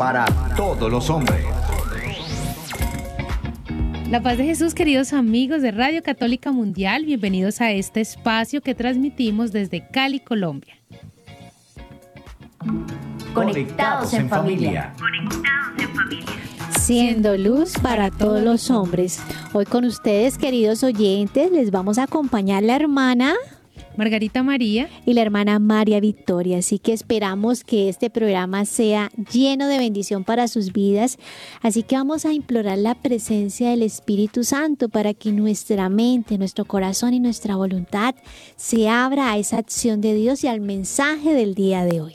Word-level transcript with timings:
para 0.00 0.24
todos 0.56 0.90
los 0.90 1.10
hombres. 1.10 1.44
La 4.08 4.22
paz 4.22 4.38
de 4.38 4.46
Jesús, 4.46 4.72
queridos 4.72 5.12
amigos 5.12 5.60
de 5.60 5.72
Radio 5.72 6.02
Católica 6.02 6.52
Mundial, 6.52 7.04
bienvenidos 7.04 7.60
a 7.60 7.70
este 7.72 8.00
espacio 8.00 8.62
que 8.62 8.74
transmitimos 8.74 9.52
desde 9.52 9.86
Cali, 9.90 10.18
Colombia. 10.18 10.78
Conectados 13.34 14.14
en 14.14 14.30
familia. 14.30 14.94
Siendo 16.78 17.36
luz 17.36 17.74
para 17.82 18.10
todos 18.10 18.42
los 18.42 18.70
hombres. 18.70 19.20
Hoy 19.52 19.66
con 19.66 19.84
ustedes, 19.84 20.38
queridos 20.38 20.82
oyentes, 20.82 21.52
les 21.52 21.70
vamos 21.70 21.98
a 21.98 22.04
acompañar 22.04 22.62
la 22.62 22.76
hermana 22.76 23.34
Margarita 23.96 24.42
María 24.42 24.88
y 25.04 25.14
la 25.14 25.22
hermana 25.22 25.58
María 25.58 26.00
Victoria. 26.00 26.58
Así 26.58 26.78
que 26.78 26.92
esperamos 26.92 27.64
que 27.64 27.88
este 27.88 28.10
programa 28.10 28.64
sea 28.64 29.10
lleno 29.32 29.66
de 29.68 29.78
bendición 29.78 30.24
para 30.24 30.48
sus 30.48 30.72
vidas. 30.72 31.18
Así 31.62 31.82
que 31.82 31.96
vamos 31.96 32.24
a 32.24 32.32
implorar 32.32 32.78
la 32.78 32.94
presencia 32.94 33.70
del 33.70 33.82
Espíritu 33.82 34.44
Santo 34.44 34.88
para 34.88 35.14
que 35.14 35.32
nuestra 35.32 35.88
mente, 35.88 36.38
nuestro 36.38 36.64
corazón 36.64 37.14
y 37.14 37.20
nuestra 37.20 37.56
voluntad 37.56 38.14
se 38.56 38.88
abra 38.88 39.32
a 39.32 39.38
esa 39.38 39.58
acción 39.58 40.00
de 40.00 40.14
Dios 40.14 40.44
y 40.44 40.48
al 40.48 40.60
mensaje 40.60 41.34
del 41.34 41.54
día 41.54 41.84
de 41.84 42.00
hoy. 42.00 42.14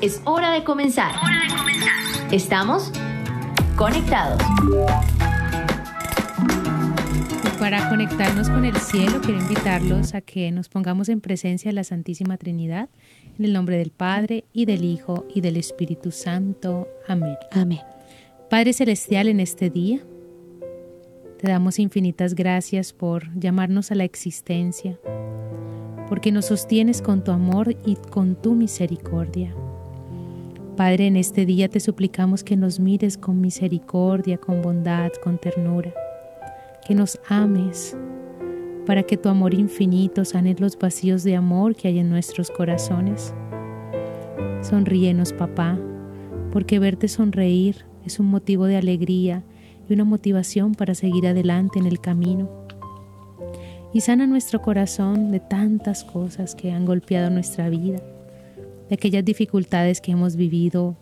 Es 0.00 0.20
hora 0.24 0.50
de 0.52 0.64
comenzar. 0.64 1.14
Estamos 2.30 2.90
conectados. 3.76 4.42
Para 7.62 7.88
conectarnos 7.88 8.50
con 8.50 8.64
el 8.64 8.74
cielo, 8.74 9.20
quiero 9.20 9.40
invitarlos 9.40 10.14
a 10.14 10.20
que 10.20 10.50
nos 10.50 10.68
pongamos 10.68 11.08
en 11.08 11.20
presencia 11.20 11.68
de 11.68 11.74
la 11.74 11.84
Santísima 11.84 12.36
Trinidad, 12.36 12.88
en 13.38 13.44
el 13.44 13.52
nombre 13.52 13.78
del 13.78 13.92
Padre 13.92 14.42
y 14.52 14.64
del 14.64 14.82
Hijo 14.84 15.28
y 15.32 15.42
del 15.42 15.56
Espíritu 15.56 16.10
Santo. 16.10 16.88
Amén. 17.06 17.36
Amén. 17.52 17.78
Padre 18.50 18.72
Celestial, 18.72 19.28
en 19.28 19.38
este 19.38 19.70
día, 19.70 20.00
te 21.38 21.46
damos 21.46 21.78
infinitas 21.78 22.34
gracias 22.34 22.92
por 22.92 23.32
llamarnos 23.38 23.92
a 23.92 23.94
la 23.94 24.02
existencia, 24.02 24.98
porque 26.08 26.32
nos 26.32 26.46
sostienes 26.46 27.00
con 27.00 27.22
tu 27.22 27.30
amor 27.30 27.76
y 27.86 27.94
con 27.94 28.34
tu 28.34 28.54
misericordia. 28.56 29.54
Padre, 30.76 31.06
en 31.06 31.16
este 31.16 31.46
día 31.46 31.68
te 31.68 31.78
suplicamos 31.78 32.42
que 32.42 32.56
nos 32.56 32.80
mires 32.80 33.16
con 33.16 33.40
misericordia, 33.40 34.36
con 34.36 34.62
bondad, 34.62 35.12
con 35.22 35.38
ternura, 35.38 35.94
que 36.86 36.94
nos 36.94 37.18
ames, 37.28 37.96
para 38.86 39.02
que 39.04 39.16
tu 39.16 39.28
amor 39.28 39.54
infinito 39.54 40.24
sane 40.24 40.56
los 40.58 40.78
vacíos 40.78 41.22
de 41.22 41.36
amor 41.36 41.76
que 41.76 41.88
hay 41.88 41.98
en 41.98 42.10
nuestros 42.10 42.50
corazones. 42.50 43.34
Sonríenos, 44.62 45.32
papá, 45.32 45.78
porque 46.52 46.78
verte 46.78 47.08
sonreír 47.08 47.84
es 48.04 48.18
un 48.18 48.26
motivo 48.26 48.66
de 48.66 48.76
alegría 48.76 49.44
y 49.88 49.92
una 49.92 50.04
motivación 50.04 50.74
para 50.74 50.94
seguir 50.94 51.26
adelante 51.26 51.78
en 51.78 51.86
el 51.86 52.00
camino. 52.00 52.48
Y 53.92 54.00
sana 54.00 54.26
nuestro 54.26 54.62
corazón 54.62 55.30
de 55.30 55.40
tantas 55.40 56.02
cosas 56.04 56.54
que 56.54 56.72
han 56.72 56.86
golpeado 56.86 57.30
nuestra 57.30 57.68
vida, 57.68 58.00
de 58.88 58.94
aquellas 58.94 59.24
dificultades 59.24 60.00
que 60.00 60.12
hemos 60.12 60.36
vivido 60.36 60.96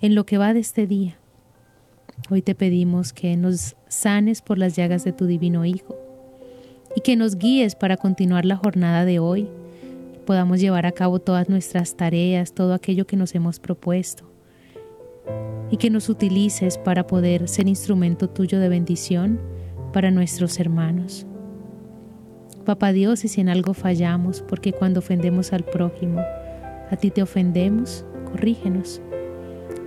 en 0.00 0.14
lo 0.14 0.24
que 0.24 0.38
va 0.38 0.54
de 0.54 0.60
este 0.60 0.86
día. 0.86 1.18
Hoy 2.30 2.40
te 2.40 2.54
pedimos 2.54 3.12
que 3.12 3.36
nos 3.36 3.76
sanes 3.88 4.40
por 4.40 4.56
las 4.56 4.76
llagas 4.76 5.04
de 5.04 5.12
tu 5.12 5.26
divino 5.26 5.64
Hijo 5.64 5.96
y 6.96 7.00
que 7.00 7.16
nos 7.16 7.36
guíes 7.36 7.74
para 7.74 7.96
continuar 7.96 8.44
la 8.44 8.56
jornada 8.56 9.04
de 9.04 9.18
hoy, 9.18 9.48
podamos 10.24 10.60
llevar 10.60 10.86
a 10.86 10.92
cabo 10.92 11.18
todas 11.18 11.48
nuestras 11.50 11.96
tareas, 11.96 12.54
todo 12.54 12.72
aquello 12.72 13.06
que 13.06 13.16
nos 13.16 13.34
hemos 13.34 13.58
propuesto 13.58 14.24
y 15.70 15.76
que 15.76 15.90
nos 15.90 16.08
utilices 16.08 16.78
para 16.78 17.06
poder 17.06 17.48
ser 17.48 17.68
instrumento 17.68 18.30
tuyo 18.30 18.58
de 18.58 18.68
bendición 18.68 19.40
para 19.92 20.10
nuestros 20.10 20.58
hermanos. 20.60 21.26
Papá 22.64 22.92
Dios, 22.92 23.20
si 23.20 23.40
en 23.40 23.50
algo 23.50 23.74
fallamos, 23.74 24.40
porque 24.40 24.72
cuando 24.72 25.00
ofendemos 25.00 25.52
al 25.52 25.64
prójimo, 25.64 26.20
a 26.90 26.96
ti 26.96 27.10
te 27.10 27.22
ofendemos, 27.22 28.06
corrígenos 28.24 29.02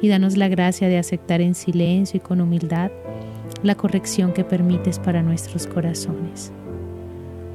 y 0.02 0.08
danos 0.08 0.38
la 0.38 0.47
gracia 0.47 0.88
de 0.88 0.97
aceptar 0.97 1.41
en 1.41 1.56
silencio 1.56 2.18
y 2.18 2.19
con 2.19 2.41
humildad 2.41 2.91
la 3.63 3.75
corrección 3.75 4.34
que 4.34 4.44
permites 4.44 5.00
para 5.00 5.24
nuestros 5.24 5.68
corazones. 5.68 6.52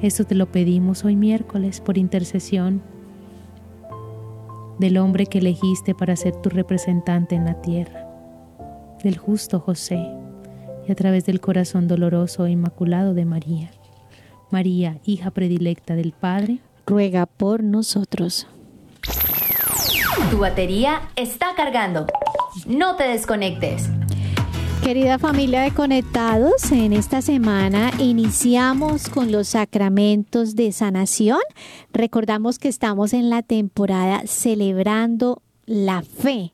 Esto 0.01 0.25
te 0.25 0.35
lo 0.35 0.51
pedimos 0.51 1.05
hoy 1.05 1.15
miércoles 1.17 1.81
por 1.81 1.97
intercesión 1.97 2.83
del 4.79 4.99
hombre 4.99 5.27
que 5.27 5.39
elegiste 5.39 5.95
para 5.95 6.17
ser 6.17 6.35
tu 6.37 6.49
representante 6.49 7.37
en 7.37 7.45
la 7.45 7.61
tierra, 7.63 8.09
del 9.05 9.17
justo 9.17 9.61
José, 9.61 10.05
y 10.89 10.91
a 10.91 10.95
través 10.97 11.25
del 11.25 11.41
corazón 11.41 11.87
doloroso 11.87 12.47
e 12.47 12.51
inmaculado 12.51 13.15
de 13.15 13.25
María. 13.25 13.71
María, 14.51 14.99
hija 15.05 15.31
predilecta 15.31 15.95
del 15.95 16.13
Padre, 16.13 16.59
Ruega 16.85 17.27
por 17.27 17.63
nosotros. 17.63 18.49
Tu 20.31 20.39
batería 20.39 21.03
está 21.17 21.55
cargando. 21.57 22.07
No 22.67 22.97
te 22.97 23.05
desconectes. 23.05 23.89
Querida 24.83 25.19
familia 25.19 25.63
de 25.63 25.71
Conectados, 25.71 26.71
en 26.73 26.93
esta 26.93 27.23
semana 27.23 27.93
iniciamos 27.99 29.09
con 29.09 29.33
los 29.33 29.49
sacramentos 29.49 30.55
de 30.55 30.73
sanación. 30.73 31.41
Recordamos 31.93 32.59
que 32.59 32.69
estamos 32.69 33.13
en 33.13 33.31
la 33.31 33.43
temporada 33.43 34.23
celebrando 34.27 35.41
la 35.67 36.03
fe. 36.03 36.53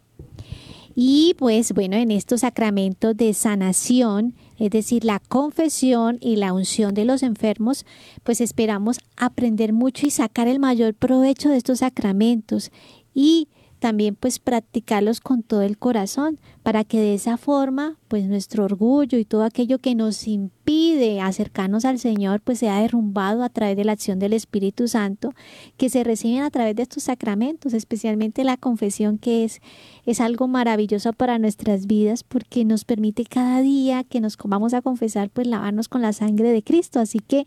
Y 0.95 1.35
pues 1.39 1.73
bueno, 1.73 1.97
en 1.97 2.11
estos 2.11 2.41
sacramentos 2.41 3.17
de 3.17 3.33
sanación, 3.33 4.35
es 4.59 4.71
decir, 4.71 5.05
la 5.05 5.21
confesión 5.21 6.19
y 6.21 6.35
la 6.35 6.53
unción 6.53 6.93
de 6.93 7.05
los 7.05 7.23
enfermos, 7.23 7.87
pues 8.25 8.41
esperamos 8.41 8.99
aprender 9.17 9.73
mucho 9.73 10.09
y 10.09 10.11
sacar 10.11 10.49
el 10.49 10.59
mayor 10.59 10.95
provecho 10.95 11.51
de 11.51 11.57
estos 11.57 11.79
sacramentos 11.79 12.73
y 13.15 13.49
también 13.79 14.17
pues 14.17 14.39
practicarlos 14.39 15.21
con 15.21 15.43
todo 15.43 15.63
el 15.63 15.79
corazón 15.79 16.39
para 16.63 16.85
que 16.85 16.99
de 16.99 17.15
esa 17.15 17.37
forma 17.37 17.97
pues 18.09 18.25
nuestro 18.25 18.65
orgullo 18.65 19.19
y 19.19 19.25
todo 19.25 19.45
aquello 19.45 19.79
que 19.79 19.95
nos 19.95 20.27
impide 20.27 21.21
acercarnos 21.21 21.85
al 21.85 21.99
Señor 21.99 22.41
pues 22.41 22.59
sea 22.59 22.81
derrumbado 22.81 23.43
a 23.45 23.49
través 23.49 23.77
de 23.77 23.85
la 23.85 23.93
acción 23.93 24.19
del 24.19 24.33
Espíritu 24.33 24.89
Santo 24.89 25.33
que 25.77 25.91
se 25.91 26.03
reciben 26.03 26.43
a 26.43 26.51
través 26.51 26.75
de 26.75 26.83
estos 26.83 27.05
sacramentos, 27.05 27.73
especialmente 27.73 28.45
la 28.45 28.57
confesión 28.57 29.19
que 29.19 29.45
es 29.45 29.61
es 30.07 30.21
algo 30.21 30.49
maravilloso 30.49 31.13
para 31.13 31.39
nuestras 31.39 31.87
vidas 31.87 32.25
porque 32.25 32.65
nos 32.65 32.85
permite 32.85 33.25
cada 33.25 33.61
día 33.61 34.05
que 34.05 34.21
nos 34.21 34.37
vamos 34.43 34.75
a 34.75 34.83
confesar 34.83 35.31
pues 35.31 35.47
lavarnos 35.47 35.89
con 35.89 36.03
la 36.03 36.13
sangre 36.13 36.51
de 36.51 36.63
Cristo, 36.63 36.99
así 36.99 37.21
que 37.21 37.47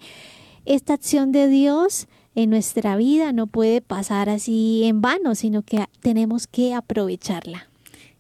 esta 0.66 0.93
acción 0.93 1.31
de 1.31 1.47
Dios 1.47 2.07
en 2.36 2.50
nuestra 2.50 2.96
vida 2.96 3.34
no 3.34 3.47
puede 3.47 3.81
pasar 3.81 4.30
así 4.30 4.84
en 4.86 5.02
vano, 5.02 5.36
sino 5.36 5.64
que 5.64 5.86
tenemos 6.02 6.47
que 6.47 6.74
aprovecharla. 6.74 7.68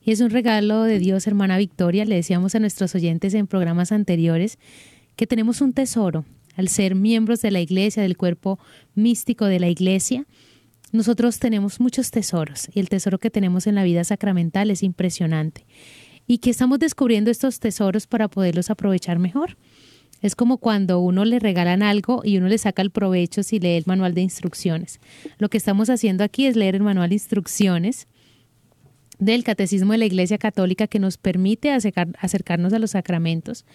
Y 0.03 0.11
es 0.11 0.21
un 0.21 0.31
regalo 0.31 0.83
de 0.83 0.99
Dios, 0.99 1.27
hermana 1.27 1.57
Victoria. 1.57 2.05
Le 2.05 2.15
decíamos 2.15 2.55
a 2.55 2.59
nuestros 2.59 2.95
oyentes 2.95 3.33
en 3.33 3.47
programas 3.47 3.91
anteriores 3.91 4.57
que 5.15 5.27
tenemos 5.27 5.61
un 5.61 5.73
tesoro 5.73 6.25
al 6.55 6.67
ser 6.67 6.95
miembros 6.95 7.41
de 7.41 7.51
la 7.51 7.61
iglesia, 7.61 8.03
del 8.03 8.17
cuerpo 8.17 8.59
místico 8.95 9.45
de 9.45 9.59
la 9.59 9.69
iglesia. 9.69 10.25
Nosotros 10.91 11.39
tenemos 11.39 11.79
muchos 11.79 12.11
tesoros 12.11 12.67
y 12.73 12.79
el 12.79 12.89
tesoro 12.89 13.19
que 13.19 13.29
tenemos 13.29 13.67
en 13.67 13.75
la 13.75 13.83
vida 13.83 14.03
sacramental 14.03 14.71
es 14.71 14.83
impresionante 14.83 15.65
y 16.27 16.39
que 16.39 16.49
estamos 16.49 16.79
descubriendo 16.79 17.31
estos 17.31 17.59
tesoros 17.59 18.07
para 18.07 18.27
poderlos 18.27 18.69
aprovechar 18.69 19.19
mejor. 19.19 19.57
Es 20.21 20.35
como 20.35 20.57
cuando 20.57 20.99
uno 20.99 21.25
le 21.25 21.39
regalan 21.39 21.83
algo 21.83 22.21
y 22.23 22.37
uno 22.37 22.47
le 22.47 22.57
saca 22.57 22.81
el 22.81 22.91
provecho 22.91 23.43
si 23.43 23.59
lee 23.59 23.77
el 23.77 23.83
manual 23.87 24.13
de 24.13 24.21
instrucciones. 24.21 24.99
Lo 25.39 25.49
que 25.49 25.57
estamos 25.57 25.89
haciendo 25.89 26.23
aquí 26.23 26.45
es 26.45 26.55
leer 26.55 26.75
el 26.75 26.83
manual 26.83 27.09
de 27.09 27.15
instrucciones 27.15 28.07
del 29.17 29.43
Catecismo 29.43 29.91
de 29.91 29.99
la 29.99 30.05
Iglesia 30.05 30.37
Católica 30.37 30.87
que 30.87 30.99
nos 30.99 31.17
permite 31.17 31.71
acercarnos 31.71 32.73
a 32.73 32.79
los 32.79 32.91
sacramentos. 32.91 33.65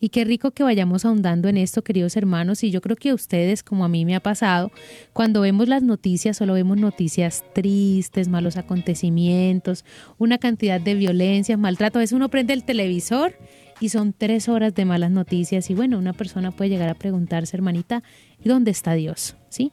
Y 0.00 0.10
qué 0.10 0.24
rico 0.24 0.52
que 0.52 0.62
vayamos 0.62 1.04
ahondando 1.04 1.48
en 1.48 1.56
esto, 1.56 1.82
queridos 1.82 2.16
hermanos. 2.16 2.62
Y 2.62 2.70
yo 2.70 2.80
creo 2.80 2.94
que 2.94 3.10
a 3.10 3.14
ustedes, 3.14 3.64
como 3.64 3.84
a 3.84 3.88
mí 3.88 4.04
me 4.04 4.14
ha 4.14 4.20
pasado, 4.20 4.70
cuando 5.12 5.40
vemos 5.40 5.66
las 5.66 5.82
noticias, 5.82 6.36
solo 6.36 6.52
vemos 6.54 6.78
noticias 6.78 7.44
tristes, 7.52 8.28
malos 8.28 8.56
acontecimientos, 8.56 9.84
una 10.16 10.38
cantidad 10.38 10.80
de 10.80 10.94
violencia, 10.94 11.56
maltrato. 11.56 11.98
A 11.98 12.00
veces 12.00 12.14
uno 12.14 12.28
prende 12.28 12.52
el 12.52 12.62
televisor 12.62 13.34
y 13.80 13.90
son 13.90 14.12
tres 14.12 14.48
horas 14.48 14.74
de 14.74 14.84
malas 14.84 15.10
noticias 15.10 15.70
y 15.70 15.74
bueno, 15.74 15.98
una 15.98 16.12
persona 16.12 16.50
puede 16.50 16.70
llegar 16.70 16.88
a 16.88 16.94
preguntarse, 16.94 17.56
hermanita, 17.56 18.02
¿y 18.42 18.48
dónde 18.48 18.70
está 18.70 18.94
Dios? 18.94 19.36
¿Sí? 19.48 19.72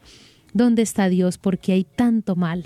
¿Dónde 0.54 0.81
está 0.81 1.10
Dios? 1.10 1.38
¿Por 1.38 1.57
qué 1.57 1.74
hay 1.74 1.84
tanto 1.84 2.36
mal? 2.36 2.66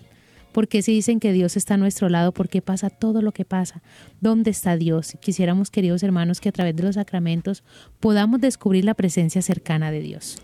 ¿Por 0.52 0.68
qué 0.68 0.82
si 0.82 0.94
dicen 0.94 1.20
que 1.20 1.32
Dios 1.32 1.58
está 1.58 1.76
a 1.76 1.78
nuestro 1.78 2.10
lado? 2.10 2.32
¿Por 2.32 2.50
qué 2.50 2.62
pasa 2.62 2.90
todo 2.90 3.22
lo 3.22 3.32
que 3.32 3.46
pasa? 3.46 3.82
¿Dónde 4.20 4.50
está 4.52 4.78
Dios? 4.78 5.18
Quisiéramos, 5.22 5.70
queridos 5.70 6.02
hermanos, 6.04 6.40
que 6.42 6.50
a 6.50 6.52
través 6.52 6.76
de 6.76 6.84
los 6.84 6.96
sacramentos 6.96 7.64
podamos 8.00 8.42
descubrir 8.42 8.86
la 8.86 8.96
presencia 8.96 9.42
cercana 9.42 9.92
de 9.92 10.02
Dios. 10.02 10.38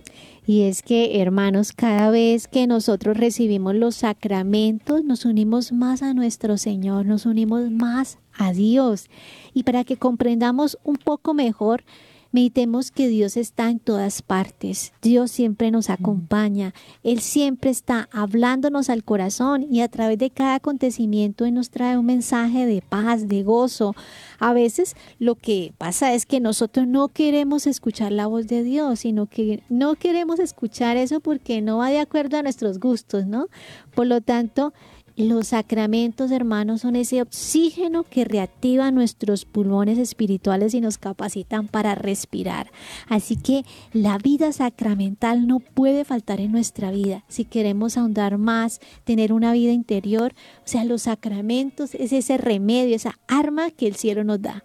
Y 0.48 0.62
es 0.64 0.84
que, 0.84 1.22
hermanos, 1.22 1.72
cada 1.72 2.12
vez 2.12 2.48
que 2.48 2.68
nosotros 2.68 3.18
recibimos 3.18 3.74
los 3.74 3.96
sacramentos, 3.96 5.04
nos 5.04 5.26
unimos 5.26 5.72
más 5.72 6.04
a 6.04 6.14
nuestro 6.14 6.58
Señor, 6.58 7.08
nos 7.08 7.26
unimos 7.26 7.72
más 7.72 8.20
a 8.32 8.54
Dios. 8.54 9.10
Y 9.56 9.64
para 9.64 9.84
que 9.84 9.98
comprendamos 9.98 10.78
un 10.84 10.98
poco 10.98 11.34
mejor, 11.34 11.84
Meditemos 12.32 12.92
que 12.92 13.08
Dios 13.08 13.38
está 13.38 13.70
en 13.70 13.80
todas 13.80 14.22
partes. 14.22 14.94
Dios 15.02 15.32
siempre 15.32 15.72
nos 15.72 15.90
acompaña. 15.90 16.74
Él 17.04 17.20
siempre 17.20 17.70
está 17.72 18.10
hablándonos 18.12 18.90
al 18.90 19.04
corazón 19.04 19.66
y 19.70 19.82
a 19.82 19.88
través 19.88 20.18
de 20.18 20.30
cada 20.30 20.56
acontecimiento 20.56 21.46
Él 21.46 21.54
nos 21.54 21.70
trae 21.70 21.98
un 21.98 22.06
mensaje 22.06 22.66
de 22.66 22.82
paz, 22.82 23.28
de 23.28 23.44
gozo. 23.44 23.96
A 24.40 24.54
veces 24.54 24.96
lo 25.20 25.36
que 25.36 25.74
pasa 25.78 26.14
es 26.14 26.26
que 26.26 26.40
nosotros 26.40 26.88
no 26.88 27.08
queremos 27.10 27.68
escuchar 27.68 28.12
la 28.12 28.28
voz 28.28 28.48
de 28.48 28.64
Dios, 28.64 29.00
sino 29.00 29.28
que 29.28 29.64
no 29.70 29.96
queremos 29.96 30.40
escuchar 30.40 30.98
eso 30.98 31.20
porque 31.20 31.62
no 31.62 31.78
va 31.78 31.90
de 31.90 32.00
acuerdo 32.00 32.38
a 32.38 32.44
nuestros 32.44 32.80
gustos, 32.80 33.26
¿no? 33.26 33.48
Por 33.94 34.08
lo 34.08 34.22
tanto, 34.22 34.74
los 35.18 35.48
sacramentos, 35.48 36.32
hermanos, 36.32 36.82
son 36.82 36.96
ese 36.96 37.22
oxígeno 37.22 38.04
que 38.04 38.26
reactiva 38.26 38.92
nuestros 38.92 39.46
pulmones 39.46 39.98
espirituales 39.98 40.74
y 40.74 40.82
nos 40.82 40.98
capacitan 40.98 41.68
para 41.68 41.96
respirar. 41.96 42.72
Así 43.08 43.38
que 43.38 43.64
la 43.94 44.18
vida 44.18 44.52
sacramental 44.52 45.48
no 45.48 45.60
puede 45.60 46.04
faltar 46.04 46.42
en 46.42 46.52
nuestra 46.52 46.92
vida. 46.92 47.24
Si 47.30 47.46
queremos 47.46 47.98
ahondar 47.98 48.38
más, 48.38 48.82
tener 49.06 49.32
una 49.32 49.54
vida 49.54 49.72
interior, 49.72 50.34
o 50.60 50.68
sea, 50.68 50.84
los 50.84 51.04
sacramentos 51.04 51.96
es 51.96 52.12
ese 52.12 52.38
remedio, 52.38 52.96
esa 52.96 53.18
arma 53.28 53.72
que 53.72 53.88
el 53.88 53.96
cielo 53.96 54.24
nos 54.24 54.42
da. 54.42 54.64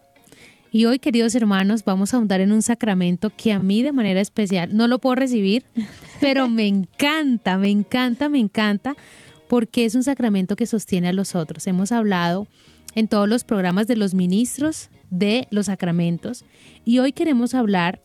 Y 0.73 0.85
hoy, 0.85 1.01
queridos 1.01 1.35
hermanos, 1.35 1.85
vamos 1.85 2.13
a 2.13 2.17
ahondar 2.17 2.41
en 2.41 2.53
un 2.53 2.63
sacramento 2.63 3.31
que 3.37 3.53
a 3.53 3.59
mí 3.59 3.83
de 3.83 3.91
manera 3.91 4.21
especial 4.21 4.77
no 4.77 4.87
lo 4.87 5.01
puedo 5.01 5.17
recibir, 5.17 5.65
pero 6.21 6.49
me 6.49 6.67
encanta, 6.67 7.59
me 7.59 7.71
encanta, 7.71 8.29
me 8.29 8.39
encanta 8.39 8.97
porque 9.51 9.85
es 9.85 9.97
un 9.97 10.05
sacramento 10.05 10.55
que 10.55 10.65
sostiene 10.65 11.09
a 11.09 11.13
los 11.13 11.35
otros. 11.35 11.67
Hemos 11.67 11.91
hablado 11.91 12.47
en 12.95 13.09
todos 13.09 13.29
los 13.29 13.43
programas 13.43 13.89
de 13.89 13.97
los 13.97 14.15
ministros 14.15 14.91
de 15.11 15.49
los 15.51 15.67
sacramentos 15.67 16.45
y 16.85 17.01
hoy 17.01 17.11
queremos 17.11 17.55
hablar 17.55 18.01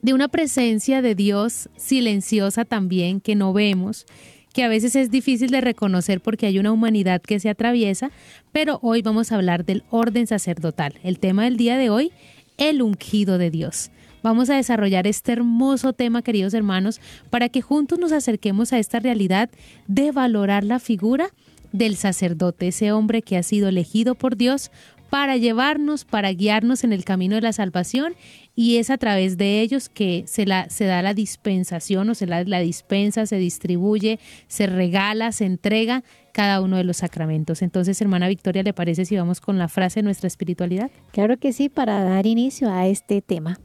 de 0.00 0.14
una 0.14 0.28
presencia 0.28 1.02
de 1.02 1.14
Dios 1.14 1.68
silenciosa 1.76 2.64
también 2.64 3.20
que 3.20 3.34
no 3.34 3.52
vemos, 3.52 4.06
que 4.54 4.64
a 4.64 4.68
veces 4.68 4.96
es 4.96 5.10
difícil 5.10 5.50
de 5.50 5.60
reconocer 5.60 6.22
porque 6.22 6.46
hay 6.46 6.58
una 6.58 6.72
humanidad 6.72 7.20
que 7.20 7.38
se 7.38 7.50
atraviesa, 7.50 8.10
pero 8.52 8.78
hoy 8.80 9.02
vamos 9.02 9.32
a 9.32 9.34
hablar 9.34 9.66
del 9.66 9.84
orden 9.90 10.26
sacerdotal. 10.26 10.94
El 11.02 11.18
tema 11.18 11.44
del 11.44 11.58
día 11.58 11.76
de 11.76 11.90
hoy, 11.90 12.10
el 12.56 12.80
ungido 12.80 13.36
de 13.36 13.50
Dios. 13.50 13.90
Vamos 14.22 14.50
a 14.50 14.54
desarrollar 14.54 15.06
este 15.06 15.32
hermoso 15.32 15.92
tema, 15.92 16.22
queridos 16.22 16.54
hermanos, 16.54 17.00
para 17.30 17.48
que 17.48 17.60
juntos 17.60 17.98
nos 17.98 18.12
acerquemos 18.12 18.72
a 18.72 18.78
esta 18.78 19.00
realidad 19.00 19.50
de 19.88 20.12
valorar 20.12 20.64
la 20.64 20.78
figura 20.78 21.30
del 21.72 21.96
sacerdote, 21.96 22.68
ese 22.68 22.92
hombre 22.92 23.22
que 23.22 23.36
ha 23.36 23.42
sido 23.42 23.68
elegido 23.68 24.14
por 24.14 24.36
Dios 24.36 24.70
para 25.10 25.36
llevarnos, 25.36 26.06
para 26.06 26.32
guiarnos 26.32 26.84
en 26.84 26.92
el 26.94 27.04
camino 27.04 27.34
de 27.34 27.42
la 27.42 27.52
salvación 27.52 28.14
y 28.54 28.78
es 28.78 28.88
a 28.88 28.96
través 28.96 29.36
de 29.36 29.60
ellos 29.60 29.90
que 29.90 30.24
se, 30.26 30.46
da 30.46 31.02
la 31.02 31.12
dispensación 31.12 32.08
o 32.08 32.14
se 32.14 32.26
la, 32.26 32.44
la 32.44 32.60
dispensa, 32.60 33.26
se 33.26 33.36
distribuye, 33.36 34.18
se 34.46 34.66
regala, 34.66 35.32
se 35.32 35.44
entrega 35.44 36.02
cada 36.32 36.62
uno 36.62 36.78
de 36.78 36.84
los 36.84 36.98
sacramentos. 36.98 37.60
Entonces, 37.60 38.00
hermana 38.00 38.28
Victoria, 38.28 38.62
¿le 38.62 38.72
parece 38.72 39.04
si 39.04 39.16
vamos 39.16 39.42
con 39.42 39.58
la 39.58 39.68
frase 39.68 40.00
de 40.00 40.04
nuestra 40.04 40.28
espiritualidad? 40.28 40.90
Claro 41.10 41.36
que 41.36 41.52
sí, 41.52 41.68
para 41.68 42.02
dar 42.04 42.26
inicio 42.26 42.70
a 42.70 42.86
este 42.86 43.20
tema. 43.20 43.58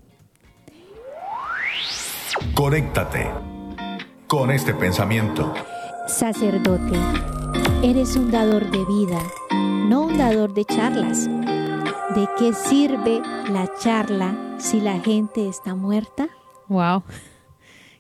Conéctate 2.54 3.30
con 4.28 4.52
este 4.52 4.74
pensamiento. 4.74 5.54
Sacerdote, 6.08 6.98
eres 7.84 8.16
un 8.16 8.32
dador 8.32 8.70
de 8.70 8.86
vida, 8.86 9.22
no 9.88 10.06
un 10.06 10.18
dador 10.18 10.54
de 10.54 10.66
charlas. 10.66 11.28
¿De 11.28 12.28
qué 12.38 12.54
sirve 12.54 13.22
la 13.52 13.72
charla 13.80 14.56
si 14.58 14.82
la 14.82 15.00
gente 15.00 15.48
está 15.48 15.76
muerta? 15.76 16.28
Wow. 16.68 17.04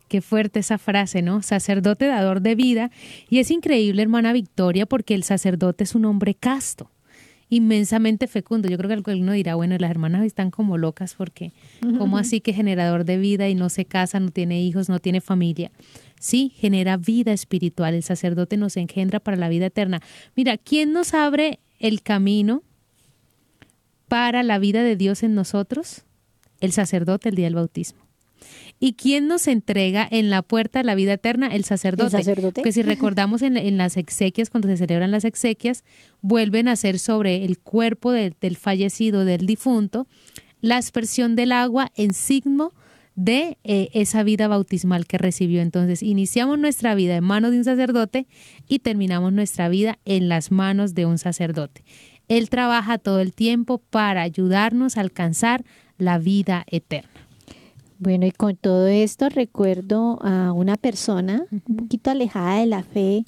Qué 0.07 0.21
fuerte 0.21 0.59
esa 0.59 0.77
frase, 0.77 1.21
¿no? 1.21 1.41
Sacerdote 1.41 2.07
dador 2.07 2.41
de 2.41 2.55
vida. 2.55 2.91
Y 3.29 3.39
es 3.39 3.51
increíble, 3.51 4.01
hermana 4.01 4.33
Victoria, 4.33 4.85
porque 4.85 5.13
el 5.13 5.23
sacerdote 5.23 5.83
es 5.83 5.95
un 5.95 6.05
hombre 6.05 6.33
casto 6.33 6.89
inmensamente 7.49 8.27
fecundo. 8.27 8.67
Yo 8.67 8.77
creo 8.77 9.01
que 9.03 9.11
alguno 9.11 9.31
dirá, 9.31 9.55
bueno, 9.55 9.75
las 9.77 9.89
hermanas 9.89 10.25
están 10.25 10.51
como 10.51 10.77
locas 10.77 11.15
porque, 11.15 11.53
¿cómo 11.97 12.17
así 12.17 12.41
que 12.41 12.53
generador 12.53 13.05
de 13.05 13.17
vida 13.17 13.47
y 13.47 13.55
no 13.55 13.69
se 13.69 13.85
casa, 13.85 14.19
no 14.19 14.31
tiene 14.31 14.61
hijos, 14.61 14.89
no 14.89 14.99
tiene 14.99 15.21
familia? 15.21 15.71
Sí, 16.19 16.51
genera 16.55 16.97
vida 16.97 17.31
espiritual. 17.31 17.93
El 17.93 18.03
sacerdote 18.03 18.57
nos 18.57 18.75
engendra 18.77 19.19
para 19.19 19.37
la 19.37 19.49
vida 19.49 19.67
eterna. 19.67 20.01
Mira, 20.35 20.57
¿quién 20.57 20.91
nos 20.91 21.13
abre 21.13 21.59
el 21.79 22.01
camino 22.01 22.63
para 24.07 24.43
la 24.43 24.59
vida 24.59 24.83
de 24.83 24.95
Dios 24.95 25.23
en 25.23 25.35
nosotros? 25.35 26.03
El 26.59 26.71
sacerdote 26.71 27.29
el 27.29 27.35
día 27.35 27.45
del 27.45 27.55
bautismo. 27.55 28.06
¿Y 28.79 28.93
quién 28.93 29.27
nos 29.27 29.47
entrega 29.47 30.07
en 30.09 30.29
la 30.29 30.41
puerta 30.43 30.79
de 30.79 30.85
la 30.85 30.95
vida 30.95 31.13
eterna? 31.13 31.47
El 31.47 31.63
sacerdote. 31.63 32.17
¿El 32.17 32.23
sacerdote? 32.23 32.61
Que 32.61 32.71
si 32.71 32.83
recordamos 32.83 33.41
en, 33.41 33.77
las 33.77 33.97
exequias, 33.97 34.49
cuando 34.49 34.67
se 34.67 34.77
celebran 34.77 35.11
las 35.11 35.25
exequias, 35.25 35.83
vuelven 36.21 36.67
a 36.67 36.75
ser 36.75 36.99
sobre 36.99 37.43
el 37.43 37.57
cuerpo 37.57 38.11
del 38.11 38.57
fallecido, 38.57 39.25
del 39.25 39.47
difunto, 39.47 40.07
la 40.61 40.77
aspersión 40.77 41.35
del 41.35 41.51
agua 41.51 41.91
en 41.95 42.13
signo 42.13 42.73
de 43.15 43.57
eh, 43.63 43.89
esa 43.93 44.21
vida 44.21 44.47
bautismal 44.47 45.07
que 45.07 45.17
recibió. 45.17 45.61
Entonces, 45.61 46.03
iniciamos 46.03 46.59
nuestra 46.59 46.93
vida 46.93 47.15
en 47.15 47.23
manos 47.23 47.51
de 47.51 47.57
un 47.57 47.63
sacerdote 47.63 48.27
y 48.67 48.79
terminamos 48.79 49.33
nuestra 49.33 49.69
vida 49.69 49.97
en 50.05 50.29
las 50.29 50.51
manos 50.51 50.93
de 50.93 51.07
un 51.07 51.17
sacerdote. 51.17 51.83
Él 52.27 52.49
trabaja 52.49 52.99
todo 52.99 53.19
el 53.19 53.33
tiempo 53.33 53.79
para 53.89 54.21
ayudarnos 54.21 54.97
a 54.97 55.01
alcanzar 55.01 55.65
la 55.97 56.19
vida 56.19 56.63
eterna. 56.69 57.26
Bueno, 57.99 58.25
y 58.25 58.31
con 58.31 58.55
todo 58.55 58.87
esto 58.87 59.29
recuerdo 59.29 60.19
a 60.21 60.51
una 60.51 60.77
persona 60.77 61.45
un 61.51 61.77
poquito 61.77 62.11
alejada 62.11 62.59
de 62.59 62.67
la 62.67 62.83
fe, 62.83 63.25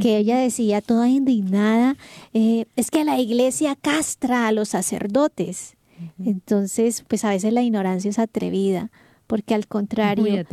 que 0.00 0.16
ella 0.16 0.38
decía 0.38 0.80
toda 0.80 1.08
indignada, 1.08 1.96
eh, 2.32 2.66
es 2.76 2.90
que 2.90 3.04
la 3.04 3.18
iglesia 3.18 3.76
castra 3.76 4.48
a 4.48 4.52
los 4.52 4.70
sacerdotes. 4.70 5.76
Entonces, 6.24 7.04
pues 7.06 7.24
a 7.24 7.30
veces 7.30 7.52
la 7.52 7.62
ignorancia 7.62 8.10
es 8.10 8.18
atrevida, 8.18 8.90
porque 9.26 9.54
al 9.54 9.66
contrario, 9.66 10.44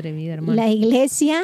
la 0.45 0.69
iglesia 0.69 1.41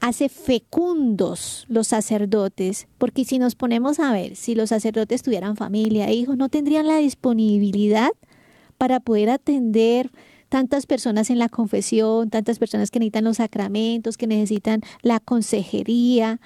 hace 0.00 0.28
fecundos 0.28 1.64
los 1.68 1.88
sacerdotes, 1.88 2.86
porque 2.98 3.24
si 3.24 3.38
nos 3.38 3.54
ponemos 3.54 3.98
a 4.00 4.12
ver, 4.12 4.36
si 4.36 4.54
los 4.54 4.70
sacerdotes 4.70 5.22
tuvieran 5.22 5.56
familia, 5.56 6.10
hijos, 6.10 6.36
no 6.36 6.48
tendrían 6.48 6.86
la 6.86 6.98
disponibilidad 6.98 8.10
para 8.78 9.00
poder 9.00 9.30
atender 9.30 10.10
tantas 10.52 10.84
personas 10.84 11.30
en 11.30 11.38
la 11.38 11.48
confesión, 11.48 12.28
tantas 12.28 12.58
personas 12.58 12.90
que 12.90 12.98
necesitan 12.98 13.24
los 13.24 13.38
sacramentos, 13.38 14.18
que 14.18 14.26
necesitan 14.26 14.82
la 15.00 15.18
consejería, 15.18 16.40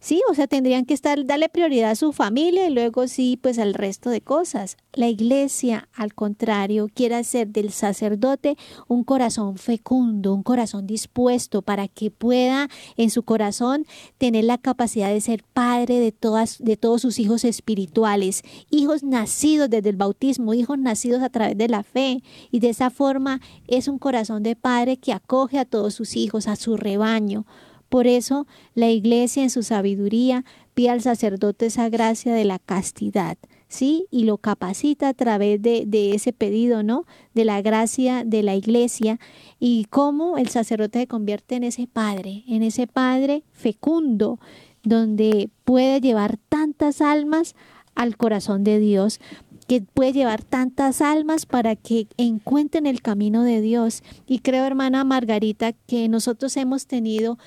Sí, 0.00 0.22
o 0.30 0.34
sea, 0.34 0.46
tendrían 0.46 0.84
que 0.84 0.94
estar, 0.94 1.26
darle 1.26 1.48
prioridad 1.48 1.90
a 1.90 1.96
su 1.96 2.12
familia 2.12 2.68
y 2.68 2.72
luego 2.72 3.08
sí, 3.08 3.36
pues 3.40 3.58
al 3.58 3.74
resto 3.74 4.10
de 4.10 4.20
cosas. 4.20 4.76
La 4.92 5.08
iglesia, 5.08 5.88
al 5.92 6.14
contrario, 6.14 6.88
quiere 6.94 7.16
hacer 7.16 7.48
del 7.48 7.72
sacerdote 7.72 8.56
un 8.86 9.02
corazón 9.02 9.56
fecundo, 9.56 10.34
un 10.34 10.44
corazón 10.44 10.86
dispuesto 10.86 11.62
para 11.62 11.88
que 11.88 12.12
pueda 12.12 12.68
en 12.96 13.10
su 13.10 13.24
corazón 13.24 13.86
tener 14.18 14.44
la 14.44 14.58
capacidad 14.58 15.08
de 15.08 15.20
ser 15.20 15.42
padre 15.52 15.98
de 15.98 16.12
todas, 16.12 16.58
de 16.60 16.76
todos 16.76 17.02
sus 17.02 17.18
hijos 17.18 17.44
espirituales, 17.44 18.42
hijos 18.70 19.02
nacidos 19.02 19.68
desde 19.68 19.90
el 19.90 19.96
bautismo, 19.96 20.54
hijos 20.54 20.78
nacidos 20.78 21.22
a 21.22 21.28
través 21.28 21.58
de 21.58 21.68
la 21.68 21.82
fe. 21.82 22.22
Y 22.52 22.60
de 22.60 22.68
esa 22.68 22.90
forma 22.90 23.40
es 23.66 23.88
un 23.88 23.98
corazón 23.98 24.44
de 24.44 24.54
padre 24.54 24.96
que 24.96 25.12
acoge 25.12 25.58
a 25.58 25.64
todos 25.64 25.94
sus 25.94 26.14
hijos, 26.14 26.46
a 26.46 26.54
su 26.54 26.76
rebaño. 26.76 27.46
Por 27.88 28.06
eso 28.06 28.46
la 28.74 28.90
iglesia 28.90 29.42
en 29.42 29.50
su 29.50 29.62
sabiduría 29.62 30.44
pide 30.74 30.90
al 30.90 31.02
sacerdote 31.02 31.66
esa 31.66 31.88
gracia 31.88 32.34
de 32.34 32.44
la 32.44 32.58
castidad, 32.58 33.38
¿sí? 33.66 34.06
Y 34.10 34.24
lo 34.24 34.38
capacita 34.38 35.08
a 35.08 35.14
través 35.14 35.60
de, 35.60 36.12
ese 36.14 36.32
pedido, 36.32 36.82
¿no? 36.82 37.04
De 37.34 37.44
la 37.44 37.62
gracia 37.62 38.24
de 38.24 38.42
la 38.42 38.54
iglesia 38.54 39.18
y 39.58 39.86
cómo 39.90 40.38
el 40.38 40.48
sacerdote 40.50 41.00
se 41.00 41.06
convierte 41.06 41.56
en 41.56 41.64
ese 41.64 41.86
padre, 41.86 42.44
en 42.46 42.62
ese 42.62 42.86
padre 42.86 43.42
fecundo, 43.52 44.38
donde 44.84 45.50
puede 45.64 46.00
llevar 46.00 46.38
tantas 46.48 47.00
almas 47.00 47.54
al 47.94 48.16
corazón 48.16 48.62
de 48.62 48.78
Dios, 48.78 49.20
que 49.66 49.82
puede 49.82 50.12
llevar 50.12 50.44
tantas 50.44 51.02
almas 51.02 51.44
para 51.44 51.76
que 51.76 52.06
encuentren 52.16 52.86
el 52.86 53.02
camino 53.02 53.42
de 53.42 53.60
Dios. 53.60 54.02
Y 54.26 54.38
creo, 54.38 54.64
hermana 54.64 55.04
Margarita, 55.04 55.72
que 55.72 56.08
nosotros 56.08 56.56
hemos 56.56 56.86
tenido 56.86 57.38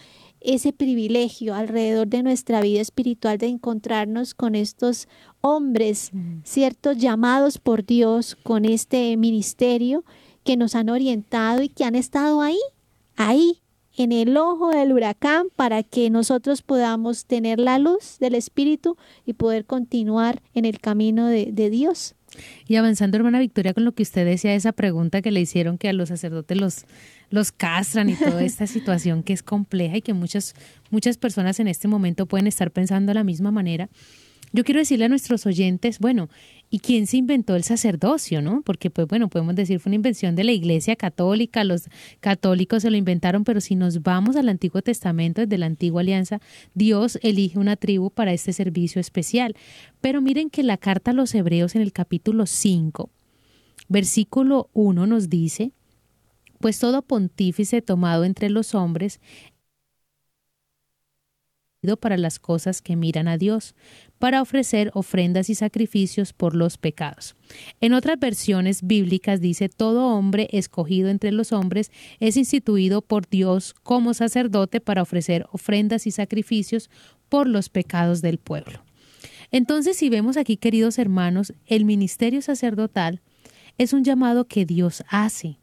ese 0.41 0.73
privilegio 0.73 1.53
alrededor 1.53 2.07
de 2.07 2.23
nuestra 2.23 2.61
vida 2.61 2.81
espiritual 2.81 3.37
de 3.37 3.47
encontrarnos 3.47 4.33
con 4.33 4.55
estos 4.55 5.07
hombres, 5.41 6.11
ciertos 6.43 6.97
llamados 6.97 7.57
por 7.57 7.85
Dios 7.85 8.35
con 8.43 8.65
este 8.65 9.15
ministerio 9.17 10.03
que 10.43 10.57
nos 10.57 10.75
han 10.75 10.89
orientado 10.89 11.61
y 11.61 11.69
que 11.69 11.83
han 11.83 11.95
estado 11.95 12.41
ahí, 12.41 12.59
ahí, 13.15 13.61
en 13.97 14.11
el 14.11 14.37
ojo 14.37 14.69
del 14.69 14.93
huracán 14.93 15.47
para 15.55 15.83
que 15.83 16.09
nosotros 16.09 16.61
podamos 16.61 17.25
tener 17.25 17.59
la 17.59 17.77
luz 17.77 18.17
del 18.19 18.35
Espíritu 18.35 18.97
y 19.25 19.33
poder 19.33 19.65
continuar 19.65 20.41
en 20.53 20.65
el 20.65 20.79
camino 20.79 21.27
de, 21.27 21.69
Dios. 21.69 22.15
Y 22.67 22.75
avanzando, 22.75 23.17
hermana 23.17 23.39
Victoria, 23.39 23.73
con 23.73 23.85
lo 23.85 23.93
que 23.93 24.03
usted 24.03 24.25
decía, 24.25 24.53
esa 24.53 24.71
pregunta 24.71 25.21
que 25.21 25.31
le 25.31 25.41
hicieron 25.41 25.77
que 25.77 25.89
a 25.89 25.93
los 25.93 26.09
sacerdotes 26.09 26.57
los, 26.57 26.85
los 27.29 27.51
castran 27.51 28.09
y 28.09 28.15
toda 28.15 28.43
esta 28.43 28.67
situación 28.67 29.23
que 29.23 29.33
es 29.33 29.43
compleja 29.43 29.97
y 29.97 30.01
que 30.01 30.13
muchas, 30.13 30.55
muchas 30.89 31.17
personas 31.17 31.59
en 31.59 31.67
este 31.67 31.87
momento 31.87 32.25
pueden 32.25 32.47
estar 32.47 32.71
pensando 32.71 33.11
de 33.11 33.15
la 33.15 33.23
misma 33.23 33.51
manera. 33.51 33.89
Yo 34.53 34.65
quiero 34.65 34.79
decirle 34.79 35.05
a 35.05 35.09
nuestros 35.09 35.45
oyentes, 35.45 35.99
bueno, 35.99 36.27
¿y 36.69 36.79
quién 36.79 37.07
se 37.07 37.15
inventó 37.17 37.55
el 37.55 37.63
sacerdocio, 37.63 38.41
no? 38.41 38.61
Porque, 38.63 38.89
pues 38.89 39.07
bueno, 39.07 39.29
podemos 39.29 39.55
decir 39.55 39.79
fue 39.79 39.91
una 39.91 39.95
invención 39.95 40.35
de 40.35 40.43
la 40.43 40.51
Iglesia 40.51 40.97
Católica, 40.97 41.63
los 41.63 41.89
católicos 42.19 42.81
se 42.81 42.91
lo 42.91 42.97
inventaron, 42.97 43.45
pero 43.45 43.61
si 43.61 43.75
nos 43.75 44.03
vamos 44.03 44.35
al 44.35 44.49
Antiguo 44.49 44.81
Testamento, 44.81 45.41
desde 45.41 45.57
la 45.57 45.67
Antigua 45.67 46.01
Alianza, 46.01 46.41
Dios 46.73 47.17
elige 47.21 47.59
una 47.59 47.77
tribu 47.77 48.09
para 48.09 48.33
este 48.33 48.51
servicio 48.51 48.99
especial. 48.99 49.55
Pero 50.01 50.21
miren 50.21 50.49
que 50.49 50.63
la 50.63 50.77
carta 50.77 51.11
a 51.11 51.13
los 51.13 51.33
Hebreos 51.33 51.75
en 51.75 51.81
el 51.81 51.93
capítulo 51.93 52.45
5, 52.45 53.09
versículo 53.87 54.69
1 54.73 55.07
nos 55.07 55.29
dice, 55.29 55.71
pues 56.59 56.77
todo 56.77 57.01
pontífice 57.01 57.81
tomado 57.81 58.25
entre 58.25 58.49
los 58.49 58.75
hombres 58.75 59.19
para 61.99 62.17
las 62.17 62.37
cosas 62.37 62.81
que 62.81 62.95
miran 62.95 63.27
a 63.27 63.37
Dios, 63.37 63.73
para 64.21 64.43
ofrecer 64.43 64.91
ofrendas 64.93 65.49
y 65.49 65.55
sacrificios 65.55 66.31
por 66.31 66.55
los 66.55 66.77
pecados. 66.77 67.35
En 67.81 67.93
otras 67.93 68.19
versiones 68.19 68.83
bíblicas 68.83 69.41
dice, 69.41 69.67
todo 69.67 70.05
hombre 70.15 70.47
escogido 70.51 71.09
entre 71.09 71.31
los 71.31 71.51
hombres 71.51 71.91
es 72.19 72.37
instituido 72.37 73.01
por 73.01 73.27
Dios 73.27 73.73
como 73.81 74.13
sacerdote 74.13 74.79
para 74.79 75.01
ofrecer 75.01 75.47
ofrendas 75.51 76.05
y 76.05 76.11
sacrificios 76.11 76.91
por 77.29 77.47
los 77.47 77.69
pecados 77.69 78.21
del 78.21 78.37
pueblo. 78.37 78.83
Entonces, 79.49 79.97
si 79.97 80.09
vemos 80.09 80.37
aquí, 80.37 80.55
queridos 80.55 80.99
hermanos, 80.99 81.53
el 81.65 81.83
ministerio 81.83 82.43
sacerdotal 82.43 83.21
es 83.79 83.91
un 83.91 84.03
llamado 84.03 84.45
que 84.45 84.67
Dios 84.67 85.03
hace. 85.09 85.60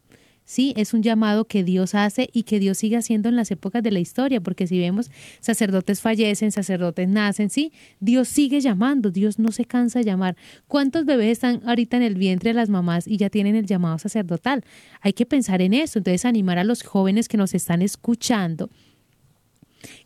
Sí, 0.49 0.73
es 0.79 0.95
un 0.95 1.03
llamado 1.03 1.45
que 1.45 1.63
Dios 1.63 1.95
hace 1.95 2.31
y 2.33 2.45
que 2.45 2.59
Dios 2.59 2.79
sigue 2.79 2.97
haciendo 2.97 3.29
en 3.29 3.37
las 3.37 3.51
épocas 3.51 3.83
de 3.83 3.91
la 3.91 3.99
historia, 3.99 4.41
porque 4.41 4.67
si 4.67 4.79
vemos 4.79 5.11
sacerdotes 5.41 6.01
fallecen, 6.01 6.53
sacerdotes 6.53 7.07
nacen, 7.07 7.51
sí, 7.51 7.71
Dios 8.01 8.29
sigue 8.29 8.63
llamando, 8.63 9.11
Dios 9.11 9.39
no 9.39 9.53
se 9.53 9.67
cansa 9.67 9.99
de 9.99 10.07
llamar. 10.07 10.39
¿Cuántos 10.67 11.05
bebés 11.05 11.33
están 11.33 11.61
ahorita 11.67 11.99
en 11.99 12.03
el 12.03 12.15
vientre 12.15 12.49
de 12.49 12.55
las 12.55 12.71
mamás 12.71 13.07
y 13.07 13.19
ya 13.19 13.29
tienen 13.29 13.57
el 13.57 13.67
llamado 13.67 13.99
sacerdotal? 13.99 14.65
Hay 15.03 15.13
que 15.13 15.27
pensar 15.27 15.61
en 15.61 15.75
eso, 15.75 15.99
entonces 15.99 16.25
animar 16.25 16.57
a 16.57 16.65
los 16.65 16.83
jóvenes 16.83 17.29
que 17.29 17.37
nos 17.37 17.53
están 17.53 17.83
escuchando 17.83 18.71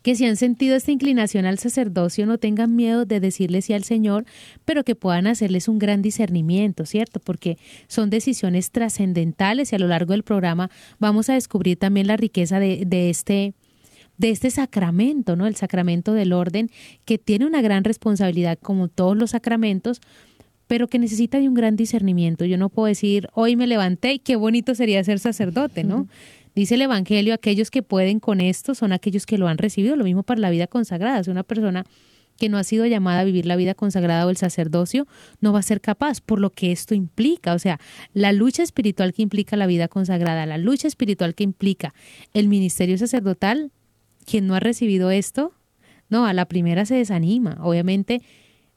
que 0.01 0.15
si 0.15 0.25
han 0.25 0.37
sentido 0.37 0.75
esta 0.75 0.91
inclinación 0.91 1.45
al 1.45 1.59
sacerdocio 1.59 2.25
no 2.25 2.37
tengan 2.37 2.75
miedo 2.75 3.05
de 3.05 3.19
decirle 3.19 3.61
sí 3.61 3.73
al 3.73 3.83
Señor, 3.83 4.25
pero 4.65 4.83
que 4.83 4.95
puedan 4.95 5.27
hacerles 5.27 5.67
un 5.67 5.79
gran 5.79 6.01
discernimiento, 6.01 6.85
¿cierto? 6.85 7.19
Porque 7.19 7.57
son 7.87 8.09
decisiones 8.09 8.71
trascendentales 8.71 9.71
y 9.71 9.75
a 9.75 9.79
lo 9.79 9.87
largo 9.87 10.13
del 10.13 10.23
programa 10.23 10.69
vamos 10.99 11.29
a 11.29 11.33
descubrir 11.33 11.77
también 11.77 12.07
la 12.07 12.17
riqueza 12.17 12.59
de, 12.59 12.83
de 12.85 13.09
este 13.09 13.53
de 14.15 14.29
este 14.29 14.51
sacramento, 14.51 15.35
¿no? 15.35 15.47
El 15.47 15.55
sacramento 15.55 16.13
del 16.13 16.33
orden, 16.33 16.69
que 17.03 17.17
tiene 17.17 17.47
una 17.47 17.63
gran 17.63 17.83
responsabilidad 17.83 18.59
como 18.61 18.87
todos 18.87 19.17
los 19.17 19.31
sacramentos, 19.31 20.01
pero 20.67 20.87
que 20.87 20.99
necesita 20.99 21.39
de 21.39 21.47
un 21.47 21.53
gran 21.53 21.75
discernimiento. 21.75 22.45
Yo 22.45 22.57
no 22.57 22.69
puedo 22.69 22.87
decir, 22.87 23.27
hoy 23.33 23.55
me 23.55 23.67
levanté 23.67 24.13
y 24.13 24.19
qué 24.19 24.35
bonito 24.35 24.75
sería 24.75 25.03
ser 25.03 25.19
sacerdote, 25.19 25.83
¿no? 25.83 26.07
Dice 26.55 26.75
el 26.75 26.81
Evangelio, 26.83 27.33
aquellos 27.33 27.71
que 27.71 27.81
pueden 27.81 28.19
con 28.19 28.39
esto 28.39 28.75
son 28.75 28.91
aquellos 28.91 29.25
que 29.25 29.37
lo 29.37 29.47
han 29.47 29.57
recibido, 29.57 29.95
lo 29.95 30.03
mismo 30.03 30.23
para 30.23 30.39
la 30.39 30.51
vida 30.51 30.67
consagrada. 30.67 31.19
Es 31.19 31.27
una 31.27 31.43
persona 31.43 31.85
que 32.37 32.49
no 32.49 32.57
ha 32.57 32.63
sido 32.63 32.85
llamada 32.85 33.21
a 33.21 33.23
vivir 33.23 33.45
la 33.45 33.55
vida 33.55 33.73
consagrada 33.73 34.25
o 34.25 34.29
el 34.29 34.37
sacerdocio, 34.37 35.07
no 35.39 35.53
va 35.53 35.59
a 35.59 35.63
ser 35.63 35.81
capaz, 35.81 36.21
por 36.21 36.39
lo 36.39 36.49
que 36.49 36.71
esto 36.71 36.95
implica, 36.95 37.53
o 37.53 37.59
sea, 37.59 37.79
la 38.13 38.33
lucha 38.33 38.63
espiritual 38.63 39.13
que 39.13 39.21
implica 39.21 39.55
la 39.55 39.67
vida 39.67 39.87
consagrada, 39.87 40.45
la 40.45 40.57
lucha 40.57 40.87
espiritual 40.87 41.35
que 41.35 41.43
implica 41.43 41.93
el 42.33 42.47
ministerio 42.47 42.97
sacerdotal, 42.97 43.71
quien 44.25 44.47
no 44.47 44.55
ha 44.55 44.59
recibido 44.59 45.11
esto, 45.11 45.53
no, 46.09 46.25
a 46.25 46.33
la 46.33 46.45
primera 46.45 46.85
se 46.85 46.95
desanima. 46.95 47.57
Obviamente, 47.61 48.21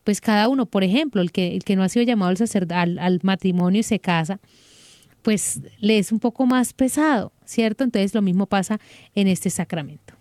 pues 0.05 0.21
cada 0.21 0.49
uno, 0.49 0.67
por 0.67 0.85
ejemplo, 0.85 1.21
el 1.21 1.33
que, 1.33 1.55
el 1.55 1.65
que 1.65 1.77
no 1.77 1.83
ha 1.83 1.89
sido 1.89 2.05
llamado 2.05 2.31
al, 2.31 2.73
al, 2.73 2.99
al 2.99 3.21
matrimonio 3.23 3.81
y 3.81 3.85
se 3.85 3.99
casa, 3.99 4.41
pues 5.23 5.61
le 5.81 5.99
es 5.99 6.13
un 6.13 6.21
poco 6.21 6.47
más 6.47 6.73
pesado, 6.73 7.33
¿cierto? 7.47 7.85
Entonces 7.85 8.15
lo 8.15 8.23
mismo 8.23 8.47
pasa 8.47 8.79
en 9.15 9.29
este 9.29 9.51
sacramento. 9.51 10.15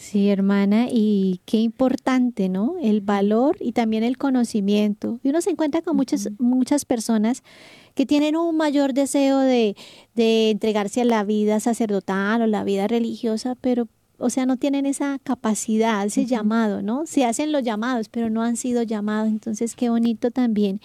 Sí, 0.00 0.30
hermana, 0.30 0.86
y 0.90 1.42
qué 1.44 1.58
importante, 1.58 2.48
¿no? 2.48 2.76
El 2.80 3.02
valor 3.02 3.58
y 3.60 3.72
también 3.72 4.02
el 4.02 4.16
conocimiento. 4.16 5.20
Y 5.22 5.28
uno 5.28 5.42
se 5.42 5.50
encuentra 5.50 5.82
con 5.82 5.94
muchas, 5.94 6.30
muchas 6.38 6.86
personas 6.86 7.42
que 7.94 8.06
tienen 8.06 8.34
un 8.34 8.56
mayor 8.56 8.94
deseo 8.94 9.40
de, 9.40 9.76
de 10.14 10.52
entregarse 10.52 11.02
a 11.02 11.04
la 11.04 11.22
vida 11.22 11.60
sacerdotal 11.60 12.40
o 12.40 12.46
la 12.46 12.64
vida 12.64 12.88
religiosa, 12.88 13.56
pero 13.60 13.88
o 14.18 14.30
sea, 14.30 14.46
no 14.46 14.56
tienen 14.56 14.86
esa 14.86 15.18
capacidad, 15.22 16.06
ese 16.06 16.24
llamado, 16.24 16.80
¿no? 16.80 17.04
Se 17.06 17.26
hacen 17.26 17.52
los 17.52 17.62
llamados, 17.62 18.08
pero 18.08 18.30
no 18.30 18.42
han 18.42 18.56
sido 18.56 18.82
llamados. 18.82 19.28
Entonces, 19.28 19.74
qué 19.74 19.90
bonito 19.90 20.30
también 20.30 20.80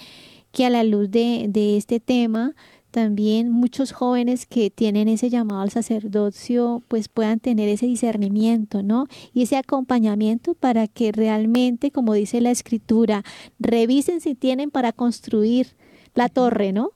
que 0.52 0.66
a 0.66 0.70
la 0.70 0.84
luz 0.84 1.12
de, 1.12 1.48
de 1.50 1.78
este 1.78 2.00
tema 2.00 2.54
también 2.96 3.52
muchos 3.52 3.92
jóvenes 3.92 4.46
que 4.46 4.70
tienen 4.70 5.10
ese 5.10 5.30
llamado 5.30 5.60
al 5.60 5.70
sacerdocio 5.70 6.82
pues 6.88 7.10
puedan 7.10 7.42
tener 7.42 7.68
ese 7.68 7.88
discernimiento, 7.88 8.84
¿no? 8.84 9.08
Y 9.34 9.44
ese 9.44 9.58
acompañamiento 9.58 10.54
para 10.54 10.88
que 10.88 11.12
realmente, 11.12 11.92
como 11.92 12.14
dice 12.14 12.40
la 12.40 12.52
escritura, 12.52 13.26
revisen 13.60 14.22
si 14.22 14.34
tienen 14.34 14.72
para 14.72 14.94
construir 14.94 15.76
la 16.14 16.30
torre, 16.30 16.72
¿no? 16.72 16.92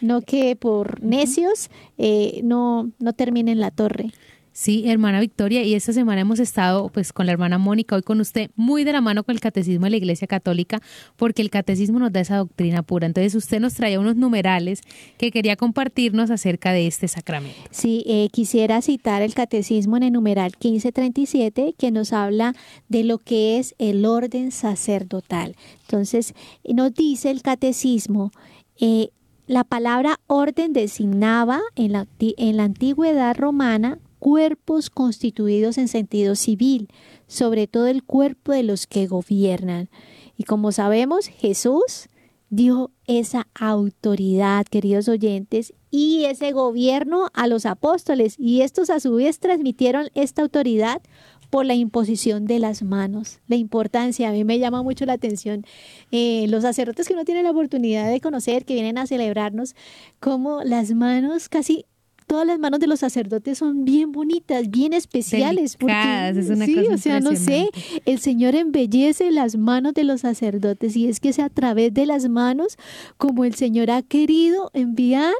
No 0.00 0.22
que 0.22 0.56
por 0.56 1.02
necios 1.02 1.68
eh, 1.98 2.40
no, 2.44 2.90
no 2.98 3.12
terminen 3.12 3.60
la 3.60 3.70
torre. 3.70 4.10
Sí, 4.52 4.84
hermana 4.86 5.20
Victoria, 5.20 5.62
y 5.62 5.74
esta 5.74 5.94
semana 5.94 6.20
hemos 6.20 6.38
estado 6.38 6.90
pues 6.90 7.14
con 7.14 7.24
la 7.24 7.32
hermana 7.32 7.56
Mónica, 7.56 7.96
hoy 7.96 8.02
con 8.02 8.20
usted, 8.20 8.50
muy 8.54 8.84
de 8.84 8.92
la 8.92 9.00
mano 9.00 9.24
con 9.24 9.34
el 9.34 9.40
catecismo 9.40 9.86
de 9.86 9.90
la 9.90 9.96
Iglesia 9.96 10.26
Católica, 10.26 10.82
porque 11.16 11.40
el 11.40 11.48
catecismo 11.48 11.98
nos 11.98 12.12
da 12.12 12.20
esa 12.20 12.36
doctrina 12.36 12.82
pura. 12.82 13.06
Entonces 13.06 13.34
usted 13.34 13.60
nos 13.60 13.72
traía 13.74 13.98
unos 13.98 14.16
numerales 14.16 14.82
que 15.16 15.30
quería 15.30 15.56
compartirnos 15.56 16.30
acerca 16.30 16.72
de 16.72 16.86
este 16.86 17.08
sacramento. 17.08 17.58
Sí, 17.70 18.04
eh, 18.06 18.28
quisiera 18.30 18.82
citar 18.82 19.22
el 19.22 19.32
catecismo 19.32 19.96
en 19.96 20.02
el 20.02 20.12
numeral 20.12 20.52
1537 20.62 21.74
que 21.78 21.90
nos 21.90 22.12
habla 22.12 22.54
de 22.88 23.04
lo 23.04 23.16
que 23.16 23.58
es 23.58 23.74
el 23.78 24.04
orden 24.04 24.52
sacerdotal. 24.52 25.56
Entonces 25.82 26.34
nos 26.64 26.92
dice 26.94 27.30
el 27.30 27.40
catecismo, 27.40 28.32
eh, 28.78 29.08
la 29.46 29.64
palabra 29.64 30.20
orden 30.26 30.74
designaba 30.74 31.60
en 31.74 31.92
la, 31.92 32.06
en 32.18 32.56
la 32.58 32.64
antigüedad 32.64 33.34
romana 33.34 33.98
cuerpos 34.22 34.88
constituidos 34.88 35.78
en 35.78 35.88
sentido 35.88 36.36
civil, 36.36 36.86
sobre 37.26 37.66
todo 37.66 37.88
el 37.88 38.04
cuerpo 38.04 38.52
de 38.52 38.62
los 38.62 38.86
que 38.86 39.08
gobiernan. 39.08 39.90
Y 40.36 40.44
como 40.44 40.70
sabemos, 40.70 41.26
Jesús 41.26 42.08
dio 42.48 42.92
esa 43.08 43.48
autoridad, 43.52 44.64
queridos 44.66 45.08
oyentes, 45.08 45.74
y 45.90 46.26
ese 46.26 46.52
gobierno 46.52 47.30
a 47.34 47.48
los 47.48 47.66
apóstoles, 47.66 48.36
y 48.38 48.60
estos 48.60 48.90
a 48.90 49.00
su 49.00 49.16
vez 49.16 49.40
transmitieron 49.40 50.08
esta 50.14 50.42
autoridad 50.42 51.02
por 51.50 51.66
la 51.66 51.74
imposición 51.74 52.44
de 52.44 52.60
las 52.60 52.84
manos. 52.84 53.40
La 53.48 53.56
importancia, 53.56 54.28
a 54.28 54.32
mí 54.32 54.44
me 54.44 54.60
llama 54.60 54.84
mucho 54.84 55.04
la 55.04 55.14
atención 55.14 55.66
eh, 56.12 56.46
los 56.48 56.62
sacerdotes 56.62 57.08
que 57.08 57.16
no 57.16 57.24
tienen 57.24 57.42
la 57.42 57.50
oportunidad 57.50 58.08
de 58.08 58.20
conocer, 58.20 58.64
que 58.64 58.74
vienen 58.74 58.98
a 58.98 59.08
celebrarnos, 59.08 59.74
como 60.20 60.62
las 60.62 60.92
manos 60.92 61.48
casi 61.48 61.86
todas 62.32 62.46
las 62.46 62.58
manos 62.58 62.80
de 62.80 62.86
los 62.86 63.00
sacerdotes 63.00 63.58
son 63.58 63.84
bien 63.84 64.10
bonitas, 64.10 64.70
bien 64.70 64.94
especiales. 64.94 65.76
Porque, 65.76 66.30
es 66.34 66.48
una 66.48 66.64
sí, 66.64 66.78
o 66.78 66.96
sea, 66.96 67.20
no 67.20 67.36
sé, 67.36 67.68
el 68.06 68.20
Señor 68.20 68.54
embellece 68.54 69.30
las 69.30 69.58
manos 69.58 69.92
de 69.92 70.04
los 70.04 70.22
sacerdotes 70.22 70.96
y 70.96 71.08
es 71.08 71.20
que 71.20 71.28
es 71.28 71.38
a 71.38 71.50
través 71.50 71.92
de 71.92 72.06
las 72.06 72.30
manos 72.30 72.78
como 73.18 73.44
el 73.44 73.54
Señor 73.54 73.90
ha 73.90 74.00
querido 74.00 74.70
enviar 74.72 75.34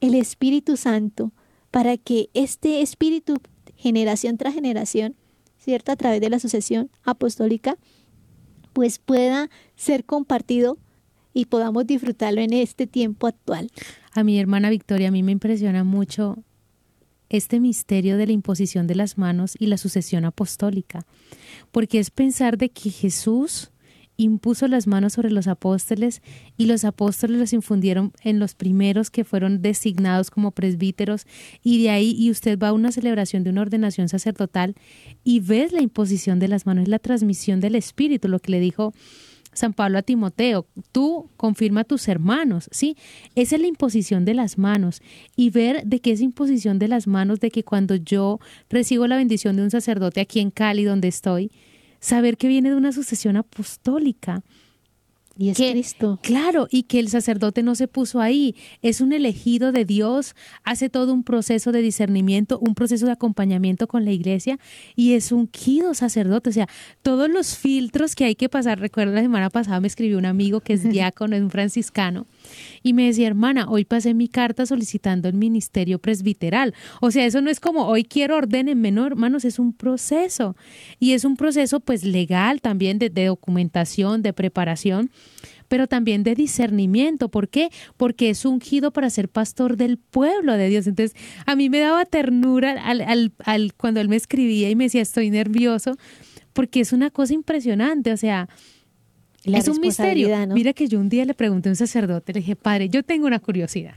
el 0.00 0.16
Espíritu 0.16 0.76
Santo 0.76 1.30
para 1.70 1.96
que 1.98 2.30
este 2.34 2.82
Espíritu, 2.82 3.36
generación 3.76 4.36
tras 4.36 4.54
generación, 4.54 5.14
¿cierto? 5.58 5.92
A 5.92 5.96
través 5.96 6.20
de 6.20 6.30
la 6.30 6.40
sucesión 6.40 6.90
apostólica, 7.04 7.78
pues 8.72 8.98
pueda 8.98 9.50
ser 9.76 10.04
compartido 10.04 10.78
y 11.32 11.44
podamos 11.44 11.86
disfrutarlo 11.86 12.40
en 12.40 12.54
este 12.54 12.88
tiempo 12.88 13.28
actual. 13.28 13.70
A 14.16 14.22
mi 14.22 14.38
hermana 14.38 14.70
Victoria, 14.70 15.08
a 15.08 15.10
mí 15.10 15.24
me 15.24 15.32
impresiona 15.32 15.82
mucho 15.82 16.38
este 17.30 17.58
misterio 17.58 18.16
de 18.16 18.26
la 18.26 18.32
imposición 18.32 18.86
de 18.86 18.94
las 18.94 19.18
manos 19.18 19.56
y 19.58 19.66
la 19.66 19.76
sucesión 19.76 20.24
apostólica, 20.24 21.04
porque 21.72 21.98
es 21.98 22.12
pensar 22.12 22.56
de 22.56 22.68
que 22.68 22.90
Jesús 22.90 23.72
impuso 24.16 24.68
las 24.68 24.86
manos 24.86 25.14
sobre 25.14 25.32
los 25.32 25.48
apóstoles 25.48 26.22
y 26.56 26.66
los 26.66 26.84
apóstoles 26.84 27.40
los 27.40 27.52
infundieron 27.52 28.12
en 28.22 28.38
los 28.38 28.54
primeros 28.54 29.10
que 29.10 29.24
fueron 29.24 29.62
designados 29.62 30.30
como 30.30 30.52
presbíteros 30.52 31.26
y 31.64 31.82
de 31.82 31.90
ahí 31.90 32.14
y 32.16 32.30
usted 32.30 32.56
va 32.56 32.68
a 32.68 32.72
una 32.72 32.92
celebración 32.92 33.42
de 33.42 33.50
una 33.50 33.62
ordenación 33.62 34.08
sacerdotal 34.08 34.76
y 35.24 35.40
ves 35.40 35.72
la 35.72 35.82
imposición 35.82 36.38
de 36.38 36.46
las 36.46 36.66
manos, 36.66 36.86
la 36.86 37.00
transmisión 37.00 37.58
del 37.58 37.74
Espíritu, 37.74 38.28
lo 38.28 38.38
que 38.38 38.52
le 38.52 38.60
dijo 38.60 38.94
San 39.54 39.72
Pablo 39.72 39.98
a 39.98 40.02
Timoteo, 40.02 40.66
tú 40.92 41.30
confirma 41.36 41.80
a 41.80 41.84
tus 41.84 42.08
hermanos, 42.08 42.68
¿sí? 42.70 42.96
Esa 43.34 43.56
es 43.56 43.62
la 43.62 43.68
imposición 43.68 44.24
de 44.24 44.34
las 44.34 44.58
manos 44.58 45.00
y 45.36 45.50
ver 45.50 45.84
de 45.84 46.00
qué 46.00 46.12
es 46.12 46.20
imposición 46.20 46.78
de 46.78 46.88
las 46.88 47.06
manos, 47.06 47.40
de 47.40 47.50
que 47.50 47.64
cuando 47.64 47.94
yo 47.94 48.40
recibo 48.68 49.06
la 49.06 49.16
bendición 49.16 49.56
de 49.56 49.62
un 49.62 49.70
sacerdote 49.70 50.20
aquí 50.20 50.40
en 50.40 50.50
Cali, 50.50 50.84
donde 50.84 51.08
estoy, 51.08 51.50
saber 52.00 52.36
que 52.36 52.48
viene 52.48 52.70
de 52.70 52.76
una 52.76 52.92
sucesión 52.92 53.36
apostólica. 53.36 54.42
Y 55.36 55.48
es 55.48 55.56
Cristo. 55.56 56.18
Claro, 56.22 56.68
y 56.70 56.84
que 56.84 57.00
el 57.00 57.08
sacerdote 57.08 57.62
no 57.62 57.74
se 57.74 57.88
puso 57.88 58.20
ahí, 58.20 58.54
es 58.82 59.00
un 59.00 59.12
elegido 59.12 59.72
de 59.72 59.84
Dios, 59.84 60.36
hace 60.62 60.88
todo 60.88 61.12
un 61.12 61.24
proceso 61.24 61.72
de 61.72 61.82
discernimiento, 61.82 62.58
un 62.60 62.74
proceso 62.74 63.06
de 63.06 63.12
acompañamiento 63.12 63.88
con 63.88 64.04
la 64.04 64.12
iglesia 64.12 64.58
y 64.94 65.14
es 65.14 65.32
un 65.32 65.48
quido 65.48 65.94
sacerdote, 65.94 66.50
o 66.50 66.52
sea, 66.52 66.68
todos 67.02 67.28
los 67.28 67.56
filtros 67.56 68.14
que 68.14 68.24
hay 68.24 68.36
que 68.36 68.48
pasar. 68.48 68.78
Recuerdo 68.78 69.12
la 69.12 69.22
semana 69.22 69.50
pasada 69.50 69.80
me 69.80 69.88
escribió 69.88 70.18
un 70.18 70.26
amigo 70.26 70.60
que 70.60 70.74
es 70.74 70.82
diácono, 70.88 71.34
es 71.34 71.42
un 71.42 71.50
franciscano, 71.50 72.26
y 72.82 72.92
me 72.92 73.06
decía, 73.06 73.26
hermana, 73.26 73.66
hoy 73.68 73.84
pasé 73.84 74.14
mi 74.14 74.28
carta 74.28 74.66
solicitando 74.66 75.28
el 75.28 75.34
ministerio 75.34 75.98
presbiteral. 75.98 76.74
O 77.00 77.10
sea, 77.10 77.26
eso 77.26 77.40
no 77.40 77.50
es 77.50 77.60
como 77.60 77.86
hoy 77.86 78.04
quiero 78.04 78.36
ordenenme, 78.36 78.90
no, 78.90 79.06
hermanos, 79.06 79.44
es 79.44 79.58
un 79.58 79.72
proceso. 79.72 80.56
Y 80.98 81.12
es 81.12 81.24
un 81.24 81.36
proceso 81.36 81.80
pues 81.80 82.04
legal 82.04 82.60
también 82.60 82.98
de, 82.98 83.10
de 83.10 83.26
documentación, 83.26 84.22
de 84.22 84.32
preparación 84.32 85.10
pero 85.68 85.86
también 85.86 86.22
de 86.22 86.34
discernimiento. 86.34 87.30
¿Por 87.30 87.48
qué? 87.48 87.70
Porque 87.96 88.30
es 88.30 88.44
ungido 88.44 88.92
para 88.92 89.10
ser 89.10 89.28
pastor 89.28 89.76
del 89.76 89.98
pueblo 89.98 90.56
de 90.56 90.68
Dios. 90.68 90.86
Entonces, 90.86 91.16
a 91.46 91.56
mí 91.56 91.68
me 91.68 91.80
daba 91.80 92.04
ternura 92.04 92.72
al, 92.72 93.00
al, 93.00 93.32
al, 93.44 93.74
cuando 93.74 94.00
él 94.00 94.08
me 94.08 94.16
escribía 94.16 94.70
y 94.70 94.76
me 94.76 94.84
decía, 94.84 95.02
estoy 95.02 95.30
nervioso, 95.30 95.96
porque 96.52 96.80
es 96.80 96.92
una 96.92 97.10
cosa 97.10 97.34
impresionante. 97.34 98.12
O 98.12 98.16
sea, 98.16 98.48
es 99.44 99.68
un 99.68 99.80
misterio. 99.80 100.28
Mira 100.48 100.72
que 100.72 100.88
yo 100.88 100.98
un 100.98 101.08
día 101.08 101.24
le 101.24 101.34
pregunté 101.34 101.68
a 101.68 101.72
un 101.72 101.76
sacerdote, 101.76 102.32
le 102.32 102.40
dije, 102.40 102.56
padre, 102.56 102.88
yo 102.88 103.02
tengo 103.02 103.26
una 103.26 103.38
curiosidad. 103.38 103.94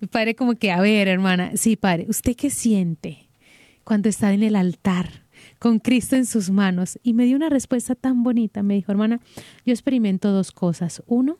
Mi 0.00 0.08
padre 0.08 0.34
como 0.34 0.54
que, 0.54 0.70
a 0.70 0.80
ver, 0.80 1.08
hermana, 1.08 1.52
sí, 1.56 1.76
padre, 1.76 2.06
¿usted 2.08 2.36
qué 2.36 2.50
siente 2.50 3.28
cuando 3.84 4.08
está 4.08 4.32
en 4.32 4.42
el 4.42 4.56
altar 4.56 5.24
con 5.58 5.78
Cristo 5.78 6.16
en 6.16 6.26
sus 6.26 6.50
manos? 6.50 6.98
Y 7.02 7.14
me 7.14 7.24
dio 7.24 7.36
una 7.36 7.48
respuesta 7.48 7.94
tan 7.94 8.22
bonita. 8.22 8.62
Me 8.62 8.74
dijo, 8.74 8.92
hermana, 8.92 9.20
yo 9.64 9.72
experimento 9.72 10.30
dos 10.30 10.52
cosas. 10.52 11.02
Uno, 11.06 11.38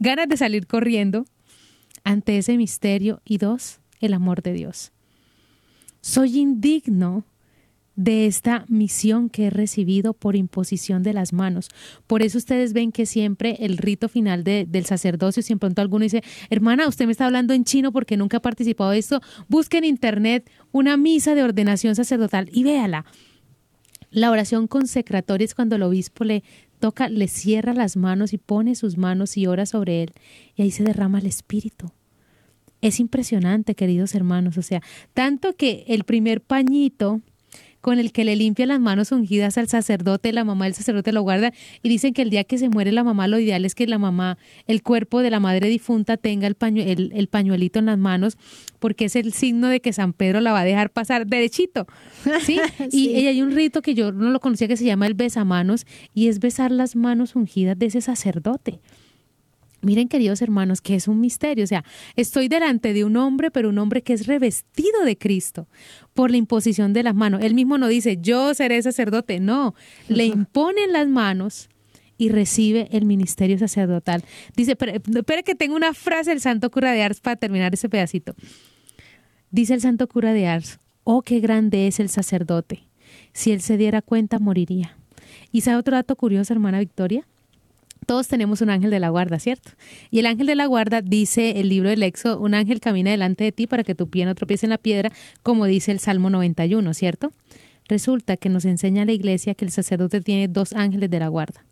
ganas 0.00 0.28
de 0.28 0.36
salir 0.36 0.66
corriendo 0.66 1.24
ante 2.04 2.36
ese 2.36 2.56
misterio. 2.58 3.22
Y 3.24 3.38
dos, 3.38 3.80
el 4.00 4.12
amor 4.12 4.42
de 4.42 4.52
Dios. 4.52 4.92
Soy 6.02 6.38
indigno 6.38 7.24
de 7.98 8.26
esta 8.26 8.64
misión 8.68 9.28
que 9.28 9.46
he 9.46 9.50
recibido 9.50 10.14
por 10.14 10.36
imposición 10.36 11.02
de 11.02 11.12
las 11.12 11.32
manos. 11.32 11.68
Por 12.06 12.22
eso 12.22 12.38
ustedes 12.38 12.72
ven 12.72 12.92
que 12.92 13.06
siempre 13.06 13.56
el 13.58 13.76
rito 13.76 14.08
final 14.08 14.44
del 14.44 14.86
sacerdocio, 14.86 15.42
si 15.42 15.52
en 15.52 15.58
pronto 15.58 15.82
alguno 15.82 16.04
dice, 16.04 16.22
hermana, 16.48 16.86
usted 16.86 17.06
me 17.06 17.10
está 17.12 17.26
hablando 17.26 17.54
en 17.54 17.64
chino 17.64 17.90
porque 17.90 18.16
nunca 18.16 18.36
ha 18.36 18.40
participado 18.40 18.92
de 18.92 18.98
esto, 18.98 19.20
busque 19.48 19.78
en 19.78 19.84
internet 19.84 20.48
una 20.70 20.96
misa 20.96 21.34
de 21.34 21.42
ordenación 21.42 21.96
sacerdotal 21.96 22.48
y 22.52 22.62
véala. 22.62 23.04
La 24.12 24.30
oración 24.30 24.68
consecratoria 24.68 25.44
es 25.44 25.56
cuando 25.56 25.74
el 25.74 25.82
obispo 25.82 26.22
le 26.22 26.44
toca, 26.78 27.08
le 27.08 27.26
cierra 27.26 27.74
las 27.74 27.96
manos 27.96 28.32
y 28.32 28.38
pone 28.38 28.76
sus 28.76 28.96
manos 28.96 29.36
y 29.36 29.48
ora 29.48 29.66
sobre 29.66 30.04
él 30.04 30.12
y 30.54 30.62
ahí 30.62 30.70
se 30.70 30.84
derrama 30.84 31.18
el 31.18 31.26
espíritu. 31.26 31.90
Es 32.80 33.00
impresionante, 33.00 33.74
queridos 33.74 34.14
hermanos, 34.14 34.56
o 34.56 34.62
sea, 34.62 34.82
tanto 35.14 35.56
que 35.56 35.84
el 35.88 36.04
primer 36.04 36.40
pañito 36.40 37.22
con 37.88 37.98
el 37.98 38.12
que 38.12 38.22
le 38.22 38.36
limpia 38.36 38.66
las 38.66 38.80
manos 38.80 39.12
ungidas 39.12 39.56
al 39.56 39.66
sacerdote, 39.66 40.30
la 40.34 40.44
mamá 40.44 40.66
del 40.66 40.74
sacerdote 40.74 41.10
lo 41.10 41.22
guarda 41.22 41.54
y 41.82 41.88
dicen 41.88 42.12
que 42.12 42.20
el 42.20 42.28
día 42.28 42.44
que 42.44 42.58
se 42.58 42.68
muere 42.68 42.92
la 42.92 43.02
mamá 43.02 43.28
lo 43.28 43.38
ideal 43.38 43.64
es 43.64 43.74
que 43.74 43.86
la 43.86 43.96
mamá, 43.96 44.36
el 44.66 44.82
cuerpo 44.82 45.22
de 45.22 45.30
la 45.30 45.40
madre 45.40 45.70
difunta 45.70 46.18
tenga 46.18 46.46
el, 46.46 47.12
el, 47.14 47.28
pañuelito 47.28 47.78
en 47.78 47.86
las 47.86 47.96
manos 47.96 48.36
porque 48.78 49.06
es 49.06 49.16
el 49.16 49.32
signo 49.32 49.68
de 49.68 49.80
que 49.80 49.94
San 49.94 50.12
Pedro 50.12 50.42
la 50.42 50.52
va 50.52 50.60
a 50.60 50.64
dejar 50.64 50.90
pasar 50.90 51.26
derechito. 51.26 51.86
¿sí? 52.42 52.60
Y, 52.92 53.08
y 53.08 53.26
hay 53.26 53.40
un 53.40 53.52
rito 53.52 53.80
que 53.80 53.94
yo 53.94 54.12
no 54.12 54.28
lo 54.28 54.40
conocía 54.40 54.68
que 54.68 54.76
se 54.76 54.84
llama 54.84 55.06
el 55.06 55.14
besamanos 55.14 55.86
y 56.12 56.28
es 56.28 56.40
besar 56.40 56.70
las 56.70 56.94
manos 56.94 57.36
ungidas 57.36 57.78
de 57.78 57.86
ese 57.86 58.02
sacerdote. 58.02 58.80
Miren, 59.80 60.08
queridos 60.08 60.42
hermanos, 60.42 60.80
que 60.80 60.96
es 60.96 61.06
un 61.06 61.20
misterio. 61.20 61.62
O 61.62 61.66
sea, 61.66 61.84
estoy 62.16 62.48
delante 62.48 62.92
de 62.92 63.04
un 63.04 63.16
hombre, 63.16 63.52
pero 63.52 63.68
un 63.68 63.78
hombre 63.78 64.02
que 64.02 64.12
es 64.12 64.26
revestido 64.26 65.04
de 65.04 65.16
Cristo 65.16 65.68
por 66.18 66.32
la 66.32 66.36
imposición 66.36 66.92
de 66.94 67.04
las 67.04 67.14
manos. 67.14 67.44
Él 67.44 67.54
mismo 67.54 67.78
no 67.78 67.86
dice, 67.86 68.18
yo 68.20 68.52
seré 68.52 68.82
sacerdote. 68.82 69.38
No, 69.38 69.76
le 70.08 70.26
imponen 70.26 70.92
las 70.92 71.06
manos 71.06 71.68
y 72.16 72.30
recibe 72.30 72.88
el 72.90 73.04
ministerio 73.04 73.56
sacerdotal. 73.56 74.24
Dice, 74.56 74.72
espera 74.72 75.44
que 75.44 75.54
tengo 75.54 75.76
una 75.76 75.94
frase 75.94 76.30
del 76.30 76.40
santo 76.40 76.72
cura 76.72 76.90
de 76.90 77.04
Ars 77.04 77.20
para 77.20 77.36
terminar 77.36 77.72
ese 77.72 77.88
pedacito. 77.88 78.34
Dice 79.52 79.74
el 79.74 79.80
santo 79.80 80.08
cura 80.08 80.32
de 80.32 80.48
Ars, 80.48 80.80
oh, 81.04 81.22
qué 81.22 81.38
grande 81.38 81.86
es 81.86 82.00
el 82.00 82.08
sacerdote. 82.08 82.88
Si 83.32 83.52
él 83.52 83.60
se 83.60 83.76
diera 83.76 84.02
cuenta, 84.02 84.40
moriría. 84.40 84.96
¿Y 85.52 85.60
sabe 85.60 85.76
otro 85.76 85.94
dato 85.94 86.16
curioso, 86.16 86.52
hermana 86.52 86.80
Victoria? 86.80 87.28
Todos 88.08 88.26
tenemos 88.26 88.62
un 88.62 88.70
ángel 88.70 88.90
de 88.90 89.00
la 89.00 89.10
guarda, 89.10 89.38
¿cierto? 89.38 89.72
Y 90.10 90.20
el 90.20 90.24
ángel 90.24 90.46
de 90.46 90.54
la 90.54 90.64
guarda 90.64 91.02
dice 91.02 91.60
el 91.60 91.68
libro 91.68 91.90
del 91.90 92.02
Éxodo, 92.02 92.40
un 92.40 92.54
ángel 92.54 92.80
camina 92.80 93.10
delante 93.10 93.44
de 93.44 93.52
ti 93.52 93.66
para 93.66 93.84
que 93.84 93.94
tu 93.94 94.08
pie 94.08 94.24
no 94.24 94.34
tropiece 94.34 94.64
en 94.64 94.70
la 94.70 94.78
piedra, 94.78 95.12
como 95.42 95.66
dice 95.66 95.92
el 95.92 95.98
Salmo 95.98 96.30
91, 96.30 96.94
¿cierto? 96.94 97.32
Resulta 97.86 98.38
que 98.38 98.48
nos 98.48 98.64
enseña 98.64 99.04
la 99.04 99.12
iglesia 99.12 99.54
que 99.54 99.66
el 99.66 99.70
sacerdote 99.70 100.22
tiene 100.22 100.48
dos 100.48 100.72
ángeles 100.72 101.10
de 101.10 101.18
la 101.18 101.28
guarda. 101.28 101.66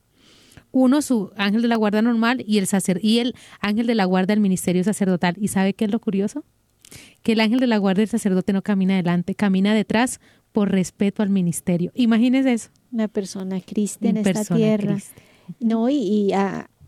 Uno, 0.72 1.00
su 1.00 1.30
ángel 1.38 1.62
de 1.62 1.68
la 1.68 1.76
guarda 1.76 2.02
normal 2.02 2.44
y 2.46 2.58
el, 2.58 2.66
sacer 2.66 3.00
y 3.02 3.20
el 3.20 3.34
ángel 3.60 3.86
de 3.86 3.94
la 3.94 4.04
guarda 4.04 4.34
del 4.34 4.40
ministerio 4.40 4.84
sacerdotal. 4.84 5.36
¿Y 5.40 5.48
sabe 5.48 5.72
qué 5.72 5.86
es 5.86 5.90
lo 5.90 6.00
curioso? 6.00 6.44
Que 7.22 7.32
el 7.32 7.40
ángel 7.40 7.60
de 7.60 7.66
la 7.66 7.78
guarda 7.78 8.00
del 8.00 8.10
sacerdote 8.10 8.52
no 8.52 8.60
camina 8.60 8.92
adelante, 8.92 9.34
camina 9.34 9.72
detrás 9.72 10.20
por 10.52 10.70
respeto 10.70 11.22
al 11.22 11.30
ministerio. 11.30 11.92
Imagínese 11.94 12.52
eso. 12.52 12.68
Una 12.92 13.08
persona 13.08 13.58
cristiana 13.62 14.20
en 14.20 14.26
esta 14.26 14.54
tierra. 14.54 14.98
No, 15.60 15.88
y, 15.88 16.32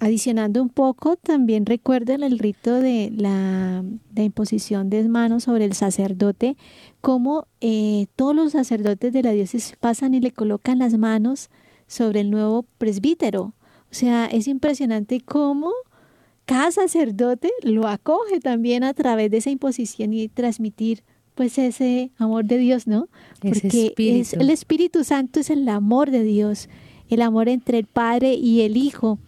adicionando 0.01 0.63
un 0.63 0.69
poco, 0.69 1.17
también 1.17 1.67
recuerden 1.67 2.23
el 2.23 2.39
rito 2.39 2.75
de 2.75 3.13
la, 3.15 3.85
imposición 4.17 4.91
de 4.91 5.09
manos 5.09 5.45
sobre 5.45 5.65
el 5.65 5.75
sacerdote, 5.75 6.57
como 7.01 7.47
eh, 7.61 8.07
todos 8.17 8.35
los 8.35 8.53
sacerdotes 8.53 9.13
de 9.13 9.23
la 9.23 9.33
diócesis 9.33 9.77
pasan 9.79 10.15
y 10.15 10.21
le 10.21 10.33
colocan 10.33 10.79
las 10.79 10.97
manos 10.99 11.51
sobre 11.87 12.21
el 12.21 12.31
nuevo 12.31 12.65
presbítero. 12.79 13.55
O 13.91 13.95
sea, 13.95 14.27
es 14.27 14.49
impresionante 14.49 15.21
cómo 15.21 15.73
cada 16.45 16.71
sacerdote 16.71 17.51
lo 17.63 17.87
acoge 17.87 18.41
también 18.41 18.85
a 18.85 18.95
través 18.95 19.31
de 19.31 19.39
esa 19.39 19.51
imposición 19.51 20.13
y 20.13 20.29
transmitir 20.29 21.03
pues 21.35 21.57
ese 21.59 22.11
amor 22.17 22.47
de 22.47 22.59
Dios, 22.59 22.87
¿no? 22.87 23.09
Porque 23.41 23.95
es, 23.97 24.33
el 24.33 24.51
Espíritu 24.51 25.05
Santo 25.05 25.41
es 25.41 25.51
el 25.51 25.69
amor 25.69 26.11
de 26.11 26.25
Dios 26.25 26.69
el 27.09 27.23
amor 27.23 27.49
entre 27.49 27.79
el 27.79 27.87
Padre 27.87 28.35
y 28.35 28.63
el 28.63 28.77
Hijo. 28.77 29.19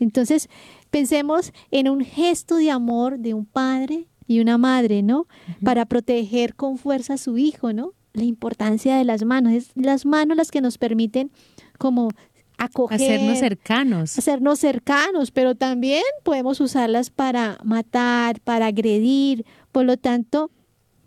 Entonces, 0.00 0.48
pensemos 0.90 1.52
en 1.70 1.88
un 1.88 2.04
gesto 2.04 2.56
de 2.56 2.70
amor 2.70 3.18
de 3.18 3.34
un 3.34 3.44
padre 3.44 4.06
y 4.26 4.40
una 4.40 4.58
madre, 4.58 5.02
¿no? 5.02 5.26
Para 5.64 5.86
proteger 5.86 6.54
con 6.54 6.78
fuerza 6.78 7.14
a 7.14 7.18
su 7.18 7.38
hijo, 7.38 7.72
¿no? 7.72 7.92
La 8.12 8.24
importancia 8.24 8.96
de 8.96 9.04
las 9.04 9.24
manos, 9.24 9.52
es 9.52 9.70
las 9.74 10.06
manos 10.06 10.36
las 10.36 10.50
que 10.50 10.60
nos 10.60 10.78
permiten 10.78 11.30
como 11.78 12.10
acoger, 12.58 13.00
hacernos 13.00 13.38
cercanos. 13.38 14.18
Hacernos 14.18 14.58
cercanos, 14.58 15.30
pero 15.30 15.54
también 15.54 16.02
podemos 16.24 16.60
usarlas 16.60 17.10
para 17.10 17.58
matar, 17.64 18.40
para 18.40 18.66
agredir. 18.66 19.46
Por 19.72 19.84
lo 19.84 19.96
tanto, 19.96 20.50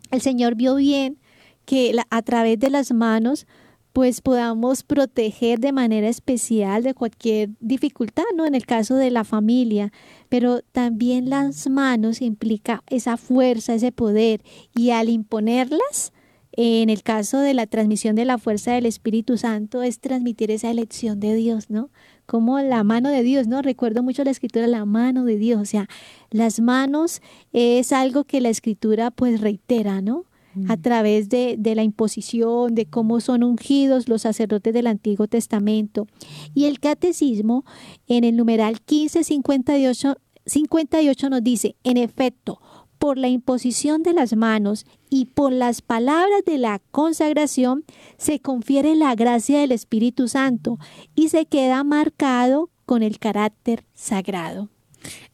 el 0.10 0.22
Señor 0.22 0.56
vio 0.56 0.76
bien 0.76 1.18
que 1.66 1.96
a 2.10 2.22
través 2.22 2.60
de 2.60 2.70
las 2.70 2.92
manos 2.92 3.46
pues 3.94 4.22
podamos 4.22 4.84
proteger 4.84 5.60
de 5.60 5.72
manera 5.72 6.08
especial 6.08 6.84
de 6.84 6.94
cualquier 6.94 7.50
dificultad, 7.60 8.24
¿no? 8.36 8.46
En 8.46 8.56
el 8.56 8.66
caso 8.66 8.96
de 8.96 9.12
la 9.12 9.24
familia, 9.24 9.92
pero 10.30 10.62
también 10.72 11.30
las 11.30 11.70
manos 11.70 12.22
implica 12.22 12.84
esa 12.88 13.18
fuerza, 13.18 13.74
ese 13.74 13.92
poder 13.92 14.42
y 14.76 14.92
al 14.92 15.10
imponerlas, 15.10 16.14
en 16.54 16.90
el 16.90 17.02
caso 17.02 17.40
de 17.40 17.54
la 17.54 17.66
transmisión 17.66 18.16
de 18.16 18.26
la 18.26 18.38
fuerza 18.38 18.74
del 18.74 18.86
Espíritu 18.86 19.38
Santo 19.38 19.84
es 19.84 20.00
transmitir 20.00 20.52
esa 20.52 20.70
elección 20.70 21.20
de 21.20 21.34
Dios, 21.34 21.70
¿no? 21.70 21.90
Como 22.26 22.60
la 22.60 22.84
mano 22.84 23.10
de 23.10 23.24
Dios, 23.24 23.48
¿no? 23.48 23.62
Recuerdo 23.62 24.04
mucho 24.04 24.24
la 24.26 24.32
escritura, 24.32 24.68
la 24.68 24.86
mano 24.86 25.24
de 25.24 25.38
Dios, 25.38 25.62
o 25.62 25.66
sea, 25.66 25.88
las 26.30 26.60
manos 26.60 27.22
es 27.54 27.94
algo 27.94 28.26
que 28.26 28.42
la 28.42 28.50
escritura 28.50 29.12
pues 29.12 29.40
reitera, 29.40 30.02
¿no? 30.02 30.26
A 30.68 30.78
través 30.78 31.30
de, 31.30 31.56
de, 31.58 31.76
la 31.76 31.84
imposición, 31.84 32.76
de 32.76 32.86
cómo 32.86 33.20
son 33.22 33.44
ungidos 33.44 34.10
los 34.10 34.24
sacerdotes 34.24 34.74
del 34.74 34.88
Antiguo 34.88 35.28
Testamento. 35.28 36.08
Y 36.54 36.66
el 36.66 36.80
catecismo 36.80 37.64
en 38.08 38.24
el 38.24 38.36
numeral 38.36 38.74
1558 38.74 40.16
58 40.46 41.30
nos 41.30 41.44
dice, 41.44 41.76
en 41.84 41.98
efecto, 41.98 42.60
por 42.98 43.18
la 43.18 43.30
imposición 43.30 44.04
de 44.04 44.14
las 44.14 44.36
manos 44.36 44.86
y 45.10 45.26
por 45.26 45.52
las 45.52 45.82
palabras 45.82 46.44
de 46.46 46.58
la 46.58 46.80
consagración 46.92 47.84
se 48.18 48.40
confiere 48.40 48.96
la 48.96 49.16
gracia 49.16 49.60
del 49.60 49.72
Espíritu 49.72 50.28
Santo 50.28 50.78
y 51.16 51.30
se 51.30 51.46
queda 51.48 51.84
marcado 51.84 52.70
con 52.86 53.02
el 53.02 53.18
carácter 53.18 53.86
sagrado. 53.94 54.70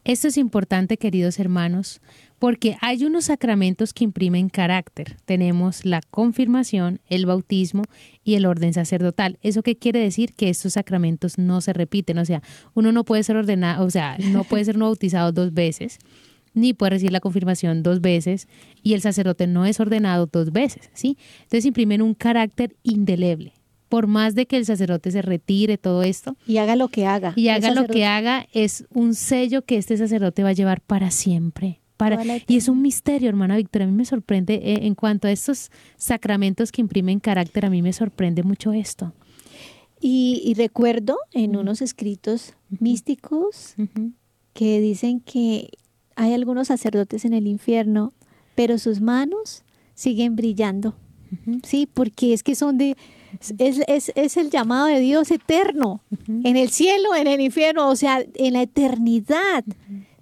Esto 0.04 0.28
es 0.28 0.38
importante, 0.38 0.96
queridos 0.96 1.38
hermanos, 1.38 2.00
porque 2.38 2.76
hay 2.80 3.04
unos 3.04 3.26
sacramentos 3.26 3.92
que 3.92 4.04
imprimen 4.04 4.48
carácter. 4.48 5.16
Tenemos 5.24 5.84
la 5.84 6.00
confirmación, 6.10 7.00
el 7.08 7.26
bautismo 7.26 7.82
y 8.22 8.34
el 8.34 8.46
orden 8.46 8.72
sacerdotal. 8.72 9.38
¿Eso 9.42 9.62
qué 9.62 9.76
quiere 9.76 10.00
decir? 10.00 10.34
Que 10.34 10.48
estos 10.48 10.74
sacramentos 10.74 11.38
no 11.38 11.60
se 11.60 11.72
repiten, 11.72 12.18
o 12.18 12.24
sea, 12.24 12.42
uno 12.74 12.92
no 12.92 13.04
puede 13.04 13.22
ser 13.22 13.36
ordenado, 13.36 13.84
o 13.84 13.90
sea, 13.90 14.16
no 14.18 14.44
puede 14.44 14.64
ser 14.64 14.78
bautizado 14.78 15.32
dos 15.32 15.52
veces 15.52 15.98
ni 16.54 16.72
puede 16.74 16.90
recibir 16.90 17.12
la 17.12 17.20
confirmación 17.20 17.82
dos 17.82 18.00
veces 18.00 18.48
y 18.82 18.94
el 18.94 19.00
sacerdote 19.00 19.46
no 19.46 19.64
es 19.64 19.80
ordenado 19.80 20.26
dos 20.26 20.50
veces, 20.52 20.90
¿sí? 20.92 21.16
Entonces 21.42 21.66
imprimen 21.66 22.02
un 22.02 22.14
carácter 22.14 22.74
indeleble. 22.82 23.52
Por 23.88 24.06
más 24.06 24.34
de 24.34 24.46
que 24.46 24.56
el 24.56 24.66
sacerdote 24.66 25.10
se 25.10 25.22
retire 25.22 25.78
todo 25.78 26.02
esto. 26.02 26.36
Y 26.46 26.58
haga 26.58 26.76
lo 26.76 26.88
que 26.88 27.06
haga. 27.06 27.32
Y 27.36 27.48
haga 27.48 27.70
lo 27.70 27.86
que 27.86 28.04
haga, 28.04 28.46
es 28.52 28.86
un 28.92 29.14
sello 29.14 29.62
que 29.62 29.76
este 29.76 29.96
sacerdote 29.96 30.42
va 30.42 30.50
a 30.50 30.54
llevar 30.54 30.82
para 30.82 31.10
siempre. 31.10 31.80
Para, 31.98 32.24
y 32.46 32.56
es 32.56 32.68
un 32.68 32.80
misterio, 32.80 33.28
hermana 33.28 33.56
Victoria. 33.56 33.86
A 33.86 33.90
mí 33.90 33.96
me 33.96 34.04
sorprende, 34.04 34.54
eh, 34.54 34.86
en 34.86 34.94
cuanto 34.94 35.26
a 35.26 35.32
estos 35.32 35.70
sacramentos 35.96 36.70
que 36.70 36.80
imprimen 36.80 37.18
carácter, 37.18 37.66
a 37.66 37.70
mí 37.70 37.82
me 37.82 37.92
sorprende 37.92 38.44
mucho 38.44 38.72
esto. 38.72 39.12
Y, 40.00 40.54
recuerdo 40.56 41.18
en 41.32 41.56
unos 41.56 41.82
escritos 41.82 42.54
místicos 42.70 43.74
que 44.52 44.80
dicen 44.80 45.18
que 45.18 45.70
hay 46.14 46.34
algunos 46.34 46.68
sacerdotes 46.68 47.24
en 47.24 47.34
el 47.34 47.48
infierno, 47.48 48.12
pero 48.54 48.78
sus 48.78 49.00
manos 49.00 49.64
siguen 49.94 50.36
brillando. 50.36 50.94
Sí, 51.64 51.88
porque 51.92 52.32
es 52.32 52.44
que 52.44 52.54
son 52.54 52.78
de, 52.78 52.96
es, 53.58 54.36
el 54.36 54.50
llamado 54.50 54.86
de 54.86 55.00
Dios 55.00 55.32
eterno, 55.32 56.00
en 56.28 56.56
el 56.56 56.70
cielo, 56.70 57.14
en 57.16 57.26
el 57.26 57.40
infierno, 57.40 57.88
o 57.88 57.96
sea, 57.96 58.24
en 58.34 58.52
la 58.52 58.62
eternidad 58.62 59.64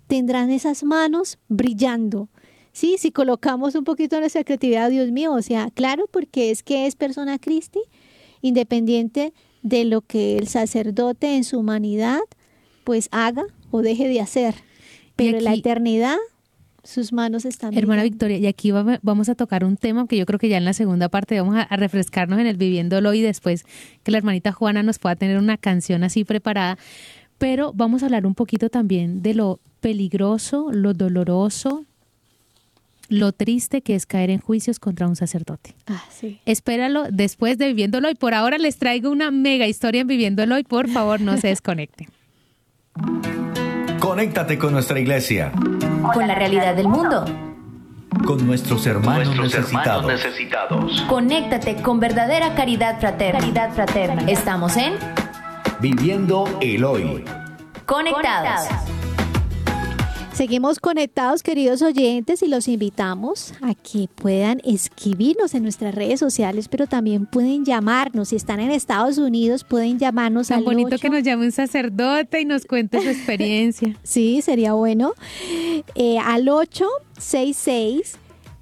tendrán 0.06 0.50
esas 0.50 0.84
manos 0.84 1.38
brillando. 1.48 2.28
Sí, 2.72 2.96
si 2.98 3.10
colocamos 3.10 3.74
un 3.74 3.84
poquito 3.84 4.20
nuestra 4.20 4.44
creatividad, 4.44 4.90
Dios 4.90 5.10
mío, 5.10 5.32
o 5.32 5.42
sea, 5.42 5.70
claro, 5.70 6.08
porque 6.10 6.50
es 6.50 6.62
que 6.62 6.86
es 6.86 6.94
persona 6.94 7.38
Cristi, 7.38 7.80
independiente 8.42 9.32
de 9.62 9.84
lo 9.84 10.02
que 10.02 10.36
el 10.36 10.46
sacerdote 10.48 11.36
en 11.36 11.44
su 11.44 11.58
humanidad 11.58 12.20
pues 12.84 13.08
haga 13.10 13.44
o 13.70 13.82
deje 13.82 14.06
de 14.08 14.20
hacer. 14.20 14.54
Pero 15.16 15.40
la 15.40 15.54
eternidad, 15.54 16.18
sus 16.84 17.12
manos 17.12 17.44
están. 17.44 17.76
Hermana 17.76 18.04
Victoria, 18.04 18.38
y 18.38 18.46
aquí 18.46 18.70
vamos 18.70 19.28
a 19.28 19.34
tocar 19.34 19.64
un 19.64 19.76
tema 19.76 20.06
que 20.06 20.16
yo 20.16 20.24
creo 20.24 20.38
que 20.38 20.48
ya 20.48 20.56
en 20.56 20.64
la 20.64 20.72
segunda 20.72 21.08
parte 21.08 21.40
vamos 21.40 21.56
a, 21.56 21.76
refrescarnos 21.76 22.38
en 22.38 22.46
el 22.46 22.56
viviéndolo 22.56 23.12
y 23.12 23.22
después 23.22 23.64
que 24.04 24.12
la 24.12 24.18
hermanita 24.18 24.52
Juana 24.52 24.82
nos 24.82 24.98
pueda 24.98 25.16
tener 25.16 25.38
una 25.38 25.56
canción 25.56 26.04
así 26.04 26.24
preparada. 26.24 26.78
Pero 27.38 27.72
vamos 27.74 28.02
a 28.02 28.06
hablar 28.06 28.26
un 28.26 28.34
poquito 28.34 28.70
también 28.70 29.22
de 29.22 29.34
lo 29.34 29.60
peligroso, 29.80 30.70
lo 30.72 30.94
doloroso, 30.94 31.84
lo 33.08 33.32
triste 33.32 33.82
que 33.82 33.94
es 33.94 34.06
caer 34.06 34.30
en 34.30 34.40
juicios 34.40 34.78
contra 34.78 35.06
un 35.06 35.16
sacerdote. 35.16 35.74
Ah, 35.86 36.02
sí. 36.10 36.40
Espéralo 36.46 37.04
después 37.10 37.58
de 37.58 37.68
Viviéndolo 37.68 38.10
y 38.10 38.14
por 38.14 38.34
ahora 38.34 38.58
les 38.58 38.78
traigo 38.78 39.10
una 39.10 39.30
mega 39.30 39.66
historia 39.66 40.00
en 40.00 40.06
Viviéndolo 40.06 40.58
y 40.58 40.64
por 40.64 40.88
favor 40.88 41.20
no 41.20 41.36
se 41.36 41.48
desconecten. 41.48 42.08
Conéctate 44.00 44.58
con 44.58 44.72
nuestra 44.72 44.98
iglesia. 44.98 45.52
Con 46.14 46.26
la 46.26 46.34
realidad 46.34 46.74
del 46.74 46.88
mundo. 46.88 47.24
Con 48.24 48.46
nuestros 48.46 48.86
hermanos, 48.86 49.36
necesitados. 49.36 51.02
Conéctate 51.08 51.76
con 51.76 52.00
verdadera 52.00 52.54
caridad 52.54 52.98
fraterna. 52.98 53.40
Caridad 53.40 53.74
fraterna. 53.74 54.30
Estamos 54.30 54.76
en 54.76 54.94
Viviendo 55.78 56.46
el 56.62 56.82
Hoy. 56.84 57.22
Conectados. 57.84 58.66
Seguimos 60.32 60.80
conectados, 60.80 61.42
queridos 61.42 61.82
oyentes, 61.82 62.42
y 62.42 62.48
los 62.48 62.66
invitamos 62.66 63.52
a 63.60 63.74
que 63.74 64.08
puedan 64.14 64.62
escribirnos 64.64 65.54
en 65.54 65.62
nuestras 65.62 65.94
redes 65.94 66.18
sociales, 66.18 66.68
pero 66.68 66.86
también 66.86 67.26
pueden 67.26 67.66
llamarnos. 67.66 68.30
Si 68.30 68.36
están 68.36 68.60
en 68.60 68.70
Estados 68.70 69.18
Unidos, 69.18 69.64
pueden 69.64 69.98
llamarnos 69.98 70.48
Tan 70.48 70.64
bonito 70.64 70.96
que 70.96 71.10
nos 71.10 71.22
llame 71.22 71.44
un 71.44 71.52
sacerdote 71.52 72.40
y 72.40 72.46
nos 72.46 72.64
cuente 72.64 73.02
su 73.02 73.10
experiencia. 73.10 73.98
sí, 74.02 74.40
sería 74.40 74.72
bueno. 74.72 75.12
Eh, 75.94 76.18
al 76.18 76.48
866 76.48 78.18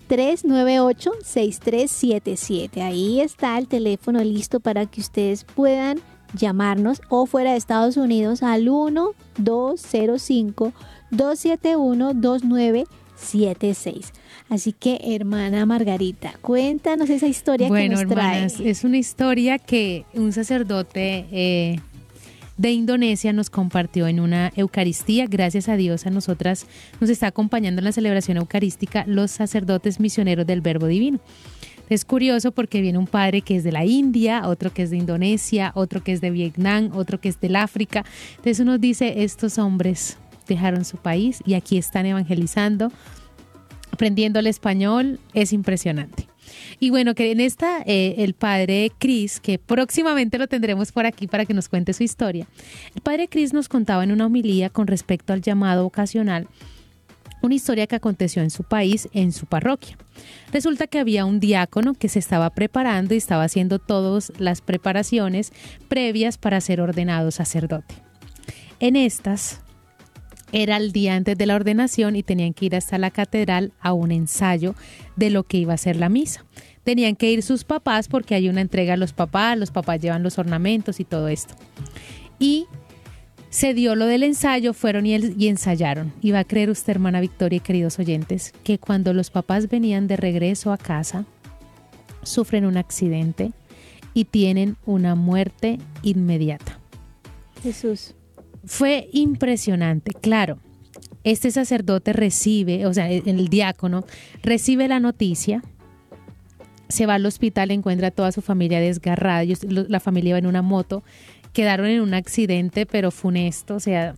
398-6377. 0.08 2.82
Ahí 2.82 3.20
está 3.20 3.58
el 3.58 3.68
teléfono 3.68 4.22
listo 4.22 4.60
para 4.60 4.86
que 4.86 5.00
ustedes 5.00 5.44
puedan 5.44 6.00
llamarnos 6.34 7.00
o 7.08 7.26
fuera 7.26 7.52
de 7.52 7.56
Estados 7.56 7.96
Unidos 7.96 8.42
al 8.42 8.64
1205 8.64 10.72
271-2976. 11.16 14.12
Así 14.48 14.72
que, 14.72 15.00
hermana 15.02 15.66
Margarita, 15.66 16.34
cuéntanos 16.40 17.10
esa 17.10 17.26
historia 17.26 17.68
que 17.70 17.88
nos 17.88 18.02
hermanas, 18.02 18.60
Es 18.60 18.84
una 18.84 18.98
historia 18.98 19.58
que 19.58 20.04
un 20.14 20.32
sacerdote 20.32 21.26
eh, 21.32 21.80
de 22.56 22.70
Indonesia 22.70 23.32
nos 23.32 23.50
compartió 23.50 24.06
en 24.06 24.20
una 24.20 24.52
Eucaristía. 24.54 25.26
Gracias 25.26 25.68
a 25.68 25.76
Dios, 25.76 26.06
a 26.06 26.10
nosotras 26.10 26.66
nos 27.00 27.10
está 27.10 27.26
acompañando 27.28 27.80
en 27.80 27.86
la 27.86 27.92
celebración 27.92 28.36
eucarística 28.36 29.04
los 29.06 29.30
sacerdotes 29.30 29.98
misioneros 29.98 30.46
del 30.46 30.60
Verbo 30.60 30.86
Divino. 30.86 31.20
Es 31.88 32.04
curioso 32.04 32.52
porque 32.52 32.80
viene 32.80 32.98
un 32.98 33.06
padre 33.06 33.42
que 33.42 33.56
es 33.56 33.64
de 33.64 33.72
la 33.72 33.84
India, 33.84 34.42
otro 34.46 34.72
que 34.72 34.82
es 34.82 34.90
de 34.90 34.96
Indonesia, 34.96 35.72
otro 35.74 36.02
que 36.02 36.12
es 36.12 36.20
de 36.20 36.30
Vietnam, 36.30 36.90
otro 36.94 37.20
que 37.20 37.28
es 37.28 37.40
del 37.40 37.56
África. 37.56 38.04
Entonces 38.30 38.60
uno 38.60 38.78
dice, 38.78 39.22
estos 39.24 39.58
hombres 39.58 40.16
dejaron 40.48 40.84
su 40.84 40.96
país 40.96 41.42
y 41.44 41.54
aquí 41.54 41.76
están 41.76 42.06
evangelizando, 42.06 42.90
aprendiendo 43.90 44.38
el 44.38 44.46
español, 44.46 45.20
es 45.34 45.52
impresionante. 45.52 46.26
Y 46.78 46.90
bueno, 46.90 47.14
que 47.14 47.30
en 47.30 47.40
esta 47.40 47.82
eh, 47.86 48.16
el 48.18 48.34
padre 48.34 48.92
Cris, 48.98 49.40
que 49.40 49.58
próximamente 49.58 50.38
lo 50.38 50.46
tendremos 50.46 50.92
por 50.92 51.06
aquí 51.06 51.26
para 51.26 51.46
que 51.46 51.54
nos 51.54 51.68
cuente 51.68 51.92
su 51.92 52.02
historia, 52.02 52.46
el 52.94 53.00
padre 53.02 53.28
Cris 53.28 53.52
nos 53.52 53.68
contaba 53.68 54.04
en 54.04 54.12
una 54.12 54.26
homilía 54.26 54.70
con 54.70 54.86
respecto 54.86 55.32
al 55.32 55.40
llamado 55.40 55.86
ocasional 55.86 56.48
una 57.44 57.54
historia 57.54 57.86
que 57.86 57.96
aconteció 57.96 58.42
en 58.42 58.50
su 58.50 58.62
país, 58.64 59.08
en 59.12 59.32
su 59.32 59.46
parroquia. 59.46 59.96
Resulta 60.52 60.86
que 60.86 60.98
había 60.98 61.24
un 61.24 61.40
diácono 61.40 61.94
que 61.94 62.08
se 62.08 62.18
estaba 62.18 62.50
preparando 62.50 63.14
y 63.14 63.18
estaba 63.18 63.44
haciendo 63.44 63.78
todas 63.78 64.32
las 64.38 64.60
preparaciones 64.60 65.52
previas 65.88 66.38
para 66.38 66.60
ser 66.60 66.80
ordenado 66.80 67.30
sacerdote. 67.30 67.94
En 68.80 68.96
estas, 68.96 69.60
era 70.52 70.76
el 70.76 70.92
día 70.92 71.16
antes 71.16 71.36
de 71.36 71.46
la 71.46 71.56
ordenación 71.56 72.14
y 72.16 72.22
tenían 72.22 72.54
que 72.54 72.66
ir 72.66 72.76
hasta 72.76 72.96
la 72.96 73.10
catedral 73.10 73.72
a 73.80 73.92
un 73.92 74.12
ensayo 74.12 74.74
de 75.16 75.30
lo 75.30 75.42
que 75.42 75.58
iba 75.58 75.74
a 75.74 75.78
ser 75.78 75.96
la 75.96 76.08
misa. 76.08 76.44
Tenían 76.84 77.16
que 77.16 77.30
ir 77.30 77.42
sus 77.42 77.64
papás 77.64 78.08
porque 78.08 78.34
hay 78.34 78.48
una 78.48 78.60
entrega 78.60 78.94
a 78.94 78.96
los 78.96 79.12
papás, 79.12 79.58
los 79.58 79.70
papás 79.70 80.00
llevan 80.00 80.22
los 80.22 80.38
ornamentos 80.38 81.00
y 81.00 81.04
todo 81.04 81.28
esto. 81.28 81.54
Y 82.38 82.66
se 83.54 83.72
dio 83.72 83.94
lo 83.94 84.06
del 84.06 84.24
ensayo, 84.24 84.74
fueron 84.74 85.06
y, 85.06 85.14
y 85.14 85.46
ensayaron. 85.46 86.12
Y 86.20 86.32
va 86.32 86.40
a 86.40 86.44
creer 86.44 86.70
usted, 86.70 86.90
hermana 86.90 87.20
Victoria 87.20 87.58
y 87.58 87.60
queridos 87.60 88.00
oyentes, 88.00 88.52
que 88.64 88.78
cuando 88.78 89.12
los 89.12 89.30
papás 89.30 89.68
venían 89.68 90.08
de 90.08 90.16
regreso 90.16 90.72
a 90.72 90.76
casa, 90.76 91.24
sufren 92.24 92.66
un 92.66 92.76
accidente 92.76 93.52
y 94.12 94.24
tienen 94.24 94.76
una 94.86 95.14
muerte 95.14 95.78
inmediata. 96.02 96.80
Jesús 97.62 98.16
fue 98.64 99.08
impresionante, 99.12 100.10
claro. 100.14 100.58
Este 101.22 101.52
sacerdote 101.52 102.12
recibe, 102.12 102.86
o 102.86 102.92
sea, 102.92 103.08
el 103.08 103.48
diácono 103.48 104.04
recibe 104.42 104.88
la 104.88 104.98
noticia, 104.98 105.62
se 106.88 107.06
va 107.06 107.14
al 107.14 107.26
hospital, 107.26 107.70
encuentra 107.70 108.08
a 108.08 108.10
toda 108.10 108.32
su 108.32 108.42
familia 108.42 108.80
desgarrada, 108.80 109.44
la 109.68 110.00
familia 110.00 110.30
iba 110.30 110.38
en 110.38 110.46
una 110.46 110.62
moto, 110.62 111.02
quedaron 111.54 111.86
en 111.86 112.02
un 112.02 112.12
accidente, 112.12 112.84
pero 112.84 113.10
funesto, 113.10 113.76
o 113.76 113.80
sea, 113.80 114.14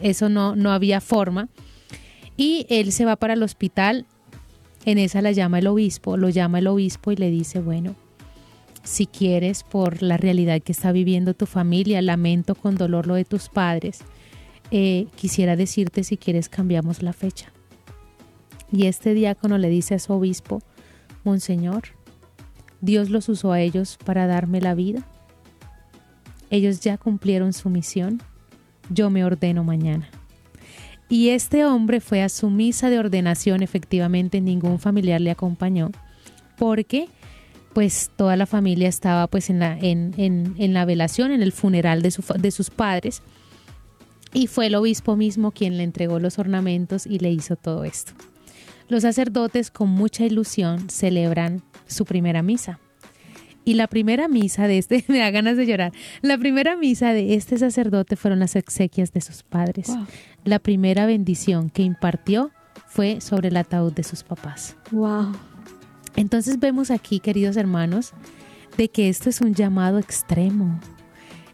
eso 0.00 0.28
no, 0.28 0.54
no 0.54 0.70
había 0.70 1.00
forma. 1.00 1.48
Y 2.36 2.66
él 2.68 2.92
se 2.92 3.04
va 3.04 3.16
para 3.16 3.34
el 3.34 3.42
hospital, 3.42 4.06
en 4.84 4.98
esa 4.98 5.22
la 5.22 5.32
llama 5.32 5.58
el 5.58 5.66
obispo, 5.66 6.16
lo 6.16 6.28
llama 6.28 6.60
el 6.60 6.68
obispo 6.68 7.10
y 7.10 7.16
le 7.16 7.30
dice, 7.30 7.60
bueno, 7.60 7.96
si 8.84 9.06
quieres, 9.06 9.62
por 9.62 10.02
la 10.02 10.18
realidad 10.18 10.60
que 10.60 10.72
está 10.72 10.92
viviendo 10.92 11.32
tu 11.34 11.46
familia, 11.46 12.02
lamento 12.02 12.54
con 12.54 12.76
dolor 12.76 13.06
lo 13.06 13.14
de 13.14 13.24
tus 13.24 13.48
padres, 13.48 14.00
eh, 14.70 15.06
quisiera 15.16 15.56
decirte 15.56 16.04
si 16.04 16.18
quieres 16.18 16.48
cambiamos 16.48 17.02
la 17.02 17.14
fecha. 17.14 17.50
Y 18.70 18.86
este 18.86 19.14
diácono 19.14 19.56
le 19.56 19.70
dice 19.70 19.94
a 19.94 19.98
su 19.98 20.12
obispo, 20.12 20.62
Monseñor, 21.22 21.84
Dios 22.82 23.08
los 23.08 23.30
usó 23.30 23.52
a 23.52 23.60
ellos 23.60 23.96
para 24.04 24.26
darme 24.26 24.60
la 24.60 24.74
vida. 24.74 25.06
Ellos 26.54 26.78
ya 26.78 26.98
cumplieron 26.98 27.52
su 27.52 27.68
misión. 27.68 28.22
Yo 28.88 29.10
me 29.10 29.24
ordeno 29.24 29.64
mañana. 29.64 30.08
Y 31.08 31.30
este 31.30 31.64
hombre 31.64 32.00
fue 32.00 32.22
a 32.22 32.28
su 32.28 32.48
misa 32.48 32.90
de 32.90 33.00
ordenación, 33.00 33.60
efectivamente 33.60 34.40
ningún 34.40 34.78
familiar 34.78 35.20
le 35.20 35.32
acompañó, 35.32 35.90
porque 36.56 37.08
pues 37.72 38.12
toda 38.14 38.36
la 38.36 38.46
familia 38.46 38.88
estaba 38.88 39.26
pues 39.26 39.50
en 39.50 39.58
la, 39.58 40.84
velación, 40.84 41.32
en 41.32 41.42
el 41.42 41.50
funeral 41.50 42.02
de, 42.02 42.14
de 42.38 42.50
sus 42.52 42.70
padres, 42.70 43.20
y 44.32 44.46
fue 44.46 44.66
el 44.66 44.76
obispo 44.76 45.16
mismo 45.16 45.50
quien 45.50 45.76
le 45.76 45.82
entregó 45.82 46.20
los 46.20 46.38
ornamentos 46.38 47.04
y 47.04 47.18
le 47.18 47.32
hizo 47.32 47.56
todo 47.56 47.82
esto. 47.82 48.12
Los 48.88 49.02
sacerdotes 49.02 49.72
con 49.72 49.88
mucha 49.88 50.24
ilusión 50.24 50.88
celebran 50.88 51.62
su 51.88 52.04
primera 52.04 52.42
misa. 52.42 52.78
Y 53.64 53.74
la 53.74 53.86
primera 53.86 54.28
misa 54.28 54.68
de 54.68 54.78
este, 54.78 55.04
me 55.08 55.18
da 55.18 55.30
ganas 55.30 55.56
de 55.56 55.66
llorar, 55.66 55.92
la 56.22 56.38
primera 56.38 56.76
misa 56.76 57.12
de 57.12 57.34
este 57.34 57.58
sacerdote 57.58 58.16
fueron 58.16 58.40
las 58.40 58.56
exequias 58.56 59.12
de 59.12 59.20
sus 59.20 59.42
padres. 59.42 59.90
La 60.44 60.58
primera 60.58 61.06
bendición 61.06 61.70
que 61.70 61.82
impartió 61.82 62.50
fue 62.86 63.20
sobre 63.20 63.48
el 63.48 63.56
ataúd 63.56 63.92
de 63.92 64.04
sus 64.04 64.22
papás. 64.22 64.76
Wow. 64.90 65.32
Entonces 66.16 66.60
vemos 66.60 66.90
aquí, 66.90 67.18
queridos 67.18 67.56
hermanos, 67.56 68.12
de 68.76 68.88
que 68.88 69.08
esto 69.08 69.30
es 69.30 69.40
un 69.40 69.54
llamado 69.54 69.98
extremo. 69.98 70.78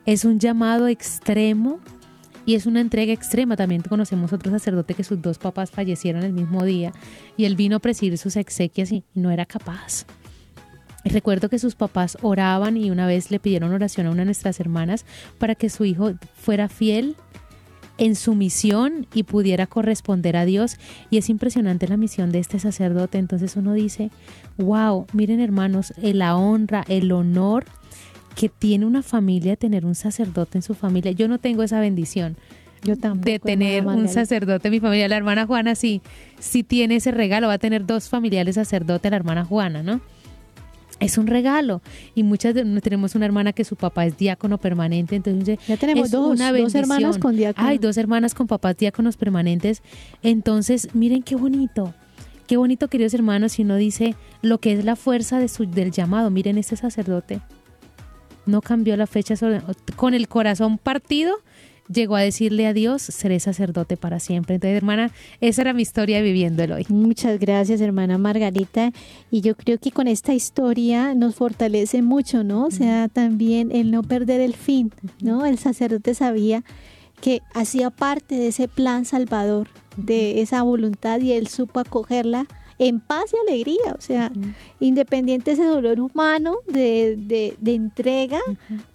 Es 0.06 0.24
un 0.24 0.38
llamado 0.38 0.88
extremo 0.88 1.80
y 2.44 2.54
es 2.54 2.66
una 2.66 2.80
entrega 2.80 3.12
extrema. 3.12 3.56
También 3.56 3.82
conocemos 3.82 4.32
otro 4.32 4.50
sacerdote 4.50 4.94
que 4.94 5.04
sus 5.04 5.22
dos 5.22 5.38
papás 5.38 5.70
fallecieron 5.70 6.24
el 6.24 6.32
mismo 6.32 6.64
día 6.64 6.92
y 7.36 7.44
él 7.44 7.56
vino 7.56 7.76
a 7.76 7.80
presidir 7.80 8.18
sus 8.18 8.36
exequias 8.36 8.92
y 8.92 9.04
no 9.14 9.30
era 9.30 9.46
capaz. 9.46 10.04
Recuerdo 11.04 11.48
que 11.48 11.58
sus 11.58 11.74
papás 11.74 12.18
oraban 12.22 12.76
y 12.76 12.90
una 12.90 13.06
vez 13.06 13.30
le 13.30 13.40
pidieron 13.40 13.72
oración 13.72 14.06
a 14.06 14.10
una 14.10 14.20
de 14.20 14.26
nuestras 14.26 14.60
hermanas 14.60 15.06
para 15.38 15.54
que 15.54 15.70
su 15.70 15.84
hijo 15.84 16.12
fuera 16.34 16.68
fiel 16.68 17.16
en 17.96 18.16
su 18.16 18.34
misión 18.34 19.06
y 19.14 19.24
pudiera 19.24 19.66
corresponder 19.66 20.36
a 20.36 20.44
Dios. 20.44 20.76
Y 21.10 21.18
es 21.18 21.28
impresionante 21.28 21.88
la 21.88 21.96
misión 21.96 22.32
de 22.32 22.38
este 22.38 22.58
sacerdote. 22.58 23.18
Entonces 23.18 23.56
uno 23.56 23.74
dice, 23.74 24.10
wow, 24.56 25.06
miren 25.12 25.40
hermanos, 25.40 25.92
la 26.00 26.36
honra, 26.36 26.84
el 26.88 27.12
honor 27.12 27.64
que 28.34 28.48
tiene 28.48 28.86
una 28.86 29.02
familia 29.02 29.56
tener 29.56 29.84
un 29.84 29.94
sacerdote 29.94 30.58
en 30.58 30.62
su 30.62 30.74
familia. 30.74 31.12
Yo 31.12 31.28
no 31.28 31.38
tengo 31.38 31.62
esa 31.62 31.80
bendición. 31.80 32.36
Yo 32.82 32.96
tampoco, 32.96 33.26
de 33.26 33.38
tener 33.38 33.86
un 33.86 34.08
sacerdote 34.08 34.68
en 34.68 34.72
mi 34.72 34.80
familia. 34.80 35.08
La 35.08 35.16
hermana 35.16 35.46
Juana 35.46 35.74
sí, 35.74 36.00
sí 36.38 36.62
tiene 36.62 36.96
ese 36.96 37.10
regalo, 37.10 37.48
va 37.48 37.54
a 37.54 37.58
tener 37.58 37.84
dos 37.84 38.08
familiares 38.08 38.54
sacerdotes, 38.54 39.10
la 39.10 39.18
hermana 39.18 39.44
Juana, 39.44 39.82
¿no? 39.82 40.00
Es 41.00 41.18
un 41.18 41.26
regalo. 41.26 41.82
Y 42.14 42.22
muchas 42.22 42.54
de, 42.54 42.64
tenemos 42.80 43.14
una 43.14 43.26
hermana 43.26 43.52
que 43.52 43.64
su 43.64 43.76
papá 43.76 44.06
es 44.06 44.16
diácono 44.16 44.58
permanente, 44.58 45.16
entonces 45.16 45.58
ya 45.66 45.76
tenemos 45.76 46.10
dos, 46.10 46.38
dos 46.38 46.74
hermanas 46.74 47.18
con 47.18 47.36
diácono. 47.36 47.66
Hay 47.66 47.78
dos 47.78 47.96
hermanas 47.96 48.34
con 48.34 48.46
papás 48.46 48.76
diáconos 48.76 49.16
permanentes. 49.16 49.82
Entonces, 50.22 50.94
miren 50.94 51.22
qué 51.22 51.34
bonito. 51.34 51.94
Qué 52.46 52.56
bonito, 52.56 52.88
queridos 52.88 53.14
hermanos, 53.14 53.52
si 53.52 53.62
uno 53.62 53.76
dice 53.76 54.16
lo 54.42 54.58
que 54.58 54.72
es 54.72 54.84
la 54.84 54.96
fuerza 54.96 55.38
de 55.38 55.48
su, 55.48 55.66
del 55.66 55.92
llamado. 55.92 56.30
Miren, 56.30 56.58
este 56.58 56.76
sacerdote 56.76 57.40
no 58.46 58.60
cambió 58.60 58.96
la 58.96 59.06
fecha 59.06 59.34
con 59.96 60.14
el 60.14 60.28
corazón 60.28 60.78
partido 60.78 61.36
llegó 61.92 62.16
a 62.16 62.20
decirle 62.20 62.66
a 62.66 62.72
Dios, 62.72 63.02
seré 63.02 63.40
sacerdote 63.40 63.96
para 63.96 64.20
siempre. 64.20 64.56
Entonces, 64.56 64.76
hermana, 64.76 65.10
esa 65.40 65.62
era 65.62 65.72
mi 65.72 65.82
historia 65.82 66.20
viviéndolo 66.22 66.76
hoy. 66.76 66.86
Muchas 66.88 67.38
gracias, 67.38 67.80
hermana 67.80 68.18
Margarita. 68.18 68.92
Y 69.30 69.40
yo 69.40 69.56
creo 69.56 69.78
que 69.78 69.90
con 69.90 70.08
esta 70.08 70.34
historia 70.34 71.14
nos 71.14 71.34
fortalece 71.34 72.02
mucho, 72.02 72.44
¿no? 72.44 72.66
O 72.66 72.70
sea, 72.70 73.08
también 73.08 73.70
el 73.72 73.90
no 73.90 74.02
perder 74.02 74.40
el 74.40 74.54
fin, 74.54 74.92
¿no? 75.20 75.46
El 75.46 75.58
sacerdote 75.58 76.14
sabía 76.14 76.62
que 77.20 77.42
hacía 77.54 77.90
parte 77.90 78.34
de 78.34 78.48
ese 78.48 78.66
plan 78.68 79.04
salvador, 79.04 79.68
de 79.96 80.40
esa 80.40 80.62
voluntad 80.62 81.20
y 81.20 81.32
él 81.32 81.48
supo 81.48 81.80
acogerla 81.80 82.46
en 82.78 82.98
paz 82.98 83.24
y 83.34 83.50
alegría, 83.50 83.94
o 83.96 84.00
sea, 84.00 84.32
independiente 84.80 85.50
de 85.50 85.54
ese 85.54 85.64
dolor 85.64 86.00
humano, 86.00 86.56
de, 86.66 87.16
de, 87.18 87.54
de 87.60 87.74
entrega, 87.74 88.40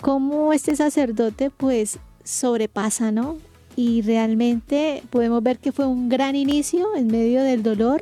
como 0.02 0.54
este 0.54 0.76
sacerdote 0.76 1.52
pues 1.52 2.00
sobrepasa, 2.26 3.14
¿no? 3.14 3.38
Y 3.78 4.02
realmente 4.02 5.04
podemos 5.10 5.42
ver 5.42 5.60
que 5.60 5.72
fue 5.72 5.86
un 5.86 6.10
gran 6.10 6.36
inicio 6.36 6.96
en 6.96 7.08
medio 7.08 7.42
del 7.42 7.64
dolor 7.64 8.02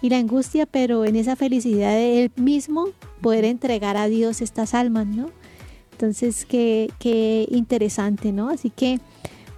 y 0.00 0.08
la 0.08 0.18
angustia, 0.18 0.64
pero 0.64 1.04
en 1.04 1.16
esa 1.16 1.36
felicidad 1.36 1.92
de 1.92 2.24
él 2.24 2.30
mismo 2.36 2.88
poder 3.20 3.44
entregar 3.44 3.98
a 3.98 4.08
Dios 4.08 4.40
estas 4.40 4.72
almas, 4.72 5.06
¿no? 5.06 5.30
Entonces, 5.92 6.44
qué, 6.44 6.90
qué 6.98 7.46
interesante, 7.50 8.32
¿no? 8.32 8.50
Así 8.50 8.70
que 8.70 9.00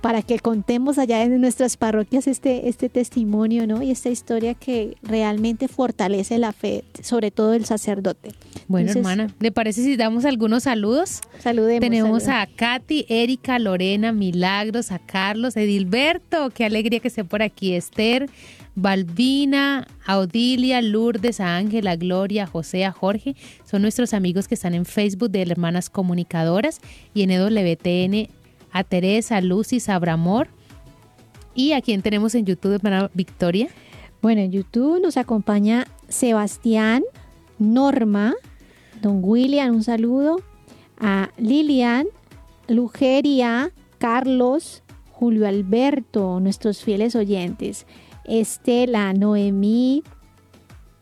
para 0.00 0.22
que 0.22 0.38
contemos 0.38 0.98
allá 0.98 1.22
en 1.22 1.40
nuestras 1.40 1.76
parroquias 1.76 2.26
este, 2.28 2.68
este 2.68 2.88
testimonio 2.88 3.66
¿no? 3.66 3.82
y 3.82 3.90
esta 3.90 4.08
historia 4.08 4.54
que 4.54 4.96
realmente 5.02 5.66
fortalece 5.66 6.38
la 6.38 6.52
fe, 6.52 6.84
sobre 7.02 7.30
todo 7.30 7.54
el 7.54 7.64
sacerdote. 7.64 8.30
Bueno, 8.68 8.92
hermana, 8.92 9.28
¿le 9.40 9.50
parece 9.50 9.82
si 9.82 9.96
damos 9.96 10.24
algunos 10.24 10.64
saludos? 10.64 11.20
Saludemos. 11.38 11.80
Tenemos 11.80 12.28
a 12.28 12.46
Katy, 12.46 13.06
Erika, 13.08 13.58
Lorena, 13.58 14.12
Milagros, 14.12 14.92
a 14.92 14.98
Carlos, 14.98 15.56
Edilberto, 15.56 16.50
qué 16.50 16.64
alegría 16.64 17.00
que 17.00 17.08
esté 17.08 17.24
por 17.24 17.42
aquí, 17.42 17.74
Esther, 17.74 18.28
Balbina, 18.76 19.88
Audilia, 20.06 20.80
Lourdes, 20.80 21.40
a 21.40 21.56
Ángela, 21.56 21.96
Gloria, 21.96 22.46
José, 22.46 22.84
a 22.84 22.92
Jorge, 22.92 23.34
son 23.64 23.82
nuestros 23.82 24.14
amigos 24.14 24.46
que 24.46 24.54
están 24.54 24.74
en 24.74 24.84
Facebook 24.84 25.30
de 25.30 25.42
Hermanas 25.42 25.90
Comunicadoras 25.90 26.80
y 27.12 27.22
en 27.22 27.32
EWTN 27.32 28.28
a 28.78 28.84
Teresa, 28.84 29.40
Lucy, 29.40 29.80
Sabramor. 29.80 30.48
¿Y 31.54 31.72
a 31.72 31.80
quién 31.80 32.00
tenemos 32.00 32.36
en 32.36 32.46
YouTube, 32.46 32.80
para 32.80 33.10
Victoria? 33.12 33.68
Bueno, 34.22 34.40
en 34.40 34.52
YouTube 34.52 35.02
nos 35.02 35.16
acompaña 35.16 35.86
Sebastián, 36.08 37.02
Norma, 37.58 38.34
Don 39.02 39.20
William, 39.22 39.74
un 39.74 39.82
saludo, 39.82 40.40
a 40.96 41.30
Lilian, 41.36 42.06
Lugeria, 42.68 43.72
Carlos, 43.98 44.84
Julio 45.10 45.48
Alberto, 45.48 46.38
nuestros 46.38 46.84
fieles 46.84 47.16
oyentes, 47.16 47.84
Estela, 48.24 49.12
Noemí, 49.12 50.04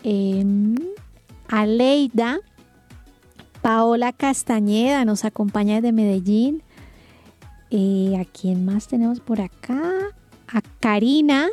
em, 0.03 0.77
Aleida, 1.49 2.39
Paola 3.61 4.13
Castañeda 4.13 5.05
nos 5.05 5.27
acompaña 5.27 5.83
de 5.83 5.93
Medellín, 5.93 6.63
eh, 7.71 8.17
¿A 8.21 8.25
quién 8.25 8.65
más 8.65 8.89
tenemos 8.89 9.21
por 9.21 9.41
acá? 9.41 9.93
A 10.49 10.61
Karina, 10.81 11.49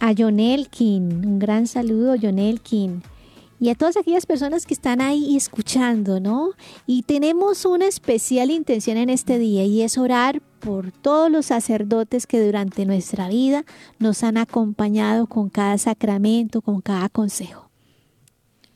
a 0.00 0.12
Jonelkin. 0.14 1.24
Un 1.24 1.38
gran 1.38 1.66
saludo, 1.66 2.16
Jonelkin. 2.20 3.02
Y 3.60 3.70
a 3.70 3.74
todas 3.74 3.96
aquellas 3.96 4.26
personas 4.26 4.66
que 4.66 4.74
están 4.74 5.00
ahí 5.00 5.36
escuchando, 5.36 6.20
¿no? 6.20 6.50
Y 6.86 7.02
tenemos 7.02 7.64
una 7.64 7.86
especial 7.86 8.50
intención 8.50 8.96
en 8.96 9.08
este 9.08 9.38
día 9.38 9.64
y 9.64 9.82
es 9.82 9.96
orar 9.96 10.42
por 10.58 10.90
todos 10.92 11.30
los 11.30 11.46
sacerdotes 11.46 12.26
que 12.26 12.44
durante 12.44 12.84
nuestra 12.84 13.28
vida 13.28 13.64
nos 13.98 14.22
han 14.24 14.36
acompañado 14.36 15.26
con 15.26 15.50
cada 15.50 15.78
sacramento, 15.78 16.62
con 16.62 16.80
cada 16.80 17.08
consejo. 17.08 17.70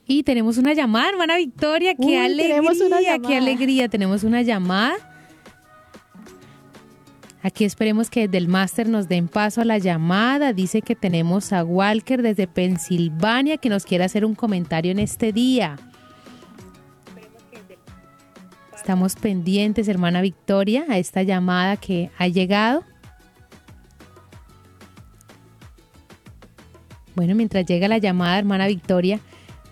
Y 0.07 0.23
tenemos 0.23 0.57
una 0.57 0.73
llamada, 0.73 1.11
hermana 1.11 1.37
Victoria, 1.37 1.95
qué 1.95 2.19
alegría, 2.19 3.19
qué 3.19 3.37
alegría, 3.37 3.88
tenemos 3.88 4.23
una 4.23 4.41
llamada. 4.41 4.97
Aquí 7.42 7.64
esperemos 7.64 8.11
que 8.11 8.22
desde 8.27 8.38
el 8.38 8.48
máster 8.48 8.88
nos 8.88 9.09
den 9.09 9.29
paso 9.29 9.61
a 9.61 9.64
la 9.64 9.79
llamada. 9.79 10.53
Dice 10.53 10.83
que 10.83 10.96
tenemos 10.96 11.53
a 11.53 11.62
Walker 11.62 12.20
desde 12.20 12.48
Pensilvania 12.48 13.59
que 13.59 13.68
nos 13.68 13.85
quiere 13.85 14.05
hacer 14.05 14.24
un 14.24 14.35
comentario 14.35 14.90
en 14.90 14.98
este 14.98 15.33
día. 15.33 15.77
Estamos 18.74 19.14
pendientes, 19.16 19.87
hermana 19.87 20.20
Victoria, 20.20 20.87
a 20.88 20.98
esta 20.98 21.22
llamada 21.22 21.77
que 21.77 22.11
ha 22.18 22.27
llegado. 22.27 22.83
Bueno, 27.14 27.35
mientras 27.35 27.66
llega 27.66 27.87
la 27.87 27.98
llamada, 27.98 28.38
hermana 28.38 28.66
Victoria, 28.66 29.20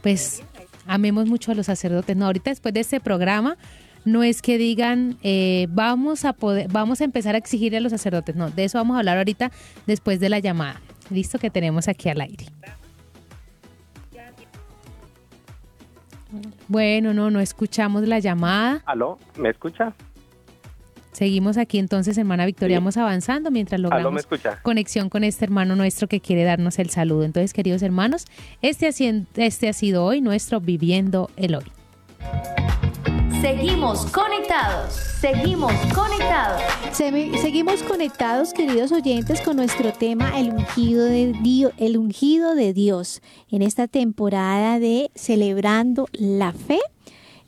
pues 0.02 0.42
amemos 0.86 1.26
mucho 1.26 1.50
a 1.50 1.54
los 1.54 1.66
sacerdotes. 1.66 2.16
No, 2.16 2.26
ahorita 2.26 2.50
después 2.50 2.74
de 2.74 2.80
este 2.80 3.00
programa 3.00 3.56
no 4.06 4.22
es 4.22 4.40
que 4.40 4.56
digan 4.56 5.18
eh, 5.22 5.66
vamos 5.68 6.24
a 6.24 6.32
poder, 6.32 6.68
vamos 6.70 7.02
a 7.02 7.04
empezar 7.04 7.34
a 7.34 7.38
exigir 7.38 7.76
a 7.76 7.80
los 7.80 7.90
sacerdotes. 7.90 8.36
No, 8.36 8.50
de 8.50 8.64
eso 8.64 8.78
vamos 8.78 8.94
a 8.94 9.00
hablar 9.00 9.18
ahorita 9.18 9.50
después 9.86 10.20
de 10.20 10.30
la 10.30 10.38
llamada. 10.38 10.80
Listo 11.10 11.38
que 11.38 11.50
tenemos 11.50 11.88
aquí 11.88 12.08
al 12.08 12.20
aire. 12.20 12.46
Bueno, 16.68 17.12
no, 17.12 17.30
no 17.30 17.40
escuchamos 17.40 18.06
la 18.06 18.18
llamada. 18.18 18.82
¿Aló? 18.86 19.18
¿Me 19.36 19.50
escucha? 19.50 19.92
Seguimos 21.12 21.56
aquí 21.56 21.78
entonces, 21.78 22.18
hermana 22.18 22.44
Victoria, 22.44 22.78
vamos 22.78 22.98
avanzando 22.98 23.50
mientras 23.50 23.80
logramos 23.80 24.28
conexión 24.62 25.08
con 25.08 25.24
este 25.24 25.46
hermano 25.46 25.74
nuestro 25.74 26.08
que 26.08 26.20
quiere 26.20 26.44
darnos 26.44 26.78
el 26.78 26.90
saludo. 26.90 27.24
Entonces, 27.24 27.54
queridos 27.54 27.82
hermanos, 27.82 28.26
este, 28.60 28.90
este 29.36 29.68
ha 29.68 29.72
sido 29.72 30.04
hoy 30.04 30.20
nuestro 30.20 30.60
Viviendo 30.60 31.30
el 31.36 31.54
Hoy. 31.54 31.64
Seguimos 33.40 34.06
conectados, 34.06 34.94
seguimos 35.20 35.72
conectados. 35.94 36.62
seguimos 36.92 37.82
conectados, 37.82 38.52
queridos 38.52 38.92
oyentes, 38.92 39.40
con 39.42 39.56
nuestro 39.56 39.92
tema 39.92 40.38
el 40.38 40.48
ungido 41.98 42.54
de 42.54 42.72
Dios, 42.72 43.22
en 43.50 43.62
esta 43.62 43.88
temporada 43.88 44.78
de 44.78 45.10
celebrando 45.14 46.06
la 46.12 46.52
fe 46.52 46.80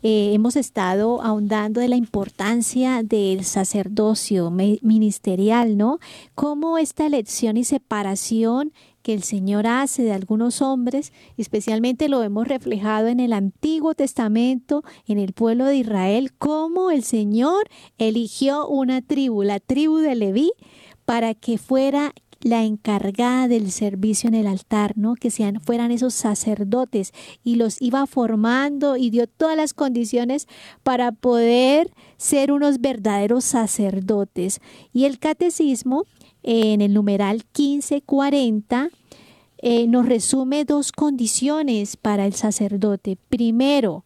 eh, 0.03 0.33
hemos 0.33 0.55
estado 0.55 1.23
ahondando 1.23 1.81
de 1.81 1.89
la 1.89 1.97
importancia 1.97 3.03
del 3.03 3.45
sacerdocio 3.45 4.51
ministerial, 4.51 5.77
¿no? 5.77 5.99
Cómo 6.37 6.79
esta 6.79 7.07
elección 7.07 7.57
y 7.57 7.65
separación 7.65 8.73
que 9.03 9.15
el 9.15 9.23
Señor 9.23 9.67
hace 9.67 10.03
de 10.03 10.13
algunos 10.13 10.63
hombres, 10.63 11.13
especialmente 11.37 12.09
lo 12.09 12.23
hemos 12.23 12.47
reflejado 12.47 13.09
en 13.09 13.21
el 13.21 13.33
Antiguo 13.33 13.95
Testamento, 13.95 14.83
en 15.07 15.19
el 15.19 15.33
pueblo 15.33 15.67
de 15.67 15.77
Israel, 15.77 16.33
cómo 16.37 16.91
el 16.91 17.03
Señor 17.03 17.69
eligió 17.99 18.69
una 18.69 19.03
tribu, 19.03 19.43
la 19.43 19.61
tribu 19.61 19.99
de 19.99 20.15
Leví, 20.15 20.53
para 21.05 21.35
que 21.35 21.59
fuera 21.59 22.13
la 22.41 22.65
encargada 22.65 23.49
del 23.49 23.71
servicio 23.71 24.29
en 24.29 24.35
el 24.35 24.47
altar, 24.47 24.97
¿no? 24.97 25.15
Que 25.15 25.31
sean, 25.31 25.61
fueran 25.61 25.91
esos 25.91 26.15
sacerdotes 26.15 27.13
y 27.43 27.57
los 27.57 27.83
iba 27.83 28.07
formando 28.07 28.97
y 28.97 29.11
dio 29.11 29.27
todas 29.27 29.57
las 29.57 29.75
condiciones 29.75 30.47
para 30.83 31.13
poder 31.13 31.91
ser 32.17 32.53
unos 32.53 32.81
verdaderos 32.81 33.45
sacerdotes. 33.45 34.61
Y 34.93 35.05
el 35.05 35.19
catecismo, 35.19 36.05
en 36.43 36.81
el 36.81 36.95
numeral 36.95 37.43
1540, 37.57 38.91
eh, 39.61 39.87
nos 39.89 40.07
resume 40.07 40.65
dos 40.65 40.93
condiciones 40.93 41.97
para 41.97 42.27
el 42.27 42.35
sacerdote. 42.35 43.19
Primero, 43.29 44.05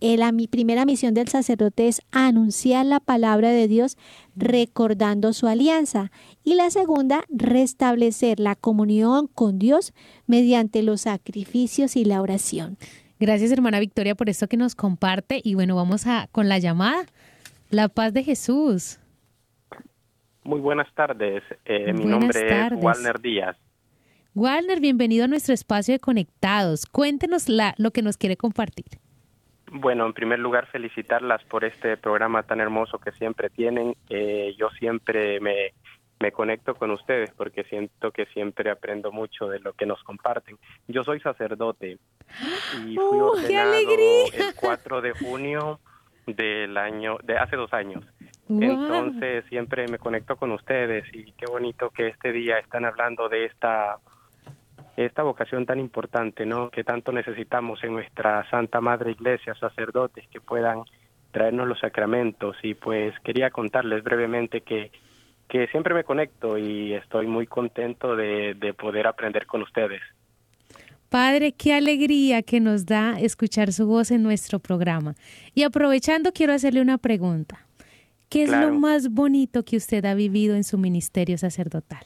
la 0.00 0.32
mi 0.32 0.46
primera 0.46 0.84
misión 0.84 1.14
del 1.14 1.28
sacerdote 1.28 1.88
es 1.88 2.00
anunciar 2.10 2.86
la 2.86 3.00
palabra 3.00 3.50
de 3.50 3.68
Dios 3.68 3.96
recordando 4.34 5.32
su 5.32 5.46
alianza. 5.46 6.10
Y 6.42 6.54
la 6.54 6.70
segunda, 6.70 7.24
restablecer 7.28 8.40
la 8.40 8.54
comunión 8.54 9.26
con 9.26 9.58
Dios 9.58 9.92
mediante 10.26 10.82
los 10.82 11.02
sacrificios 11.02 11.96
y 11.96 12.04
la 12.04 12.22
oración. 12.22 12.78
Gracias, 13.18 13.52
hermana 13.52 13.80
Victoria, 13.80 14.14
por 14.14 14.30
esto 14.30 14.48
que 14.48 14.56
nos 14.56 14.74
comparte. 14.74 15.40
Y 15.44 15.54
bueno, 15.54 15.76
vamos 15.76 16.06
a 16.06 16.28
con 16.32 16.48
la 16.48 16.58
llamada. 16.58 17.04
La 17.68 17.88
paz 17.88 18.14
de 18.14 18.24
Jesús. 18.24 18.99
Muy 20.44 20.60
buenas 20.60 20.92
tardes. 20.94 21.42
Eh, 21.64 21.92
mi 21.92 22.04
nombre 22.04 22.66
es 22.66 22.72
Walner 22.72 23.20
Díaz. 23.20 23.56
Walner, 24.34 24.80
bienvenido 24.80 25.24
a 25.24 25.28
nuestro 25.28 25.52
espacio 25.52 25.92
de 25.92 25.98
Conectados. 25.98 26.86
Cuéntenos 26.86 27.48
la, 27.48 27.74
lo 27.78 27.90
que 27.90 28.02
nos 28.02 28.16
quiere 28.16 28.36
compartir. 28.36 28.86
Bueno, 29.72 30.06
en 30.06 30.12
primer 30.12 30.38
lugar, 30.38 30.66
felicitarlas 30.66 31.44
por 31.44 31.64
este 31.64 31.96
programa 31.96 32.42
tan 32.42 32.60
hermoso 32.60 32.98
que 32.98 33.12
siempre 33.12 33.50
tienen. 33.50 33.94
Eh, 34.08 34.54
yo 34.58 34.70
siempre 34.70 35.40
me, 35.40 35.72
me 36.20 36.32
conecto 36.32 36.74
con 36.74 36.90
ustedes 36.90 37.30
porque 37.36 37.64
siento 37.64 38.10
que 38.12 38.26
siempre 38.26 38.70
aprendo 38.70 39.10
mucho 39.10 39.48
de 39.48 39.58
lo 39.60 39.72
que 39.72 39.86
nos 39.86 40.02
comparten. 40.04 40.58
Yo 40.86 41.02
soy 41.02 41.20
sacerdote 41.20 41.98
y 42.86 42.96
fui 42.96 42.98
¡Oh, 42.98 43.32
ordenado 43.32 43.78
el 43.78 44.54
4 44.54 45.00
de 45.00 45.12
junio 45.12 45.80
del 46.26 46.76
año, 46.76 47.16
de 47.22 47.38
hace 47.38 47.56
dos 47.56 47.72
años. 47.72 48.04
Entonces 48.50 49.44
siempre 49.48 49.86
me 49.86 49.98
conecto 49.98 50.36
con 50.36 50.50
ustedes 50.50 51.04
y 51.12 51.32
qué 51.32 51.46
bonito 51.46 51.90
que 51.90 52.08
este 52.08 52.32
día 52.32 52.58
están 52.58 52.84
hablando 52.84 53.28
de 53.28 53.44
esta 53.44 53.98
esta 54.96 55.22
vocación 55.22 55.64
tan 55.64 55.78
importante, 55.78 56.44
¿no? 56.44 56.68
Que 56.68 56.84
tanto 56.84 57.12
necesitamos 57.12 57.82
en 57.84 57.92
nuestra 57.92 58.48
Santa 58.50 58.80
Madre 58.80 59.12
Iglesia, 59.12 59.54
sacerdotes 59.54 60.26
que 60.28 60.40
puedan 60.40 60.82
traernos 61.30 61.68
los 61.68 61.78
sacramentos 61.78 62.56
y 62.62 62.74
pues 62.74 63.14
quería 63.20 63.50
contarles 63.50 64.02
brevemente 64.02 64.62
que, 64.62 64.90
que 65.48 65.68
siempre 65.68 65.94
me 65.94 66.04
conecto 66.04 66.58
y 66.58 66.92
estoy 66.92 67.26
muy 67.28 67.46
contento 67.46 68.16
de, 68.16 68.54
de 68.54 68.74
poder 68.74 69.06
aprender 69.06 69.46
con 69.46 69.62
ustedes. 69.62 70.02
Padre, 71.08 71.52
qué 71.52 71.72
alegría 71.72 72.42
que 72.42 72.60
nos 72.60 72.84
da 72.84 73.18
escuchar 73.18 73.72
su 73.72 73.86
voz 73.86 74.10
en 74.10 74.22
nuestro 74.22 74.58
programa. 74.58 75.14
Y 75.54 75.62
aprovechando, 75.62 76.32
quiero 76.32 76.52
hacerle 76.52 76.82
una 76.82 76.98
pregunta. 76.98 77.69
¿Qué 78.30 78.44
es 78.44 78.50
lo 78.50 78.72
más 78.72 79.12
bonito 79.12 79.64
que 79.64 79.76
usted 79.76 80.04
ha 80.04 80.14
vivido 80.14 80.54
en 80.54 80.62
su 80.62 80.78
ministerio 80.78 81.36
sacerdotal? 81.36 82.04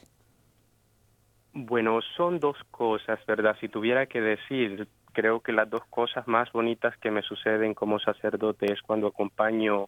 Bueno, 1.53 1.99
son 2.17 2.39
dos 2.39 2.57
cosas, 2.71 3.19
¿verdad? 3.27 3.55
Si 3.61 3.69
tuviera 3.69 4.07
que 4.07 4.19
decir, 4.19 4.87
creo 5.13 5.41
que 5.41 5.53
las 5.53 5.69
dos 5.69 5.85
cosas 5.89 6.27
más 6.27 6.51
bonitas 6.51 6.97
que 6.97 7.11
me 7.11 7.21
suceden 7.21 7.75
como 7.75 7.99
sacerdote 7.99 8.73
es 8.73 8.81
cuando 8.81 9.07
acompaño 9.07 9.85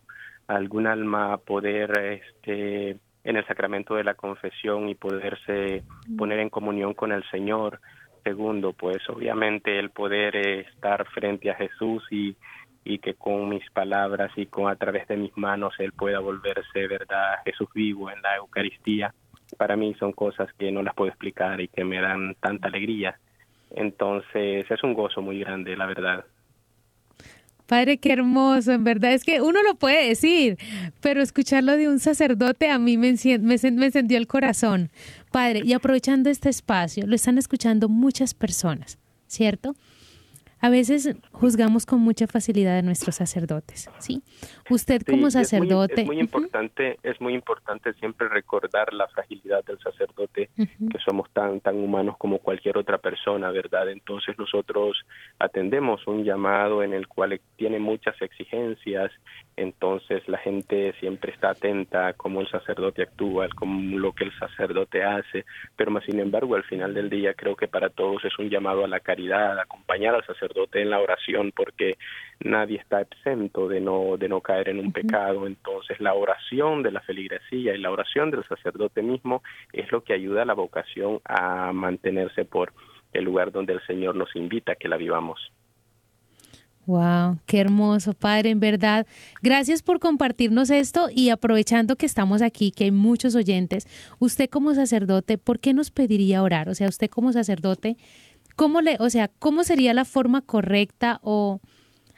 a 0.47 0.55
algún 0.55 0.85
alma 0.85 1.33
a 1.33 1.37
poder 1.37 1.91
este 1.97 2.99
en 3.23 3.35
el 3.35 3.45
sacramento 3.47 3.95
de 3.95 4.05
la 4.05 4.13
confesión 4.13 4.87
y 4.87 4.95
poderse 4.95 5.83
poner 6.17 6.39
en 6.39 6.49
comunión 6.49 6.93
con 6.93 7.11
el 7.11 7.23
Señor. 7.31 7.81
Segundo, 8.23 8.73
pues 8.73 8.97
obviamente 9.09 9.79
el 9.79 9.89
poder 9.89 10.35
estar 10.35 11.05
frente 11.07 11.49
a 11.49 11.55
Jesús 11.55 12.03
y, 12.11 12.37
y 12.87 12.99
que 12.99 13.13
con 13.13 13.49
mis 13.49 13.69
palabras 13.71 14.31
y 14.35 14.45
con 14.45 14.69
a 14.69 14.75
través 14.75 15.07
de 15.07 15.17
mis 15.17 15.35
manos 15.37 15.73
él 15.79 15.91
pueda 15.91 16.19
volverse, 16.19 16.87
¿verdad?, 16.87 17.35
Jesús 17.45 17.67
vivo 17.73 18.09
en 18.09 18.21
la 18.21 18.37
Eucaristía 18.37 19.13
para 19.55 19.77
mí 19.77 19.95
son 19.99 20.11
cosas 20.11 20.49
que 20.57 20.71
no 20.71 20.81
las 20.81 20.93
puedo 20.93 21.09
explicar 21.09 21.61
y 21.61 21.67
que 21.67 21.85
me 21.85 22.01
dan 22.01 22.35
tanta 22.41 22.67
alegría. 22.67 23.17
Entonces 23.71 24.69
es 24.69 24.83
un 24.83 24.93
gozo 24.93 25.21
muy 25.21 25.39
grande, 25.39 25.77
la 25.77 25.85
verdad. 25.85 26.25
Padre, 27.65 27.97
qué 27.97 28.13
hermoso, 28.13 28.71
en 28.71 28.83
verdad. 28.83 29.13
Es 29.13 29.25
que 29.25 29.41
uno 29.41 29.61
lo 29.61 29.75
puede 29.75 30.07
decir, 30.07 30.57
pero 31.01 31.21
escucharlo 31.21 31.75
de 31.75 31.89
un 31.89 31.99
sacerdote 31.99 32.69
a 32.69 32.79
mí 32.79 32.97
me, 32.97 33.13
me, 33.39 33.39
me 33.39 33.85
encendió 33.85 34.17
el 34.17 34.27
corazón. 34.27 34.89
Padre, 35.31 35.61
y 35.65 35.73
aprovechando 35.73 36.29
este 36.29 36.49
espacio, 36.49 37.05
lo 37.05 37.15
están 37.15 37.37
escuchando 37.37 37.89
muchas 37.89 38.33
personas, 38.33 38.97
¿cierto? 39.27 39.75
A 40.59 40.69
veces 40.69 41.15
juzgamos 41.31 41.85
con 41.85 41.99
mucha 41.99 42.25
facilidad 42.27 42.77
a 42.77 42.81
nuestros 42.81 43.15
sacerdotes, 43.15 43.89
¿sí? 43.99 44.23
Usted 44.69 45.03
como 45.03 45.29
sacerdote... 45.29 46.01
Es 46.01 46.07
muy, 46.07 46.19
importante, 46.19 46.97
es 47.03 47.21
muy 47.21 47.33
importante 47.33 47.93
siempre 47.93 48.27
recordar 48.27 48.93
la 48.93 49.07
fragilidad 49.07 49.63
del 49.65 49.79
sacerdote, 49.79 50.49
que 50.55 50.99
somos 51.05 51.29
tan, 51.31 51.61
tan 51.61 51.77
humanos 51.77 52.15
como 52.17 52.39
cualquier 52.39 52.77
otra 52.77 52.97
persona, 52.97 53.51
¿verdad? 53.51 53.89
Entonces 53.89 54.37
nosotros 54.37 54.97
atendemos 55.39 56.05
un 56.07 56.23
llamado 56.23 56.81
en 56.81 56.93
el 56.93 57.07
cual 57.07 57.39
tiene 57.55 57.79
muchas 57.79 58.19
exigencias, 58.21 59.11
entonces 59.57 60.27
la 60.27 60.37
gente 60.37 60.93
siempre 60.99 61.31
está 61.33 61.49
atenta 61.49 62.07
a 62.07 62.13
cómo 62.13 62.41
el 62.41 62.49
sacerdote 62.49 63.01
actúa, 63.01 63.47
cómo 63.55 63.97
lo 63.97 64.13
que 64.13 64.23
el 64.23 64.39
sacerdote 64.39 65.03
hace, 65.03 65.45
pero 65.75 65.91
más 65.91 66.03
sin 66.05 66.19
embargo 66.19 66.55
al 66.55 66.63
final 66.63 66.93
del 66.93 67.09
día 67.09 67.33
creo 67.33 67.55
que 67.55 67.67
para 67.67 67.89
todos 67.89 68.23
es 68.23 68.37
un 68.39 68.49
llamado 68.49 68.85
a 68.85 68.87
la 68.87 68.99
caridad, 68.99 69.57
a 69.57 69.63
acompañar 69.63 70.15
al 70.15 70.25
sacerdote 70.25 70.81
en 70.81 70.91
la 70.91 70.99
oración 70.99 71.51
porque 71.55 71.97
nadie 72.39 72.77
está 72.77 73.01
exento 73.01 73.67
de 73.67 73.81
no 73.81 74.15
de 74.17 74.29
no 74.29 74.41
caer 74.41 74.69
en 74.69 74.79
un 74.79 74.91
pecado 74.91 75.47
entonces 75.47 75.99
la 75.99 76.13
oración 76.13 76.83
de 76.83 76.91
la 76.91 77.01
feligresía 77.01 77.73
y 77.73 77.79
la 77.79 77.91
oración 77.91 78.29
del 78.31 78.47
sacerdote 78.47 79.01
mismo 79.01 79.41
es 79.73 79.91
lo 79.91 80.03
que 80.03 80.13
ayuda 80.13 80.43
a 80.43 80.45
la 80.45 80.53
vocación 80.53 81.19
a 81.25 81.73
mantenerse 81.73 82.45
por 82.45 82.73
el 83.13 83.23
lugar 83.23 83.51
donde 83.51 83.73
el 83.73 83.81
Señor 83.87 84.15
nos 84.15 84.35
invita 84.35 84.73
a 84.73 84.75
que 84.75 84.87
la 84.87 84.97
vivamos. 84.97 85.51
Wow, 86.87 87.39
qué 87.45 87.59
hermoso, 87.59 88.13
Padre, 88.13 88.49
en 88.49 88.59
verdad. 88.59 89.05
Gracias 89.41 89.83
por 89.83 89.99
compartirnos 89.99 90.69
esto 90.69 91.09
y 91.13 91.29
aprovechando 91.29 91.97
que 91.97 92.05
estamos 92.05 92.41
aquí, 92.41 92.71
que 92.71 92.85
hay 92.85 92.91
muchos 92.91 93.35
oyentes, 93.35 93.87
usted 94.19 94.49
como 94.49 94.73
sacerdote, 94.73 95.37
¿por 95.37 95.59
qué 95.59 95.73
nos 95.73 95.91
pediría 95.91 96.41
orar? 96.41 96.69
O 96.69 96.75
sea, 96.75 96.87
usted 96.87 97.09
como 97.09 97.33
sacerdote, 97.33 97.97
¿Cómo 98.57 98.81
le, 98.81 98.97
o 98.99 99.11
sea, 99.11 99.29
cómo 99.37 99.63
sería 99.63 99.93
la 99.93 100.03
forma 100.03 100.41
correcta 100.41 101.19
o 101.21 101.61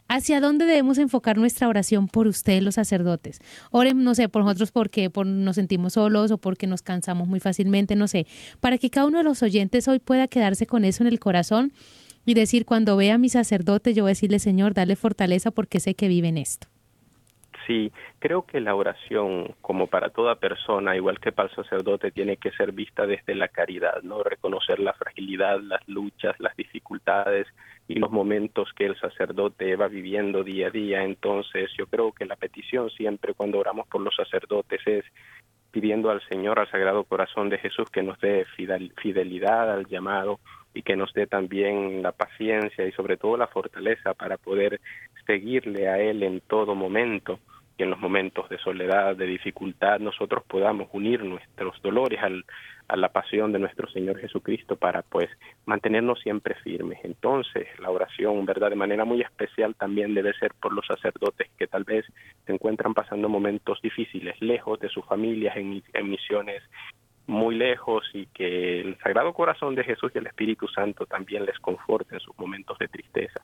hacia 0.08 0.40
dónde 0.40 0.64
debemos 0.64 0.98
enfocar 0.98 1.38
nuestra 1.38 1.68
oración 1.68 2.08
por 2.08 2.28
usted, 2.28 2.62
los 2.62 2.76
sacerdotes? 2.76 3.40
Oren, 3.72 4.06
no 4.06 4.16
sé, 4.16 4.30
por 4.30 4.46
nosotros 4.46 4.72
porque 4.72 5.10
por, 5.10 5.26
nos 5.26 5.58
sentimos 5.58 5.94
solos 5.94 6.32
o 6.32 6.38
porque 6.38 6.66
nos 6.66 6.82
cansamos 6.82 7.28
muy 7.28 7.42
fácilmente, 7.42 7.98
no 7.98 8.08
sé, 8.08 8.26
para 8.62 8.78
que 8.78 8.90
cada 8.90 9.08
uno 9.08 9.18
de 9.18 9.26
los 9.26 9.44
oyentes 9.44 9.90
hoy 9.90 10.00
pueda 10.00 10.30
quedarse 10.30 10.66
con 10.66 10.86
eso 10.86 11.04
en 11.04 11.08
el 11.08 11.20
corazón 11.20 11.74
y 12.30 12.34
decir, 12.34 12.66
cuando 12.66 12.96
vea 12.96 13.16
a 13.16 13.18
mi 13.18 13.30
sacerdote, 13.30 13.94
yo 13.94 14.04
voy 14.04 14.10
a 14.10 14.12
decirle, 14.12 14.40
Señor, 14.40 14.74
dale 14.74 14.96
fortaleza 14.96 15.52
porque 15.52 15.80
sé 15.80 15.96
que 15.96 16.08
vive 16.08 16.28
en 16.28 16.38
esto. 16.38 16.68
Sí, 17.66 17.92
creo 18.18 18.48
que 18.48 18.60
la 18.62 18.74
oración, 18.74 19.54
como 19.62 19.88
para 19.88 20.10
toda 20.10 20.36
persona, 20.36 20.96
igual 20.96 21.20
que 21.20 21.32
para 21.32 21.50
el 21.50 21.56
sacerdote, 21.56 22.10
tiene 22.10 22.38
que 22.38 22.52
ser 22.52 22.72
vista 22.72 23.06
desde 23.06 23.36
la 23.36 23.48
caridad, 23.48 24.02
¿no? 24.02 24.24
Reconocer 24.24 24.80
la 24.80 24.94
fragilidad, 24.94 25.60
las 25.62 25.88
luchas, 25.88 26.36
las 26.40 26.56
dificultades 26.56 27.46
y 27.88 27.96
los 27.96 28.10
momentos 28.10 28.70
que 28.76 28.88
el 28.88 29.00
sacerdote 29.00 29.76
va 29.76 29.88
viviendo 29.88 30.44
día 30.44 30.68
a 30.68 30.72
día. 30.72 31.04
Entonces 31.04 31.70
yo 31.78 31.86
creo 31.86 32.12
que 32.12 32.26
la 32.26 32.38
petición 32.38 32.90
siempre 32.90 33.36
cuando 33.36 33.60
oramos 33.60 33.88
por 33.88 34.02
los 34.02 34.16
sacerdotes 34.16 34.82
es 34.88 35.06
pidiendo 35.70 36.10
al 36.10 36.22
Señor, 36.28 36.60
al 36.60 36.72
Sagrado 36.72 37.04
Corazón 37.04 37.50
de 37.50 37.60
Jesús, 37.60 37.90
que 37.92 38.02
nos 38.02 38.20
dé 38.20 38.46
fidelidad 39.02 39.72
al 39.72 39.86
llamado 39.86 40.40
y 40.74 40.84
que 40.84 40.96
nos 40.96 41.14
dé 41.14 41.28
también 41.28 42.02
la 42.04 42.12
paciencia 42.12 42.86
y 42.86 42.92
sobre 42.92 43.18
todo 43.18 43.38
la 43.38 43.48
fortaleza 43.48 44.14
para 44.14 44.38
poder 44.38 44.80
seguirle 45.26 45.88
a 45.88 46.00
Él 46.00 46.24
en 46.24 46.42
todo 46.42 46.76
momento 46.76 47.40
que 47.78 47.86
en 47.86 47.92
los 47.92 48.00
momentos 48.00 48.50
de 48.50 48.58
soledad, 48.58 49.16
de 49.16 49.26
dificultad, 49.26 50.00
nosotros 50.00 50.44
podamos 50.46 50.90
unir 50.92 51.24
nuestros 51.24 51.82
dolores 51.82 52.20
al, 52.22 52.44
a 52.90 52.98
la 52.98 53.10
pasión 53.10 53.54
de 53.54 53.60
nuestro 53.60 53.88
Señor 53.90 54.20
Jesucristo 54.20 54.76
para 54.76 55.04
pues 55.04 55.30
mantenernos 55.66 56.20
siempre 56.20 56.56
firmes. 56.56 57.00
Entonces, 57.04 57.68
la 57.80 57.92
oración, 57.92 58.46
¿verdad? 58.46 58.72
De 58.72 58.76
manera 58.76 59.06
muy 59.06 59.22
especial 59.22 59.76
también 59.76 60.14
debe 60.14 60.34
ser 60.34 60.52
por 60.60 60.74
los 60.74 60.86
sacerdotes 60.88 61.50
que 61.58 61.68
tal 61.68 61.84
vez 61.84 62.06
se 62.46 62.52
encuentran 62.52 62.94
pasando 62.94 63.30
momentos 63.30 63.80
difíciles, 63.82 64.36
lejos 64.42 64.80
de 64.80 64.90
sus 64.90 65.06
familias, 65.06 65.56
en, 65.56 65.84
en 65.94 66.10
misiones 66.10 66.64
muy 67.30 67.56
lejos 67.56 68.04
y 68.14 68.26
que 68.28 68.82
el 68.82 68.98
Sagrado 68.98 69.34
Corazón 69.34 69.76
de 69.76 69.84
Jesús 69.84 70.12
y 70.14 70.18
el 70.18 70.28
Espíritu 70.28 70.68
Santo 70.68 71.06
también 71.06 71.46
les 71.46 71.58
conforte 71.60 72.16
en 72.16 72.20
sus 72.22 72.38
momentos 72.38 72.78
de 72.80 72.88
tristeza. 72.88 73.42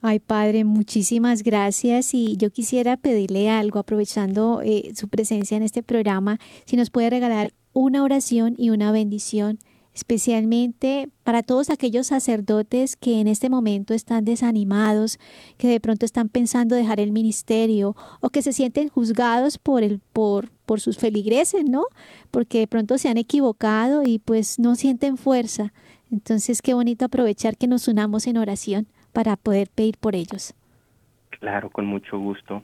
Ay, 0.00 0.18
Padre, 0.18 0.64
muchísimas 0.64 1.42
gracias 1.42 2.14
y 2.14 2.36
yo 2.38 2.50
quisiera 2.50 2.96
pedirle 2.96 3.50
algo, 3.50 3.80
aprovechando 3.80 4.62
eh, 4.64 4.92
su 4.94 5.08
presencia 5.08 5.56
en 5.56 5.62
este 5.62 5.82
programa, 5.82 6.38
si 6.64 6.76
nos 6.76 6.88
puede 6.88 7.10
regalar 7.10 7.50
una 7.72 8.02
oración 8.02 8.54
y 8.56 8.70
una 8.70 8.92
bendición, 8.92 9.58
especialmente 9.94 11.08
para 11.24 11.42
todos 11.42 11.70
aquellos 11.70 12.08
sacerdotes 12.08 12.96
que 12.96 13.20
en 13.20 13.28
este 13.28 13.50
momento 13.50 13.94
están 13.94 14.24
desanimados, 14.24 15.18
que 15.58 15.68
de 15.68 15.80
pronto 15.80 16.04
están 16.06 16.28
pensando 16.28 16.76
dejar 16.76 17.00
el 17.00 17.12
ministerio 17.12 17.96
o 18.20 18.30
que 18.30 18.42
se 18.42 18.52
sienten 18.52 18.88
juzgados 18.88 19.58
por 19.58 19.82
el 19.82 20.00
por 20.12 20.50
por 20.70 20.80
sus 20.80 20.98
feligreses, 20.98 21.64
¿no? 21.64 21.82
Porque 22.30 22.60
de 22.60 22.68
pronto 22.68 22.96
se 22.96 23.08
han 23.08 23.16
equivocado 23.16 24.04
y 24.06 24.20
pues 24.20 24.60
no 24.60 24.76
sienten 24.76 25.16
fuerza. 25.16 25.72
Entonces, 26.12 26.62
qué 26.62 26.74
bonito 26.74 27.04
aprovechar 27.04 27.56
que 27.56 27.66
nos 27.66 27.88
unamos 27.88 28.28
en 28.28 28.36
oración 28.36 28.86
para 29.12 29.36
poder 29.36 29.68
pedir 29.68 29.96
por 29.98 30.14
ellos. 30.14 30.54
Claro, 31.40 31.70
con 31.70 31.86
mucho 31.86 32.20
gusto. 32.20 32.62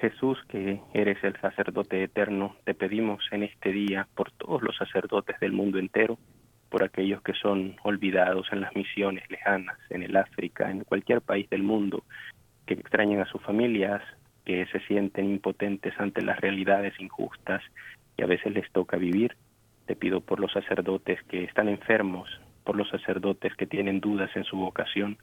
Jesús, 0.00 0.38
que 0.48 0.80
eres 0.94 1.22
el 1.22 1.38
sacerdote 1.40 2.02
eterno, 2.02 2.56
te 2.64 2.74
pedimos 2.74 3.22
en 3.32 3.42
este 3.42 3.70
día 3.70 4.08
por 4.14 4.30
todos 4.32 4.62
los 4.62 4.76
sacerdotes 4.76 5.38
del 5.40 5.52
mundo 5.52 5.78
entero, 5.78 6.18
por 6.70 6.82
aquellos 6.82 7.20
que 7.22 7.34
son 7.34 7.76
olvidados 7.82 8.48
en 8.52 8.62
las 8.62 8.74
misiones 8.74 9.28
lejanas, 9.30 9.76
en 9.90 10.02
el 10.02 10.16
África, 10.16 10.70
en 10.70 10.84
cualquier 10.84 11.20
país 11.20 11.50
del 11.50 11.62
mundo, 11.62 12.04
que 12.66 12.74
extrañan 12.74 13.20
a 13.20 13.26
sus 13.26 13.42
familias, 13.42 14.02
que 14.44 14.64
se 14.66 14.80
sienten 14.86 15.26
impotentes 15.26 15.92
ante 15.98 16.22
las 16.22 16.40
realidades 16.40 16.98
injustas 16.98 17.62
que 18.16 18.24
a 18.24 18.26
veces 18.26 18.54
les 18.54 18.70
toca 18.72 18.96
vivir. 18.96 19.36
Te 19.86 19.96
pido 19.96 20.20
por 20.22 20.40
los 20.40 20.52
sacerdotes 20.52 21.22
que 21.24 21.44
están 21.44 21.68
enfermos, 21.68 22.28
por 22.64 22.76
los 22.76 22.88
sacerdotes 22.88 23.54
que 23.54 23.66
tienen 23.66 24.00
dudas 24.00 24.30
en 24.34 24.44
su 24.44 24.56
vocación, 24.56 25.18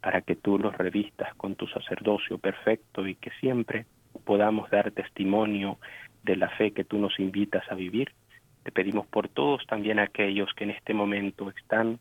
para 0.00 0.20
que 0.20 0.36
tú 0.36 0.58
los 0.58 0.76
revistas 0.76 1.34
con 1.34 1.56
tu 1.56 1.66
sacerdocio 1.66 2.38
perfecto 2.38 3.06
y 3.06 3.16
que 3.16 3.30
siempre 3.40 3.86
podamos 4.20 4.70
dar 4.70 4.90
testimonio 4.90 5.78
de 6.22 6.36
la 6.36 6.48
fe 6.50 6.72
que 6.72 6.84
tú 6.84 6.98
nos 6.98 7.18
invitas 7.18 7.64
a 7.70 7.74
vivir. 7.74 8.12
Te 8.62 8.72
pedimos 8.72 9.06
por 9.06 9.28
todos 9.28 9.66
también 9.66 9.98
aquellos 9.98 10.52
que 10.54 10.64
en 10.64 10.70
este 10.70 10.94
momento 10.94 11.50
están 11.50 11.98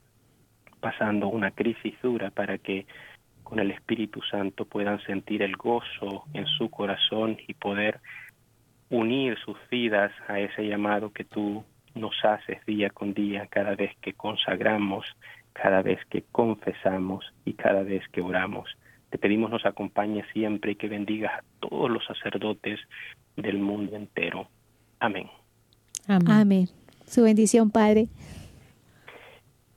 pasando 0.80 1.28
una 1.28 1.52
crisis 1.52 1.96
dura 2.02 2.30
para 2.30 2.58
que 2.58 2.86
con 3.44 3.60
el 3.60 3.72
Espíritu 3.72 4.22
Santo 4.22 4.66
puedan 4.66 5.02
sentir 5.02 5.42
el 5.42 5.56
gozo 5.56 6.26
en 6.34 6.46
su 6.46 6.70
corazón 6.70 7.38
y 7.48 7.54
poder 7.54 8.00
unir 8.90 9.38
sus 9.40 9.58
vidas 9.70 10.12
a 10.28 10.40
ese 10.40 10.68
llamado 10.68 11.12
que 11.12 11.24
tú 11.24 11.64
nos 11.96 12.14
haces 12.24 12.64
día 12.66 12.90
con 12.90 13.14
día 13.14 13.48
cada 13.48 13.76
vez 13.76 13.92
que 14.02 14.14
consagramos, 14.14 15.06
cada 15.54 15.82
vez 15.82 16.00
que 16.10 16.24
confesamos 16.32 17.34
y 17.46 17.54
cada 17.54 17.84
vez 17.84 18.08
que 18.10 18.22
oramos. 18.22 18.70
Te 19.10 19.18
pedimos 19.18 19.50
nos 19.50 19.66
acompañes 19.66 20.26
siempre 20.34 20.74
y 20.74 20.76
que 20.76 20.88
bendigas 20.88 21.34
a 21.40 21.44
todos 21.60 21.90
los 21.90 22.06
sacerdotes 22.06 22.80
del 23.36 23.58
mundo 23.58 23.96
entero. 23.96 24.48
Amén. 25.00 25.28
Amén. 26.08 26.70
Su 27.06 27.24
bendición, 27.24 27.72
Padre. 27.72 28.08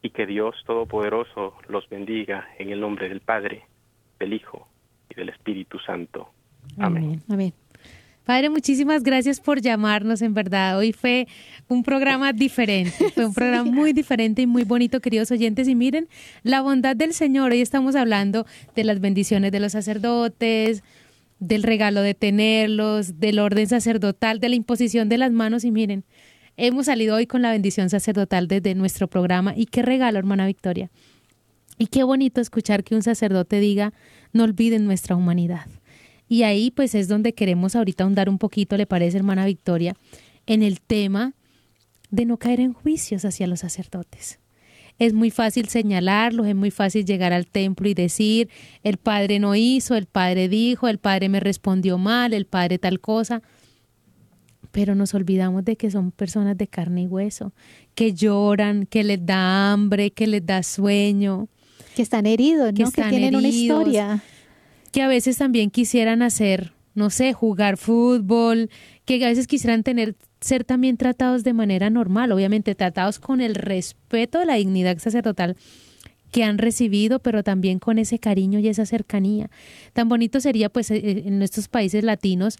Y 0.03 0.11
que 0.11 0.27
Dios 0.27 0.57
Todopoderoso 0.67 1.55
los 1.69 1.89
bendiga 1.89 2.49
en 2.59 2.71
el 2.71 2.81
nombre 2.81 3.09
del 3.09 3.21
Padre, 3.21 3.65
del 4.19 4.33
Hijo 4.33 4.69
y 5.09 5.15
del 5.15 5.29
Espíritu 5.29 5.79
Santo. 5.79 6.31
Amén. 6.79 7.23
Amén. 7.29 7.53
Padre, 8.25 8.51
muchísimas 8.51 9.03
gracias 9.03 9.41
por 9.41 9.61
llamarnos, 9.61 10.23
en 10.23 10.33
verdad. 10.33 10.79
Hoy 10.79 10.93
fue 10.93 11.27
un 11.67 11.83
programa 11.83 12.33
diferente, 12.33 13.11
fue 13.11 13.27
un 13.27 13.35
programa 13.35 13.69
muy 13.69 13.93
diferente 13.93 14.43
y 14.43 14.47
muy 14.47 14.63
bonito, 14.63 15.01
queridos 15.01 15.33
oyentes. 15.33 15.67
Y 15.67 15.75
miren, 15.75 16.09
la 16.45 16.61
bondad 16.61 16.95
del 16.95 17.15
Señor. 17.15 17.51
Hoy 17.51 17.61
estamos 17.61 17.97
hablando 17.97 18.47
de 18.77 18.85
las 18.85 19.01
bendiciones 19.01 19.51
de 19.51 19.59
los 19.59 19.73
sacerdotes, 19.73 20.85
del 21.41 21.65
regalo 21.65 22.01
de 22.01 22.15
tenerlos, 22.15 23.19
del 23.19 23.41
orden 23.41 23.67
sacerdotal, 23.67 24.39
de 24.39 24.51
la 24.51 24.55
imposición 24.55 25.09
de 25.09 25.19
las 25.19 25.33
manos. 25.33 25.65
Y 25.65 25.73
miren, 25.73 26.05
hemos 26.57 26.87
salido 26.87 27.17
hoy 27.17 27.27
con 27.27 27.43
la 27.43 27.51
bendición 27.51 27.91
sacerdotal 27.91 28.47
desde 28.47 28.77
nuestro 28.77 29.09
programa. 29.09 29.53
Y 29.57 29.67
qué 29.67 29.83
regalo, 29.83 30.21
hermana 30.21 30.47
Victoria. 30.47 30.91
Y 31.77 31.87
qué 31.87 32.05
bonito 32.05 32.41
escuchar 32.41 32.85
que 32.85 32.95
un 32.95 33.03
sacerdote 33.03 33.59
diga, 33.59 33.93
no 34.33 34.45
olviden 34.45 34.85
nuestra 34.85 35.17
humanidad. 35.17 35.67
Y 36.33 36.45
ahí 36.45 36.71
pues 36.71 36.95
es 36.95 37.09
donde 37.09 37.35
queremos 37.35 37.77
ahorita 37.77 38.05
ahondar 38.05 38.31
un 38.31 38.39
poquito, 38.39 38.79
le 38.79 38.87
parece, 38.87 39.19
hermana 39.19 39.45
Victoria, 39.45 39.95
en 40.47 40.63
el 40.63 40.81
tema 40.81 41.35
de 42.09 42.25
no 42.25 42.39
caer 42.39 42.61
en 42.61 42.73
juicios 42.73 43.27
hacia 43.27 43.47
los 43.47 43.61
sacerdotes. 43.61 44.41
Es 44.99 45.13
muy 45.13 45.31
fácil 45.31 45.69
señalarlos, 45.69 46.47
es 46.47 46.55
muy 46.55 46.71
fácil 46.71 47.05
llegar 47.05 47.35
al 47.35 47.47
templo 47.49 47.87
y 47.87 47.93
decir, 47.93 48.49
el 48.83 48.97
padre 48.97 49.41
no 49.41 49.55
hizo, 49.55 49.95
el 49.95 50.07
padre 50.07 50.49
dijo, 50.49 50.89
el 50.89 50.97
padre 50.97 51.29
me 51.29 51.39
respondió 51.39 51.99
mal, 51.99 52.33
el 52.33 52.47
padre 52.47 52.79
tal 52.79 52.99
cosa. 52.99 53.43
Pero 54.71 54.95
nos 54.95 55.13
olvidamos 55.13 55.67
de 55.67 55.77
que 55.77 55.91
son 55.91 56.13
personas 56.13 56.57
de 56.57 56.67
carne 56.67 57.03
y 57.03 57.07
hueso, 57.09 57.53
que 57.95 58.15
lloran, 58.15 58.87
que 58.87 59.05
les 59.05 59.27
da 59.27 59.71
hambre, 59.71 60.13
que 60.13 60.27
les 60.27 60.47
da 60.47 60.63
sueño. 60.63 61.49
Que 61.95 62.01
están 62.01 62.25
heridos, 62.25 62.73
¿no? 62.73 62.91
Que, 62.91 63.03
tienen 63.03 63.37
una 63.37 63.49
historia 63.49 64.23
que 64.93 65.03
a 65.03 65.09
veces 65.09 65.39
también 65.39 65.71
quisieran 65.71 66.23
hacer, 66.23 66.73
no 66.95 67.11
sé, 67.11 67.33
jugar 67.33 67.77
fútbol, 67.79 68.71
que 69.05 69.25
a 69.25 69.29
veces 69.29 69.47
quisieran 69.47 69.83
tener 69.83 70.15
ser 70.41 70.65
también 70.65 70.97
tratados 70.97 71.45
de 71.45 71.53
manera 71.53 71.89
normal, 71.89 72.33
obviamente 72.33 72.75
tratados 72.75 73.19
con 73.19 73.41
el 73.41 73.55
respeto 73.55 74.39
de 74.41 74.47
la 74.47 74.55
dignidad 74.55 74.99
sacerdotal 74.99 75.57
que 76.33 76.45
han 76.45 76.59
recibido, 76.59 77.21
pero 77.21 77.43
también 77.43 77.79
con 77.79 77.99
ese 77.99 78.19
cariño 78.19 78.59
y 78.59 78.69
esa 78.69 78.87
cercanía. 78.87 79.51
Tan 79.93 80.09
bonito 80.09 80.41
sería, 80.41 80.69
pues, 80.69 80.91
eh, 80.91 80.97
eh, 80.97 81.23
en 81.27 81.39
nuestros 81.39 81.69
países 81.69 82.03
latinos, 82.05 82.57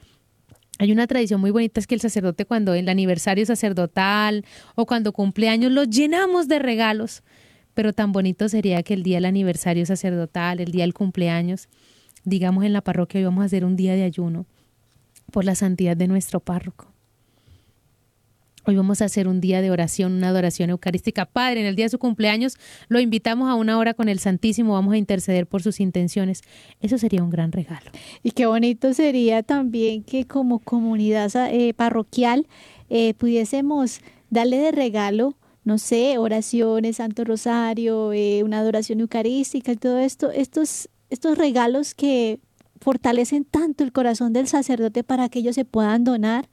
hay 0.79 0.93
una 0.93 1.07
tradición 1.07 1.41
muy 1.41 1.51
bonita, 1.51 1.81
es 1.81 1.87
que 1.87 1.95
el 1.95 2.01
sacerdote 2.01 2.45
cuando 2.45 2.75
el 2.75 2.89
aniversario 2.89 3.45
sacerdotal 3.47 4.45
o 4.75 4.87
cuando 4.87 5.13
cumple 5.13 5.49
años 5.49 5.73
lo 5.73 5.85
llenamos 5.85 6.49
de 6.49 6.59
regalos, 6.59 7.23
pero 7.75 7.93
tan 7.93 8.13
bonito 8.13 8.49
sería 8.49 8.83
que 8.83 8.95
el 8.95 9.03
día 9.03 9.17
del 9.17 9.27
aniversario 9.27 9.87
sacerdotal, 9.87 10.61
el 10.61 10.71
día 10.71 10.85
del 10.85 10.95
cumpleaños, 10.95 11.69
digamos 12.25 12.65
en 12.65 12.73
la 12.73 12.81
parroquia 12.81 13.19
hoy 13.19 13.25
vamos 13.25 13.43
a 13.43 13.47
hacer 13.47 13.65
un 13.65 13.77
día 13.77 13.95
de 13.95 14.05
ayuno 14.05 14.47
por 15.31 15.45
la 15.45 15.55
santidad 15.55 15.97
de 15.97 16.09
nuestro 16.09 16.41
párroco. 16.41 16.93
Hoy 18.65 18.77
vamos 18.77 19.03
a 19.03 19.07
hacer 19.07 19.27
un 19.27 19.41
día 19.41 19.61
de 19.61 19.73
oración, 19.73 20.13
una 20.13 20.29
adoración 20.29 20.71
eucarística. 20.71 21.25
Padre, 21.25 21.63
en 21.63 21.67
el 21.67 21.75
día 21.75 21.87
de 21.87 21.91
su 21.91 21.99
cumpleaños 21.99 22.59
lo 22.87 23.01
invitamos 23.01 23.51
a 23.51 23.57
una 23.57 23.77
hora 23.77 23.93
con 23.93 24.09
el 24.09 24.21
Santísimo, 24.21 24.75
vamos 24.75 24.95
a 24.95 24.99
interceder 24.99 25.49
por 25.49 25.63
sus 25.63 25.81
intenciones. 25.81 26.43
Eso 26.81 26.97
sería 26.97 27.25
un 27.25 27.31
gran 27.31 27.51
regalo. 27.51 27.91
Y 28.23 28.31
qué 28.31 28.47
bonito 28.47 28.95
sería 28.95 29.43
también 29.43 30.05
que 30.05 30.27
como 30.29 30.61
comunidad 30.61 31.33
eh, 31.53 31.75
parroquial 31.75 32.47
eh, 32.89 33.15
pudiésemos 33.15 34.01
darle 34.31 34.59
de 34.59 34.71
regalo 34.71 35.35
no 35.65 35.79
sé, 35.79 36.19
oraciones, 36.19 36.97
Santo 36.97 37.25
Rosario, 37.25 38.13
eh, 38.13 38.43
una 38.43 38.59
adoración 38.59 38.99
eucarística 38.99 39.71
y 39.71 39.77
todo 39.77 40.01
esto, 40.01 40.33
estos 40.33 40.89
estos 41.13 41.37
regalos 41.37 41.95
que 41.95 42.41
fortalecen 42.81 43.45
tanto 43.45 43.85
el 43.85 43.93
corazón 43.93 44.33
del 44.33 44.49
sacerdote 44.49 45.05
para 45.05 45.29
que 45.29 45.41
ellos 45.41 45.55
se 45.55 45.67
puedan 45.67 46.05
donar. 46.05 46.49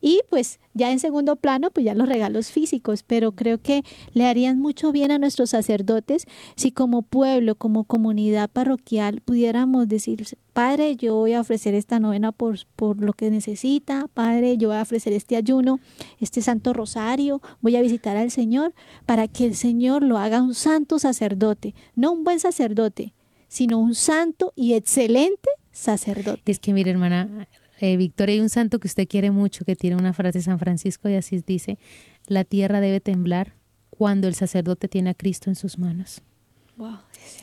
Y 0.00 0.20
pues 0.28 0.60
ya 0.74 0.92
en 0.92 0.98
segundo 0.98 1.36
plano, 1.36 1.70
pues 1.70 1.86
ya 1.86 1.94
los 1.94 2.06
regalos 2.06 2.50
físicos, 2.50 3.02
pero 3.02 3.32
creo 3.32 3.62
que 3.62 3.82
le 4.12 4.26
harían 4.26 4.60
mucho 4.60 4.92
bien 4.92 5.10
a 5.10 5.18
nuestros 5.18 5.50
sacerdotes 5.50 6.26
si 6.56 6.70
como 6.70 7.00
pueblo, 7.00 7.54
como 7.54 7.84
comunidad 7.84 8.50
parroquial 8.50 9.22
pudiéramos 9.22 9.88
decir, 9.88 10.26
Padre, 10.52 10.96
yo 10.96 11.14
voy 11.14 11.32
a 11.32 11.40
ofrecer 11.40 11.72
esta 11.74 11.98
novena 11.98 12.32
por, 12.32 12.58
por 12.76 13.00
lo 13.00 13.14
que 13.14 13.30
necesita, 13.30 14.06
Padre, 14.12 14.58
yo 14.58 14.68
voy 14.68 14.76
a 14.76 14.82
ofrecer 14.82 15.14
este 15.14 15.36
ayuno, 15.36 15.80
este 16.20 16.42
santo 16.42 16.74
rosario, 16.74 17.40
voy 17.62 17.76
a 17.76 17.80
visitar 17.80 18.18
al 18.18 18.30
Señor 18.30 18.74
para 19.06 19.26
que 19.26 19.46
el 19.46 19.54
Señor 19.54 20.02
lo 20.02 20.18
haga 20.18 20.42
un 20.42 20.54
santo 20.54 20.98
sacerdote, 20.98 21.74
no 21.96 22.12
un 22.12 22.24
buen 22.24 22.40
sacerdote, 22.40 23.14
sino 23.54 23.78
un 23.78 23.94
santo 23.94 24.52
y 24.56 24.74
excelente 24.74 25.48
sacerdote. 25.70 26.50
Es 26.50 26.58
que, 26.58 26.72
mire, 26.72 26.90
hermana 26.90 27.46
eh, 27.78 27.96
Victoria, 27.96 28.34
hay 28.34 28.40
un 28.40 28.48
santo 28.48 28.80
que 28.80 28.88
usted 28.88 29.06
quiere 29.06 29.30
mucho, 29.30 29.64
que 29.64 29.76
tiene 29.76 29.94
una 29.94 30.12
frase 30.12 30.38
de 30.38 30.44
San 30.44 30.58
Francisco 30.58 31.08
y 31.08 31.14
así 31.14 31.40
dice, 31.46 31.78
la 32.26 32.42
tierra 32.42 32.80
debe 32.80 32.98
temblar 32.98 33.54
cuando 33.90 34.26
el 34.26 34.34
sacerdote 34.34 34.88
tiene 34.88 35.10
a 35.10 35.14
Cristo 35.14 35.50
en 35.50 35.54
sus 35.54 35.78
manos. 35.78 36.20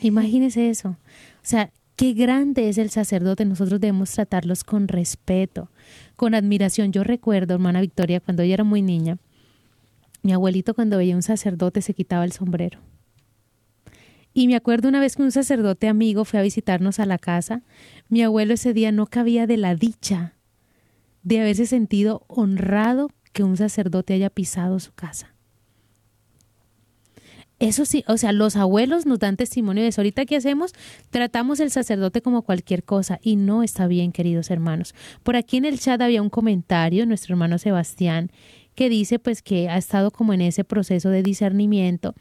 Imagínese 0.02 0.68
eso. 0.68 0.90
O 0.90 0.96
sea, 1.44 1.72
qué 1.96 2.12
grande 2.12 2.68
es 2.68 2.76
el 2.76 2.90
sacerdote. 2.90 3.46
Nosotros 3.46 3.80
debemos 3.80 4.10
tratarlos 4.10 4.64
con 4.64 4.88
respeto, 4.88 5.70
con 6.16 6.34
admiración. 6.34 6.92
Yo 6.92 7.04
recuerdo, 7.04 7.54
hermana 7.54 7.80
Victoria, 7.80 8.20
cuando 8.20 8.42
ella 8.42 8.52
era 8.52 8.64
muy 8.64 8.82
niña, 8.82 9.16
mi 10.22 10.34
abuelito 10.34 10.74
cuando 10.74 10.98
veía 10.98 11.16
un 11.16 11.22
sacerdote 11.22 11.80
se 11.80 11.94
quitaba 11.94 12.26
el 12.26 12.32
sombrero. 12.32 12.80
Y 14.34 14.48
me 14.48 14.56
acuerdo 14.56 14.88
una 14.88 15.00
vez 15.00 15.16
que 15.16 15.22
un 15.22 15.32
sacerdote 15.32 15.88
amigo 15.88 16.24
fue 16.24 16.40
a 16.40 16.42
visitarnos 16.42 16.98
a 16.98 17.06
la 17.06 17.18
casa, 17.18 17.62
mi 18.08 18.22
abuelo 18.22 18.54
ese 18.54 18.72
día 18.72 18.92
no 18.92 19.06
cabía 19.06 19.46
de 19.46 19.56
la 19.56 19.74
dicha 19.74 20.34
de 21.22 21.40
haberse 21.40 21.66
sentido 21.66 22.24
honrado 22.28 23.10
que 23.32 23.44
un 23.44 23.56
sacerdote 23.56 24.14
haya 24.14 24.30
pisado 24.30 24.78
su 24.80 24.92
casa. 24.92 25.34
Eso 27.58 27.84
sí, 27.84 28.02
o 28.08 28.16
sea, 28.16 28.32
los 28.32 28.56
abuelos 28.56 29.06
nos 29.06 29.20
dan 29.20 29.36
testimonio 29.36 29.84
de 29.84 29.90
eso. 29.90 30.00
Ahorita, 30.00 30.24
¿qué 30.24 30.34
hacemos? 30.34 30.72
Tratamos 31.10 31.60
el 31.60 31.70
sacerdote 31.70 32.20
como 32.20 32.42
cualquier 32.42 32.82
cosa 32.82 33.20
y 33.22 33.36
no 33.36 33.62
está 33.62 33.86
bien, 33.86 34.10
queridos 34.10 34.50
hermanos. 34.50 34.96
Por 35.22 35.36
aquí 35.36 35.58
en 35.58 35.64
el 35.64 35.78
chat 35.78 36.00
había 36.00 36.22
un 36.22 36.30
comentario, 36.30 37.06
nuestro 37.06 37.34
hermano 37.34 37.58
Sebastián, 37.58 38.32
que 38.74 38.88
dice 38.88 39.20
pues 39.20 39.42
que 39.42 39.68
ha 39.68 39.76
estado 39.76 40.10
como 40.10 40.32
en 40.32 40.40
ese 40.40 40.64
proceso 40.64 41.10
de 41.10 41.22
discernimiento 41.22 42.14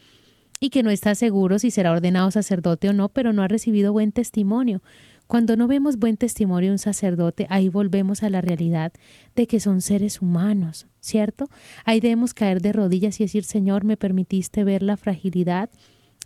y 0.61 0.69
que 0.69 0.83
no 0.83 0.91
está 0.91 1.15
seguro 1.15 1.59
si 1.59 1.71
será 1.71 1.91
ordenado 1.91 2.31
sacerdote 2.31 2.87
o 2.87 2.93
no, 2.93 3.09
pero 3.09 3.33
no 3.33 3.41
ha 3.41 3.47
recibido 3.49 3.91
buen 3.91 4.11
testimonio. 4.13 4.81
Cuando 5.25 5.57
no 5.57 5.67
vemos 5.67 5.97
buen 5.97 6.17
testimonio 6.17 6.69
de 6.69 6.73
un 6.73 6.77
sacerdote, 6.77 7.47
ahí 7.49 7.67
volvemos 7.67 8.21
a 8.21 8.29
la 8.29 8.41
realidad 8.41 8.93
de 9.35 9.47
que 9.47 9.59
son 9.59 9.81
seres 9.81 10.21
humanos, 10.21 10.87
¿cierto? 10.99 11.49
Ahí 11.83 11.99
debemos 11.99 12.33
caer 12.33 12.61
de 12.61 12.73
rodillas 12.73 13.19
y 13.19 13.23
decir, 13.23 13.43
Señor, 13.43 13.83
me 13.83 13.97
permitiste 13.97 14.63
ver 14.63 14.83
la 14.83 14.97
fragilidad 14.97 15.69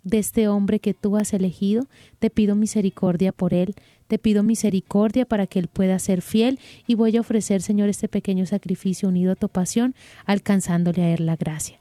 de 0.04 0.18
este 0.18 0.48
hombre 0.48 0.80
que 0.80 0.92
tú 0.92 1.16
has 1.16 1.32
elegido, 1.32 1.86
te 2.18 2.28
pido 2.28 2.56
misericordia 2.56 3.32
por 3.32 3.54
él, 3.54 3.74
te 4.06 4.18
pido 4.18 4.42
misericordia 4.42 5.24
para 5.24 5.46
que 5.46 5.60
él 5.60 5.68
pueda 5.68 5.98
ser 5.98 6.20
fiel 6.20 6.60
y 6.86 6.94
voy 6.94 7.16
a 7.16 7.20
ofrecer, 7.20 7.62
Señor, 7.62 7.88
este 7.88 8.08
pequeño 8.08 8.44
sacrificio 8.44 9.08
unido 9.08 9.32
a 9.32 9.36
tu 9.36 9.48
pasión, 9.48 9.94
alcanzándole 10.26 11.02
a 11.02 11.14
él 11.14 11.24
la 11.26 11.36
gracia. 11.36 11.78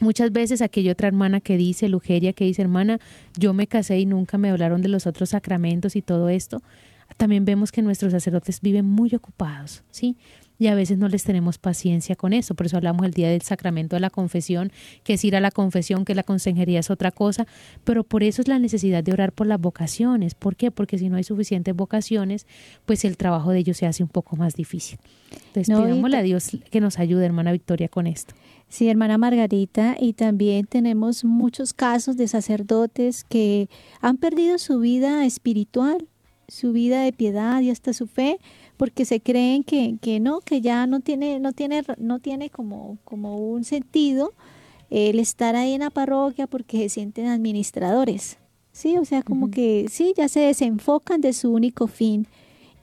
Muchas 0.00 0.32
veces 0.32 0.60
aquella 0.62 0.92
otra 0.92 1.08
hermana 1.08 1.40
que 1.40 1.56
dice, 1.56 1.88
Lugeria, 1.88 2.32
que 2.32 2.44
dice, 2.44 2.62
hermana, 2.62 2.98
yo 3.38 3.54
me 3.54 3.66
casé 3.66 3.98
y 3.98 4.06
nunca 4.06 4.38
me 4.38 4.50
hablaron 4.50 4.82
de 4.82 4.88
los 4.88 5.06
otros 5.06 5.30
sacramentos 5.30 5.96
y 5.96 6.02
todo 6.02 6.28
esto, 6.28 6.62
también 7.16 7.44
vemos 7.44 7.72
que 7.72 7.82
nuestros 7.82 8.12
sacerdotes 8.12 8.60
viven 8.60 8.84
muy 8.84 9.14
ocupados, 9.14 9.82
¿sí? 9.90 10.16
Y 10.58 10.68
a 10.68 10.74
veces 10.74 10.96
no 10.96 11.08
les 11.08 11.22
tenemos 11.22 11.58
paciencia 11.58 12.16
con 12.16 12.32
eso. 12.32 12.54
Por 12.54 12.66
eso 12.66 12.78
hablamos 12.78 13.04
el 13.04 13.12
día 13.12 13.28
del 13.28 13.42
sacramento 13.42 13.96
de 13.96 14.00
la 14.00 14.08
confesión, 14.08 14.72
que 15.04 15.14
es 15.14 15.24
ir 15.24 15.36
a 15.36 15.40
la 15.40 15.50
confesión, 15.50 16.06
que 16.06 16.14
la 16.14 16.22
consejería 16.22 16.80
es 16.80 16.90
otra 16.90 17.10
cosa. 17.10 17.46
Pero 17.84 18.04
por 18.04 18.22
eso 18.22 18.40
es 18.40 18.48
la 18.48 18.58
necesidad 18.58 19.04
de 19.04 19.12
orar 19.12 19.32
por 19.32 19.46
las 19.46 19.60
vocaciones. 19.60 20.34
¿Por 20.34 20.56
qué? 20.56 20.70
Porque 20.70 20.98
si 20.98 21.10
no 21.10 21.16
hay 21.16 21.24
suficientes 21.24 21.76
vocaciones, 21.76 22.46
pues 22.86 23.04
el 23.04 23.18
trabajo 23.18 23.50
de 23.50 23.58
ellos 23.58 23.76
se 23.76 23.86
hace 23.86 24.02
un 24.02 24.08
poco 24.08 24.36
más 24.36 24.54
difícil. 24.54 24.98
Entonces, 25.48 25.76
pidámosle 25.76 26.16
a 26.16 26.22
Dios 26.22 26.56
que 26.70 26.80
nos 26.80 26.98
ayude, 26.98 27.26
hermana 27.26 27.52
Victoria, 27.52 27.88
con 27.88 28.06
esto. 28.06 28.34
Sí, 28.68 28.88
hermana 28.88 29.16
Margarita, 29.16 29.96
y 29.98 30.12
también 30.12 30.66
tenemos 30.66 31.24
muchos 31.24 31.72
casos 31.72 32.16
de 32.16 32.28
sacerdotes 32.28 33.24
que 33.24 33.68
han 34.00 34.16
perdido 34.16 34.58
su 34.58 34.80
vida 34.80 35.24
espiritual, 35.24 36.08
su 36.48 36.72
vida 36.72 37.02
de 37.02 37.12
piedad 37.12 37.60
y 37.60 37.70
hasta 37.70 37.92
su 37.92 38.06
fe, 38.06 38.38
porque 38.76 39.04
se 39.04 39.20
creen 39.20 39.62
que, 39.62 39.96
que 40.00 40.20
no, 40.20 40.40
que 40.40 40.60
ya 40.60 40.86
no 40.86 41.00
tiene, 41.00 41.38
no 41.40 41.52
tiene, 41.52 41.82
no 41.98 42.18
tiene 42.18 42.50
como, 42.50 42.98
como 43.04 43.36
un 43.38 43.64
sentido 43.64 44.34
el 44.90 45.18
estar 45.18 45.56
ahí 45.56 45.72
en 45.72 45.80
la 45.80 45.90
parroquia 45.90 46.46
porque 46.46 46.78
se 46.78 46.88
sienten 46.88 47.26
administradores. 47.26 48.38
Sí, 48.72 48.98
o 48.98 49.04
sea, 49.04 49.22
como 49.22 49.50
que 49.50 49.86
sí, 49.90 50.12
ya 50.16 50.28
se 50.28 50.40
desenfocan 50.40 51.20
de 51.20 51.32
su 51.32 51.50
único 51.50 51.86
fin. 51.86 52.26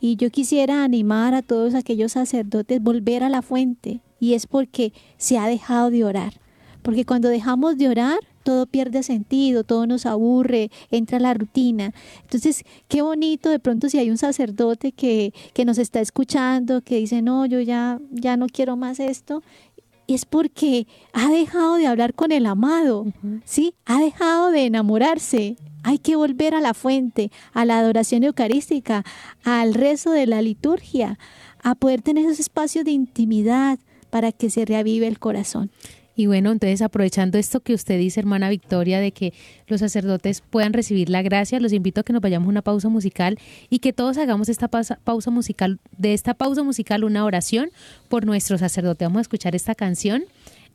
Y 0.06 0.18
yo 0.18 0.32
quisiera 0.32 0.84
animar 0.84 1.34
a 1.34 1.41
todos 1.41 1.76
aquellos 1.76 2.12
sacerdotes 2.12 2.84
volver 2.84 3.24
a 3.24 3.30
la 3.30 3.41
fuente, 3.41 4.01
y 4.20 4.34
es 4.34 4.47
porque 4.47 4.91
se 5.16 5.38
ha 5.38 5.47
dejado 5.47 5.91
de 5.91 6.04
orar. 6.04 6.34
Porque 6.82 7.06
cuando 7.06 7.30
dejamos 7.30 7.78
de 7.78 7.88
orar, 7.88 8.20
todo 8.43 8.66
pierde 8.66 9.01
sentido, 9.01 9.64
todo 9.64 9.88
nos 9.88 10.06
aburre, 10.06 10.72
entra 10.91 11.22
la 11.22 11.34
rutina. 11.34 11.93
Entonces, 12.24 12.66
qué 12.89 13.01
bonito 13.01 13.49
de 13.49 13.60
pronto 13.60 13.88
si 13.88 13.97
hay 13.97 14.10
un 14.10 14.18
sacerdote 14.18 14.91
que, 14.91 15.34
que 15.54 15.64
nos 15.64 15.78
está 15.78 16.01
escuchando, 16.01 16.82
que 16.82 16.97
dice, 16.97 17.22
no, 17.22 17.45
yo 17.45 17.62
ya, 17.62 18.01
ya 18.12 18.36
no 18.36 18.47
quiero 18.47 18.76
más 18.76 18.99
esto, 18.99 19.41
es 20.14 20.26
porque 20.26 20.88
ha 21.14 21.30
dejado 21.30 21.76
de 21.76 21.88
hablar 21.88 22.14
con 22.14 22.32
el 22.32 22.45
amado, 22.45 23.05
¿sí? 23.45 23.74
Ha 23.86 23.99
dejado 23.99 24.51
de 24.51 24.66
enamorarse. 24.66 25.57
Hay 25.84 25.99
que 25.99 26.16
volver 26.16 26.55
a 26.55 26.61
la 26.61 26.74
fuente, 26.74 27.32
a 27.51 27.66
la 27.66 27.80
adoración 27.80 28.24
eucarística, 28.24 29.03
al 29.43 29.74
rezo 29.74 30.11
de 30.11 30.28
la 30.28 30.41
liturgia, 30.41 31.20
a 31.61 31.76
poder 31.76 32.01
tener 32.01 32.26
esos 32.26 32.39
espacios 32.39 32.86
de 32.86 32.91
intimidad, 32.91 33.80
para 34.14 34.32
que 34.32 34.51
se 34.51 34.64
reavive 34.64 35.07
el 35.07 35.18
corazón. 35.18 35.72
Y 36.16 36.28
bueno, 36.28 36.51
entonces 36.51 36.82
aprovechando 36.82 37.38
esto 37.38 37.61
que 37.61 37.74
usted 37.74 37.97
dice, 37.97 38.20
hermana 38.20 38.49
Victoria, 38.49 38.99
de 38.99 39.11
que 39.11 39.34
los 39.68 39.80
sacerdotes 39.80 40.41
puedan 40.41 40.74
recibir 40.74 41.09
la 41.09 41.24
gracia, 41.24 41.59
los 41.59 41.74
invito 41.74 42.01
a 42.01 42.03
que 42.03 42.14
nos 42.14 42.22
vayamos 42.22 42.47
a 42.47 42.49
una 42.49 42.61
pausa 42.61 42.89
musical 42.89 43.39
y 43.70 43.80
que 43.80 43.93
todos 43.93 44.18
hagamos 44.18 44.49
esta 44.49 44.68
pausa, 44.68 44.99
pausa 45.03 45.32
musical, 45.32 45.80
de 45.97 46.14
esta 46.14 46.36
pausa 46.36 46.61
musical 46.64 47.03
una 47.03 47.26
oración 47.26 47.72
por 48.09 48.26
nuestro 48.26 48.57
sacerdote. 48.57 49.05
Vamos 49.05 49.20
a 49.20 49.22
escuchar 49.22 49.55
esta 49.55 49.74
canción. 49.76 50.24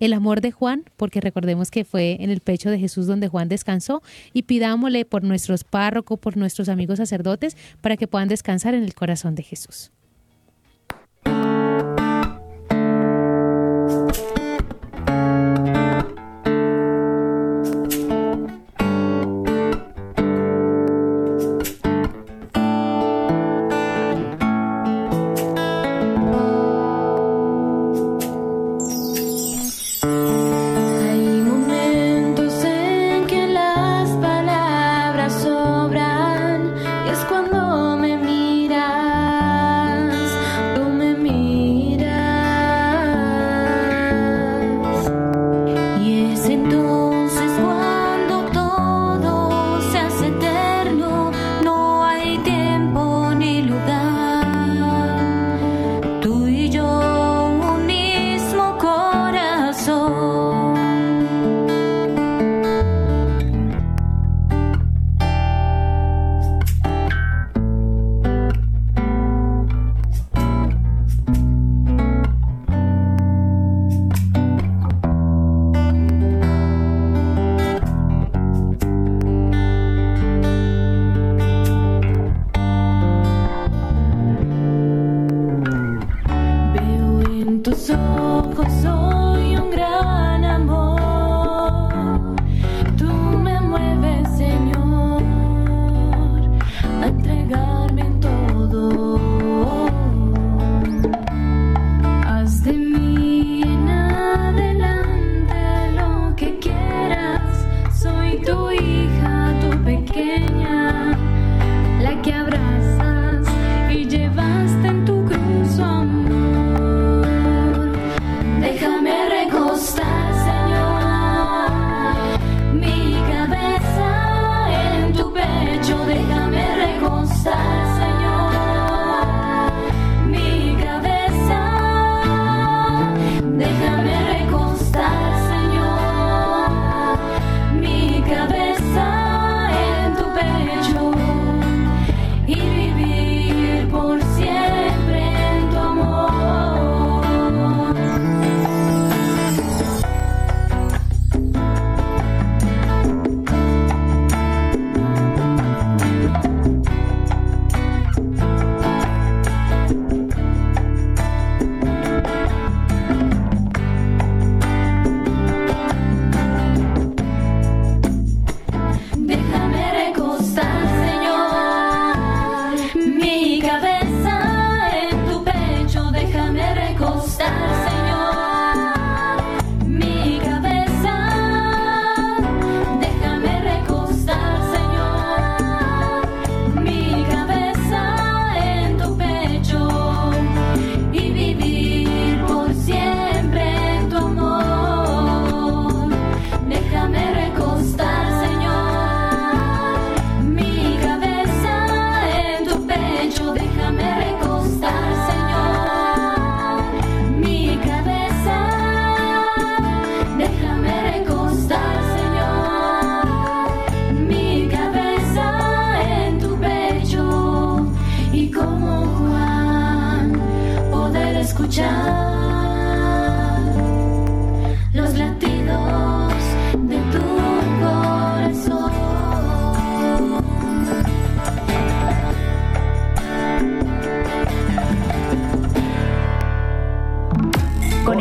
El 0.01 0.13
amor 0.13 0.41
de 0.41 0.53
Juan, 0.53 0.85
porque 0.97 1.21
recordemos 1.21 1.73
que 1.73 1.85
fue 1.85 2.19
en 2.21 2.31
el 2.31 2.41
pecho 2.41 2.71
de 2.71 2.79
Jesús 2.79 3.09
donde 3.09 3.27
Juan 3.27 3.49
descansó, 3.49 4.01
y 4.33 4.43
pidámosle 4.43 5.05
por 5.05 5.25
nuestros 5.25 5.65
párrocos, 5.65 6.21
por 6.21 6.37
nuestros 6.37 6.69
amigos 6.69 6.99
sacerdotes, 6.99 7.57
para 7.81 7.97
que 7.97 8.07
puedan 8.07 8.29
descansar 8.29 8.75
en 8.75 8.85
el 8.85 8.95
corazón 8.95 9.35
de 9.35 9.43
Jesús. 9.43 9.91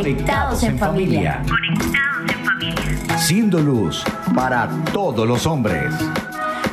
Conectados 0.07 0.63
en 0.63 0.79
familia. 0.79 1.43
Conectados 1.49 2.31
en 2.31 2.45
familia. 2.45 3.17
Siendo 3.17 3.59
luz 3.59 4.05
para 4.33 4.69
todos 4.93 5.27
los 5.27 5.45
hombres. 5.45 5.93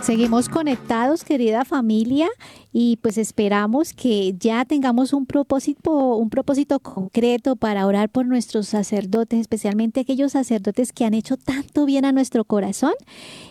Seguimos 0.02 0.48
conectados, 0.48 1.24
querida 1.24 1.64
familia, 1.64 2.28
y 2.72 2.96
pues 2.98 3.18
esperamos 3.18 3.92
que 3.92 4.34
ya 4.38 4.64
tengamos 4.64 5.12
un 5.12 5.26
propósito, 5.26 6.14
un 6.14 6.30
propósito 6.30 6.78
concreto 6.78 7.56
para 7.56 7.88
orar 7.88 8.08
por 8.08 8.24
nuestros 8.24 8.68
sacerdotes, 8.68 9.40
especialmente 9.40 9.98
aquellos 9.98 10.30
sacerdotes 10.30 10.92
que 10.92 11.04
han 11.04 11.14
hecho 11.14 11.36
tanto 11.36 11.86
bien 11.86 12.04
a 12.04 12.12
nuestro 12.12 12.44
corazón. 12.44 12.94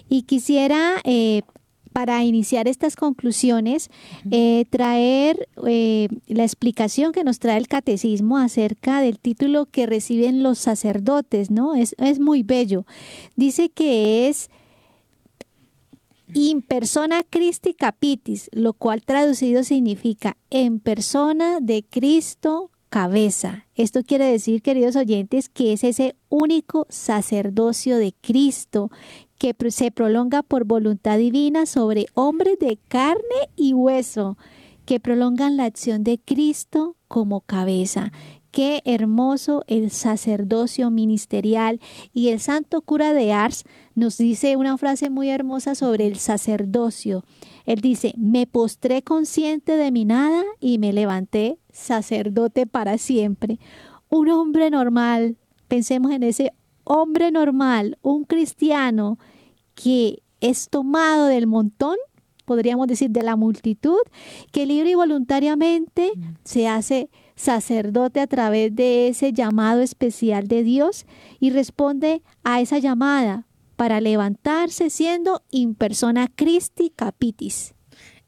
Y 0.08 0.22
quisiera 0.22 0.94
eh, 1.04 1.42
para 1.94 2.24
iniciar 2.24 2.68
estas 2.68 2.96
conclusiones, 2.96 3.90
eh, 4.32 4.66
traer 4.70 5.48
eh, 5.66 6.10
la 6.28 6.44
explicación 6.44 7.12
que 7.12 7.24
nos 7.24 7.40
trae 7.40 7.58
el 7.58 7.68
catecismo 7.68 8.38
acerca 8.38 9.00
del 9.00 9.20
título 9.20 9.68
que 9.68 9.86
reciben 9.86 10.44
los 10.44 10.58
sacerdotes, 10.58 11.52
¿no? 11.52 11.76
Es, 11.76 11.96
es 12.00 12.20
muy 12.20 12.44
bello. 12.44 12.86
Dice 13.36 13.70
que 13.70 14.28
es 14.28 14.50
in 16.34 16.62
persona 16.62 17.24
Christi 17.30 17.74
capitis, 17.74 18.50
lo 18.52 18.74
cual 18.74 19.04
traducido 19.04 19.64
significa 19.64 20.36
en 20.50 20.80
persona 20.80 21.60
de 21.62 21.84
Cristo 21.84 22.72
cabeza. 22.94 23.66
Esto 23.74 24.04
quiere 24.04 24.26
decir, 24.26 24.62
queridos 24.62 24.96
oyentes, 24.96 25.50
que 25.50 25.74
es 25.74 25.84
ese 25.84 26.16
único 26.30 26.86
sacerdocio 26.90 27.98
de 27.98 28.14
Cristo 28.22 28.92
que 29.38 29.56
se 29.72 29.92
prolonga 29.92 30.44
por 30.44 30.66
voluntad 30.66 31.18
divina 31.18 31.66
sobre 31.66 32.08
hombres 32.14 32.58
de 32.60 32.78
carne 32.88 33.50
y 33.56 33.74
hueso, 33.74 34.38
que 34.86 35.00
prolongan 35.00 35.58
la 35.58 35.66
acción 35.66 36.04
de 36.04 36.20
Cristo 36.20 36.96
como 37.08 37.42
cabeza. 37.42 38.12
Qué 38.54 38.84
hermoso 38.86 39.64
el 39.66 39.90
sacerdocio 39.90 40.92
ministerial. 40.92 41.80
Y 42.14 42.28
el 42.28 42.40
santo 42.40 42.84
cura 42.84 43.12
de 43.12 43.34
Ars 43.34 43.64
nos 43.96 44.20
dice 44.20 44.58
una 44.58 44.78
frase 44.78 45.10
muy 45.10 45.30
hermosa 45.30 45.74
sobre 45.74 46.06
el 46.06 46.18
sacerdocio. 46.18 47.24
Él 47.66 47.82
dice, 47.82 48.14
me 48.16 48.46
postré 48.46 49.02
consciente 49.02 49.76
de 49.76 49.92
mi 49.92 50.06
nada 50.06 50.44
y 50.60 50.78
me 50.78 50.94
levanté 50.94 51.58
sacerdote 51.72 52.68
para 52.68 53.00
siempre. 53.00 53.60
Un 54.10 54.30
hombre 54.30 54.70
normal, 54.70 55.38
pensemos 55.68 56.12
en 56.12 56.22
ese 56.22 56.54
hombre 56.84 57.32
normal, 57.32 57.98
un 58.02 58.26
cristiano 58.26 59.18
que 59.76 60.24
es 60.42 60.70
tomado 60.70 61.28
del 61.28 61.48
montón, 61.48 61.98
podríamos 62.46 62.88
decir 62.88 63.10
de 63.10 63.24
la 63.24 63.36
multitud, 63.36 64.02
que 64.52 64.66
libre 64.66 64.92
y 64.92 64.96
voluntariamente 64.96 66.12
se 66.44 66.68
hace 66.68 67.10
sacerdote 67.36 68.20
a 68.20 68.28
través 68.28 68.76
de 68.76 69.08
ese 69.08 69.34
llamado 69.34 69.82
especial 69.82 70.48
de 70.48 70.64
Dios 70.64 71.06
y 71.40 71.50
responde 71.50 72.22
a 72.44 72.62
esa 72.62 72.80
llamada 72.80 73.48
para 73.76 74.02
levantarse 74.02 74.90
siendo 74.90 75.42
in 75.50 75.76
persona 75.76 76.28
Christi 76.28 76.92
capitis. 76.96 77.74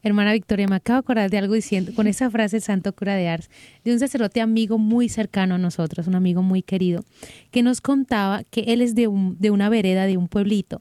Hermana 0.06 0.32
Victoria, 0.32 0.68
me 0.68 0.76
acabo 0.76 0.98
de 0.98 1.00
acordar 1.00 1.30
de 1.30 1.38
algo 1.38 1.54
diciendo 1.54 1.92
con 1.92 2.06
esa 2.06 2.30
frase 2.30 2.60
Santo 2.60 2.94
Cura 2.94 3.16
de 3.16 3.26
Ars, 3.26 3.50
de 3.84 3.92
un 3.92 3.98
sacerdote 3.98 4.40
amigo 4.40 4.78
muy 4.78 5.08
cercano 5.08 5.56
a 5.56 5.58
nosotros, 5.58 6.06
un 6.06 6.14
amigo 6.14 6.42
muy 6.42 6.62
querido, 6.62 7.04
que 7.50 7.64
nos 7.64 7.80
contaba 7.80 8.44
que 8.44 8.60
él 8.68 8.82
es 8.82 8.94
de, 8.94 9.08
un, 9.08 9.36
de 9.40 9.50
una 9.50 9.68
vereda 9.68 10.06
de 10.06 10.16
un 10.16 10.28
pueblito 10.28 10.80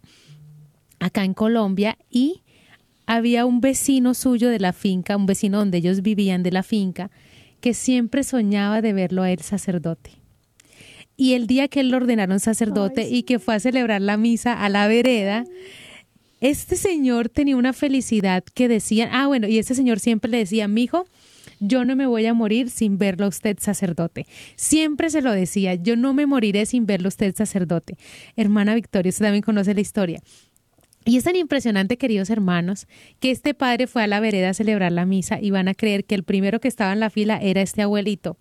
acá 0.99 1.23
en 1.23 1.33
Colombia 1.33 1.97
y 2.07 2.43
había 3.07 3.47
un 3.47 3.61
vecino 3.61 4.13
suyo 4.13 4.49
de 4.49 4.59
la 4.59 4.73
finca, 4.73 5.17
un 5.17 5.25
vecino 5.25 5.57
donde 5.57 5.79
ellos 5.79 6.03
vivían 6.03 6.43
de 6.43 6.51
la 6.51 6.61
finca, 6.61 7.09
que 7.61 7.73
siempre 7.73 8.23
soñaba 8.23 8.83
de 8.83 8.93
verlo 8.93 9.23
a 9.23 9.31
él 9.31 9.39
sacerdote. 9.39 10.11
Y 11.17 11.33
el 11.33 11.47
día 11.47 11.67
que 11.67 11.79
él 11.79 11.89
lo 11.89 11.97
ordenaron 11.97 12.39
sacerdote 12.39 13.09
y 13.09 13.23
que 13.23 13.39
fue 13.39 13.55
a 13.55 13.59
celebrar 13.59 14.01
la 14.01 14.17
misa 14.17 14.53
a 14.53 14.69
la 14.69 14.87
vereda, 14.87 15.45
este 16.41 16.75
señor 16.75 17.29
tenía 17.29 17.55
una 17.57 17.73
felicidad 17.73 18.43
que 18.43 18.67
decía, 18.67 19.09
ah, 19.11 19.27
bueno, 19.27 19.47
y 19.47 19.57
este 19.57 19.75
señor 19.75 19.99
siempre 19.99 20.29
le 20.29 20.37
decía, 20.37 20.67
mi 20.67 20.83
hijo, 20.83 21.07
yo 21.59 21.85
no 21.85 21.95
me 21.95 22.07
voy 22.07 22.25
a 22.25 22.33
morir 22.33 22.69
sin 22.69 22.97
verlo 22.97 23.25
a 23.25 23.29
usted 23.29 23.57
sacerdote. 23.59 24.27
Siempre 24.55 25.09
se 25.09 25.21
lo 25.21 25.31
decía, 25.31 25.75
yo 25.75 25.95
no 25.95 26.13
me 26.13 26.25
moriré 26.25 26.65
sin 26.65 26.85
verlo 26.85 27.07
a 27.07 27.09
usted 27.09 27.35
sacerdote. 27.35 27.97
Hermana 28.35 28.75
Victoria, 28.75 29.09
usted 29.09 29.25
también 29.25 29.43
conoce 29.43 29.73
la 29.73 29.81
historia. 29.81 30.21
Y 31.05 31.17
es 31.17 31.23
tan 31.23 31.35
impresionante, 31.35 31.97
queridos 31.97 32.31
hermanos, 32.31 32.87
que 33.19 33.29
este 33.29 33.53
padre 33.53 33.85
fue 33.85 34.03
a 34.03 34.07
la 34.07 34.19
vereda 34.19 34.49
a 34.49 34.53
celebrar 34.55 34.91
la 34.91 35.05
misa 35.05 35.39
y 35.39 35.51
van 35.51 35.67
a 35.67 35.75
creer 35.75 36.03
que 36.03 36.15
el 36.15 36.23
primero 36.23 36.59
que 36.59 36.67
estaba 36.67 36.93
en 36.93 36.99
la 36.99 37.11
fila 37.11 37.37
era 37.37 37.61
este 37.61 37.83
abuelito, 37.83 38.37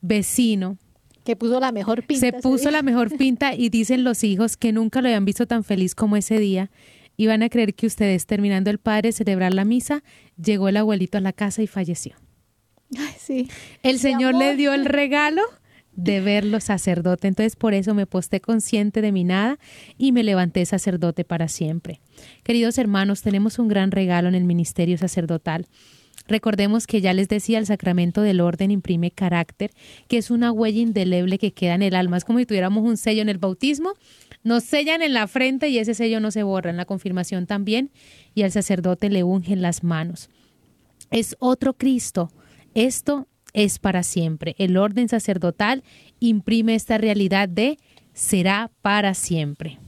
vecino. 0.00 0.76
Que 1.24 1.36
puso 1.36 1.60
la 1.60 1.72
mejor 1.72 2.04
pinta. 2.04 2.26
Se 2.26 2.32
puso 2.32 2.70
la 2.70 2.82
mejor 2.82 3.10
pinta 3.18 3.54
y 3.54 3.68
dicen 3.68 4.04
los 4.04 4.24
hijos 4.24 4.56
que 4.56 4.72
nunca 4.72 5.00
lo 5.00 5.08
habían 5.08 5.24
visto 5.24 5.46
tan 5.46 5.64
feliz 5.64 5.94
como 5.94 6.16
ese 6.16 6.38
día. 6.38 6.70
Y 7.16 7.26
van 7.26 7.42
a 7.42 7.48
creer 7.48 7.74
que 7.74 7.86
ustedes, 7.86 8.26
terminando 8.26 8.70
el 8.70 8.78
padre 8.78 9.12
celebrar 9.12 9.52
la 9.54 9.64
misa, 9.64 10.02
llegó 10.42 10.68
el 10.68 10.76
abuelito 10.78 11.18
a 11.18 11.20
la 11.20 11.32
casa 11.32 11.62
y 11.62 11.66
falleció. 11.66 12.16
Ay, 12.98 13.14
sí. 13.18 13.48
El 13.82 13.98
Señor 13.98 14.34
le 14.34 14.56
dio 14.56 14.72
el 14.72 14.84
regalo 14.84 15.42
de 15.94 16.20
verlo 16.20 16.60
sacerdote. 16.60 17.28
Entonces 17.28 17.56
por 17.56 17.74
eso 17.74 17.94
me 17.94 18.06
posté 18.06 18.40
consciente 18.40 19.00
de 19.00 19.12
mi 19.12 19.24
nada 19.24 19.58
y 19.98 20.12
me 20.12 20.24
levanté 20.24 20.64
sacerdote 20.66 21.24
para 21.24 21.48
siempre. 21.48 22.00
Queridos 22.42 22.78
hermanos, 22.78 23.22
tenemos 23.22 23.58
un 23.58 23.68
gran 23.68 23.90
regalo 23.90 24.28
en 24.28 24.34
el 24.34 24.44
ministerio 24.44 24.98
sacerdotal. 24.98 25.66
Recordemos 26.32 26.86
que 26.86 27.02
ya 27.02 27.12
les 27.12 27.28
decía, 27.28 27.58
el 27.58 27.66
sacramento 27.66 28.22
del 28.22 28.40
orden 28.40 28.70
imprime 28.70 29.10
carácter, 29.10 29.70
que 30.08 30.16
es 30.16 30.30
una 30.30 30.50
huella 30.50 30.80
indeleble 30.80 31.36
que 31.36 31.52
queda 31.52 31.74
en 31.74 31.82
el 31.82 31.94
alma. 31.94 32.16
Es 32.16 32.24
como 32.24 32.38
si 32.38 32.46
tuviéramos 32.46 32.82
un 32.84 32.96
sello 32.96 33.20
en 33.20 33.28
el 33.28 33.36
bautismo, 33.36 33.92
nos 34.42 34.64
sellan 34.64 35.02
en 35.02 35.12
la 35.12 35.26
frente 35.28 35.68
y 35.68 35.76
ese 35.76 35.92
sello 35.92 36.20
no 36.20 36.30
se 36.30 36.42
borra, 36.42 36.70
en 36.70 36.78
la 36.78 36.86
confirmación 36.86 37.46
también, 37.46 37.90
y 38.34 38.44
al 38.44 38.50
sacerdote 38.50 39.10
le 39.10 39.24
ungen 39.24 39.60
las 39.60 39.84
manos. 39.84 40.30
Es 41.10 41.36
otro 41.38 41.74
Cristo. 41.74 42.32
Esto 42.72 43.28
es 43.52 43.78
para 43.78 44.02
siempre. 44.02 44.54
El 44.56 44.78
orden 44.78 45.10
sacerdotal 45.10 45.84
imprime 46.18 46.74
esta 46.74 46.96
realidad 46.96 47.46
de 47.46 47.76
será 48.14 48.70
para 48.80 49.12
siempre. 49.12 49.81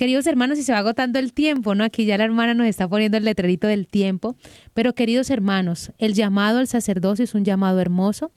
Queridos 0.00 0.26
hermanos, 0.26 0.58
y 0.58 0.62
se 0.62 0.72
va 0.72 0.78
agotando 0.78 1.18
el 1.18 1.34
tiempo, 1.34 1.74
¿no? 1.74 1.84
Aquí 1.84 2.06
ya 2.06 2.16
la 2.16 2.24
hermana 2.24 2.54
nos 2.54 2.66
está 2.66 2.88
poniendo 2.88 3.18
el 3.18 3.24
letrerito 3.26 3.66
del 3.66 3.86
tiempo, 3.86 4.34
pero 4.72 4.94
queridos 4.94 5.28
hermanos, 5.28 5.92
el 5.98 6.14
llamado 6.14 6.58
al 6.58 6.68
sacerdocio 6.68 7.22
es 7.22 7.34
un 7.34 7.44
llamado 7.44 7.80
hermoso, 7.80 8.32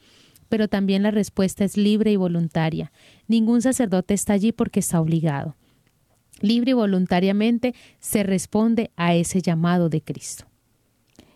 pero 0.49 0.68
también 0.68 1.03
la 1.03 1.11
respuesta 1.11 1.64
es 1.64 1.78
libre 1.78 2.11
y 2.11 2.18
voluntaria. 2.18 2.91
Ningún 3.30 3.61
sacerdote 3.61 4.14
está 4.14 4.34
allí 4.34 4.51
porque 4.51 4.82
está 4.82 4.99
obligado. 4.99 5.55
Libre 6.41 6.72
y 6.72 6.74
voluntariamente 6.74 7.74
se 8.01 8.24
responde 8.24 8.91
a 8.97 9.16
ese 9.16 9.41
llamado 9.41 9.88
de 9.88 10.01
Cristo 10.01 10.43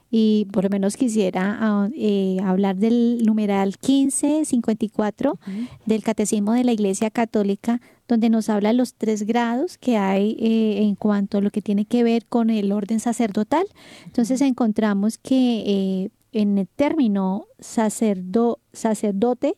y 0.09 0.47
por 0.51 0.63
lo 0.63 0.69
menos 0.69 0.95
quisiera 0.95 1.57
ah, 1.59 1.89
eh, 1.95 2.37
hablar 2.43 2.77
del 2.77 3.23
numeral 3.25 3.75
1554 3.85 5.39
del 5.85 6.03
Catecismo 6.03 6.53
de 6.53 6.63
la 6.63 6.71
Iglesia 6.71 7.09
Católica, 7.09 7.81
donde 8.07 8.29
nos 8.29 8.49
habla 8.49 8.71
los 8.73 8.93
tres 8.93 9.23
grados 9.23 9.77
que 9.77 9.97
hay 9.97 10.37
eh, 10.39 10.83
en 10.83 10.95
cuanto 10.95 11.37
a 11.37 11.41
lo 11.41 11.51
que 11.51 11.61
tiene 11.61 11.85
que 11.85 12.03
ver 12.03 12.25
con 12.25 12.49
el 12.49 12.71
orden 12.71 12.99
sacerdotal. 12.99 13.65
Entonces 14.05 14.39
encontramos 14.41 15.17
que 15.17 15.63
eh, 15.65 16.09
en 16.31 16.57
el 16.57 16.67
término 16.67 17.47
sacerdo, 17.59 18.59
sacerdote 18.71 19.57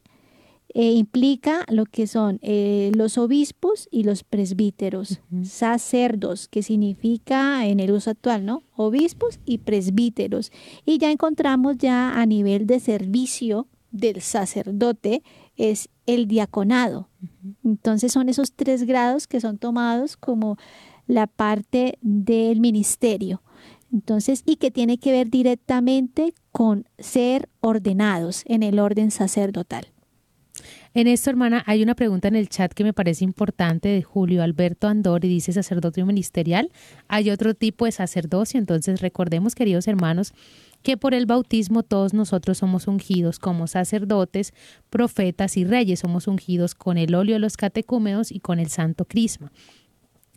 eh, 0.73 0.91
implica 0.91 1.65
lo 1.67 1.85
que 1.85 2.05
son 2.05 2.39
eh, 2.41 2.91
los 2.93 3.17
obispos 3.17 3.87
y 3.91 4.03
los 4.03 4.23
presbíteros, 4.23 5.19
sacerdos, 5.43 6.47
que 6.47 6.61
significa 6.61 7.65
en 7.65 7.79
el 7.79 7.91
uso 7.91 8.11
actual, 8.11 8.45
¿no? 8.45 8.61
Obispos 8.75 9.39
y 9.45 9.59
presbíteros. 9.59 10.51
Y 10.85 10.99
ya 10.99 11.11
encontramos 11.11 11.77
ya 11.77 12.19
a 12.19 12.25
nivel 12.25 12.67
de 12.67 12.79
servicio 12.79 13.67
del 13.91 14.21
sacerdote 14.21 15.23
es 15.57 15.89
el 16.05 16.27
diaconado. 16.27 17.09
Entonces 17.63 18.11
son 18.11 18.29
esos 18.29 18.53
tres 18.53 18.83
grados 18.83 19.27
que 19.27 19.41
son 19.41 19.57
tomados 19.57 20.17
como 20.17 20.57
la 21.07 21.25
parte 21.25 21.97
del 22.01 22.59
ministerio. 22.59 23.41
Entonces, 23.91 24.43
y 24.45 24.57
que 24.57 24.69
tiene 24.69 24.99
que 24.99 25.11
ver 25.11 25.29
directamente 25.31 26.35
con 26.51 26.87
ser 26.99 27.49
ordenados 27.59 28.43
en 28.45 28.61
el 28.61 28.77
orden 28.77 29.09
sacerdotal. 29.09 29.87
En 30.95 31.05
esto, 31.05 31.29
hermana, 31.29 31.63
hay 31.67 31.83
una 31.83 31.93
pregunta 31.93 32.27
en 32.29 32.35
el 32.35 32.49
chat 32.49 32.73
que 32.73 32.83
me 32.83 32.93
parece 32.93 33.23
importante 33.23 33.89
de 33.89 34.01
Julio 34.01 34.41
Alberto 34.41 34.87
Andor 34.87 35.23
y 35.23 35.27
dice 35.27 35.53
sacerdocio 35.53 36.03
ministerial. 36.05 36.71
Hay 37.07 37.29
otro 37.29 37.53
tipo 37.53 37.85
de 37.85 37.91
sacerdocio, 37.91 38.59
entonces 38.59 38.99
recordemos, 38.99 39.53
queridos 39.53 39.87
hermanos, 39.87 40.33
que 40.81 40.97
por 40.97 41.13
el 41.13 41.27
bautismo 41.27 41.83
todos 41.83 42.15
nosotros 42.15 42.57
somos 42.57 42.87
ungidos 42.87 43.37
como 43.37 43.67
sacerdotes, 43.67 44.53
profetas 44.89 45.57
y 45.57 45.63
reyes, 45.63 45.99
somos 45.99 46.27
ungidos 46.27 46.73
con 46.73 46.97
el 46.97 47.13
óleo 47.13 47.35
de 47.35 47.39
los 47.39 47.55
catecúmenos 47.55 48.31
y 48.31 48.39
con 48.39 48.59
el 48.59 48.69
santo 48.69 49.05
crisma. 49.05 49.51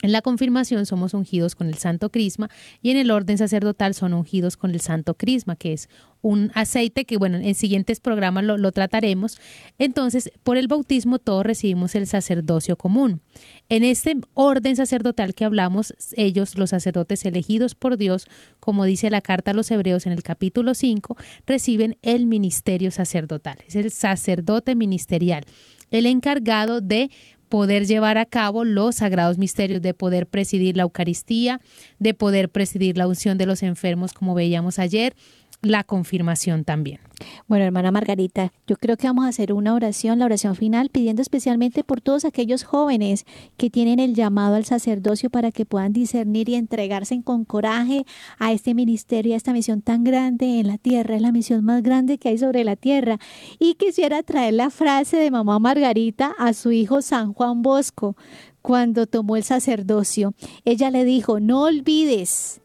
En 0.03 0.11
la 0.11 0.20
confirmación 0.20 0.84
somos 0.84 1.14
ungidos 1.14 1.55
con 1.55 1.68
el 1.68 1.78
Santo 1.78 2.11
Crisma 2.11 2.50
y 2.82 2.90
en 2.90 2.96
el 2.96 3.12
orden 3.12 3.38
sacerdotal 3.38 3.94
son 3.94 4.14
ungidos 4.14 4.57
con 4.57 4.72
el 4.72 4.80
Santo 4.80 5.14
Crisma, 5.14 5.55
que 5.55 5.72
es 5.72 5.88
un 6.22 6.52
aceite 6.54 7.04
que, 7.04 7.18
bueno, 7.18 7.36
en 7.36 7.54
siguientes 7.54 8.00
programas 8.00 8.44
lo, 8.44 8.56
lo, 8.56 8.72
trataremos. 8.72 9.38
Entonces, 9.78 10.30
por 10.42 10.56
el 10.56 10.68
bautismo 10.68 11.18
todos 11.18 11.44
recibimos 11.44 11.94
el 11.94 12.06
sacerdocio 12.06 12.76
común. 12.76 13.20
En 13.68 13.84
este 13.84 14.16
orden 14.34 14.76
sacerdotal 14.76 15.34
que 15.34 15.44
hablamos, 15.44 15.94
ellos, 16.16 16.56
los 16.56 16.70
sacerdotes 16.70 17.24
elegidos 17.24 17.74
por 17.74 17.96
Dios, 17.96 18.28
como 18.60 18.84
dice 18.84 19.10
la 19.10 19.20
carta 19.20 19.50
a 19.50 19.54
los 19.54 19.70
hebreos 19.70 20.06
en 20.06 20.12
el 20.12 20.22
capítulo 20.22 20.74
5, 20.74 21.16
reciben 21.46 21.98
el 22.02 22.26
ministerio 22.26 22.90
sacerdotal. 22.90 23.58
Es 23.66 23.76
el 23.76 23.90
sacerdote 23.90 24.74
ministerial, 24.76 25.44
el 25.90 26.06
encargado 26.06 26.80
de 26.80 27.10
poder 27.52 27.84
llevar 27.84 28.16
a 28.16 28.24
cabo 28.24 28.64
los 28.64 28.94
sagrados 28.94 29.36
misterios, 29.36 29.82
de 29.82 29.92
poder 29.92 30.26
presidir 30.26 30.74
la 30.74 30.84
Eucaristía, 30.84 31.60
de 31.98 32.14
poder 32.14 32.48
presidir 32.48 32.96
la 32.96 33.06
unción 33.06 33.36
de 33.36 33.44
los 33.44 33.62
enfermos, 33.62 34.14
como 34.14 34.34
veíamos 34.34 34.78
ayer, 34.78 35.14
la 35.62 35.84
confirmación 35.84 36.64
también. 36.64 37.00
Bueno, 37.46 37.64
hermana 37.64 37.92
Margarita, 37.92 38.52
yo 38.66 38.76
creo 38.76 38.96
que 38.96 39.06
vamos 39.06 39.24
a 39.24 39.28
hacer 39.28 39.52
una 39.52 39.74
oración, 39.74 40.18
la 40.18 40.24
oración 40.24 40.56
final, 40.56 40.88
pidiendo 40.90 41.22
especialmente 41.22 41.84
por 41.84 42.00
todos 42.00 42.24
aquellos 42.24 42.64
jóvenes 42.64 43.26
que 43.56 43.70
tienen 43.70 44.00
el 44.00 44.14
llamado 44.14 44.56
al 44.56 44.64
sacerdocio 44.64 45.30
para 45.30 45.52
que 45.52 45.64
puedan 45.64 45.92
discernir 45.92 46.48
y 46.48 46.56
entregarse 46.56 47.22
con 47.22 47.44
coraje 47.44 48.04
a 48.38 48.52
este 48.52 48.74
ministerio, 48.74 49.34
a 49.34 49.36
esta 49.36 49.52
misión 49.52 49.82
tan 49.82 50.02
grande 50.02 50.58
en 50.58 50.66
la 50.66 50.78
tierra, 50.78 51.14
es 51.14 51.22
la 51.22 51.30
misión 51.30 51.64
más 51.64 51.82
grande 51.82 52.18
que 52.18 52.30
hay 52.30 52.38
sobre 52.38 52.64
la 52.64 52.74
tierra. 52.74 53.18
Y 53.60 53.74
quisiera 53.74 54.22
traer 54.22 54.54
la 54.54 54.70
frase 54.70 55.16
de 55.16 55.30
mamá 55.30 55.60
Margarita 55.60 56.34
a 56.38 56.54
su 56.54 56.72
hijo 56.72 57.02
San 57.02 57.32
Juan 57.32 57.62
Bosco 57.62 58.16
cuando 58.62 59.06
tomó 59.06 59.36
el 59.36 59.44
sacerdocio. 59.44 60.34
Ella 60.64 60.90
le 60.90 61.04
dijo, 61.04 61.38
no 61.38 61.62
olvides 61.62 62.62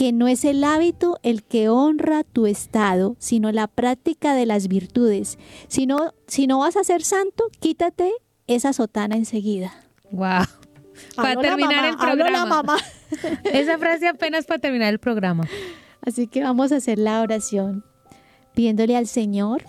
que 0.00 0.12
no 0.12 0.28
es 0.28 0.46
el 0.46 0.64
hábito 0.64 1.18
el 1.22 1.42
que 1.42 1.68
honra 1.68 2.24
tu 2.24 2.46
estado, 2.46 3.16
sino 3.18 3.52
la 3.52 3.66
práctica 3.66 4.32
de 4.32 4.46
las 4.46 4.66
virtudes. 4.66 5.38
Si 5.68 5.84
no, 5.84 6.14
si 6.26 6.46
no 6.46 6.60
vas 6.60 6.78
a 6.78 6.84
ser 6.84 7.02
santo, 7.02 7.44
quítate 7.60 8.10
esa 8.46 8.72
sotana 8.72 9.16
enseguida. 9.16 9.74
Wow. 10.10 10.44
Para 11.16 11.38
terminar 11.38 11.84
el 11.84 11.98
programa. 11.98 12.30
La 12.30 12.46
mamá. 12.46 12.76
Esa 13.52 13.76
frase 13.76 14.08
apenas 14.08 14.46
para 14.46 14.58
terminar 14.58 14.88
el 14.90 14.98
programa. 14.98 15.46
Así 16.00 16.26
que 16.26 16.42
vamos 16.42 16.72
a 16.72 16.76
hacer 16.76 16.98
la 16.98 17.20
oración 17.20 17.84
pidiéndole 18.54 18.96
al 18.96 19.06
Señor 19.06 19.64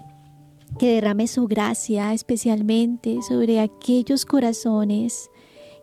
que 0.80 0.94
derrame 0.94 1.28
su 1.28 1.46
gracia 1.48 2.14
especialmente 2.14 3.20
sobre 3.28 3.60
aquellos 3.60 4.26
corazones 4.26 5.30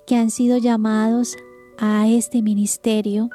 que 0.07 0.17
han 0.17 0.31
sido 0.31 0.57
llamados 0.57 1.37
a 1.79 2.09
este 2.09 2.41
ministerio 2.41 3.29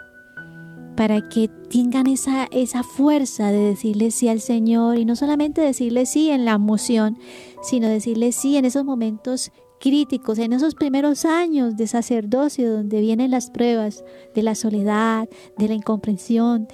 para 0.95 1.27
que 1.29 1.49
tengan 1.69 2.07
esa, 2.07 2.47
esa 2.51 2.83
fuerza 2.83 3.51
de 3.51 3.59
decirle 3.59 4.11
sí 4.11 4.27
al 4.27 4.39
Señor 4.39 4.97
y 4.97 5.05
no 5.05 5.15
solamente 5.15 5.61
decirle 5.61 6.05
sí 6.05 6.29
en 6.29 6.45
la 6.45 6.53
emoción, 6.53 7.17
sino 7.61 7.87
decirle 7.87 8.31
sí 8.31 8.57
en 8.57 8.65
esos 8.65 8.85
momentos 8.85 9.51
críticos, 9.79 10.39
en 10.39 10.53
esos 10.53 10.75
primeros 10.75 11.25
años 11.25 11.75
de 11.75 11.87
sacerdocio 11.87 12.71
donde 12.71 13.01
vienen 13.01 13.31
las 13.31 13.49
pruebas 13.49 14.05
de 14.33 14.43
la 14.43 14.55
soledad, 14.55 15.27
de 15.57 15.67
la 15.67 15.73
incomprensión, 15.73 16.67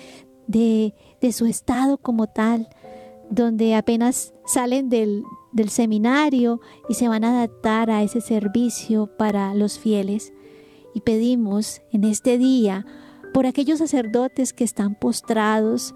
de, 0.48 0.94
de 1.22 1.32
su 1.32 1.46
estado 1.46 1.98
como 1.98 2.28
tal, 2.28 2.70
donde 3.30 3.76
apenas 3.76 4.34
salen 4.46 4.90
del, 4.90 5.24
del 5.52 5.70
seminario 5.70 6.62
y 6.88 6.96
se 6.96 7.08
van 7.08 7.24
a 7.24 7.32
adaptar 7.32 7.90
a 7.90 8.04
ese 8.04 8.22
servicio 8.22 9.08
para 9.18 9.54
los 9.54 9.80
fieles. 9.80 10.34
Y 10.94 11.02
pedimos 11.02 11.82
en 11.92 12.04
este 12.04 12.38
día, 12.38 12.86
por 13.34 13.46
aquellos 13.46 13.80
sacerdotes 13.80 14.54
que 14.54 14.64
están 14.64 14.96
postrados 14.96 15.94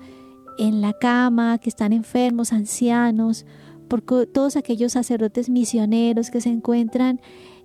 en 0.58 0.82
la 0.82 0.94
cama, 0.94 1.58
que 1.58 1.70
están 1.70 1.94
enfermos, 1.94 2.54
ancianos, 2.54 3.46
por 3.88 4.02
todos 4.02 4.56
aquellos 4.56 4.94
sacerdotes 4.94 5.50
misioneros 5.50 6.32
que 6.32 6.42
se 6.42 6.50
encuentran 6.50 7.22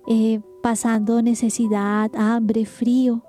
eh, 0.07 0.41
pasando 0.61 1.21
necesidad, 1.21 2.11
hambre, 2.15 2.65
frío. 2.65 3.23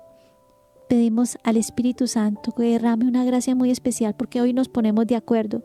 Pedimos 0.89 1.37
al 1.43 1.57
Espíritu 1.57 2.07
Santo 2.07 2.51
que 2.51 2.63
derrame 2.63 3.07
una 3.07 3.23
gracia 3.23 3.55
muy 3.55 3.71
especial 3.71 4.15
porque 4.15 4.41
hoy 4.41 4.53
nos 4.53 4.67
ponemos 4.67 5.07
de 5.07 5.15
acuerdo 5.15 5.63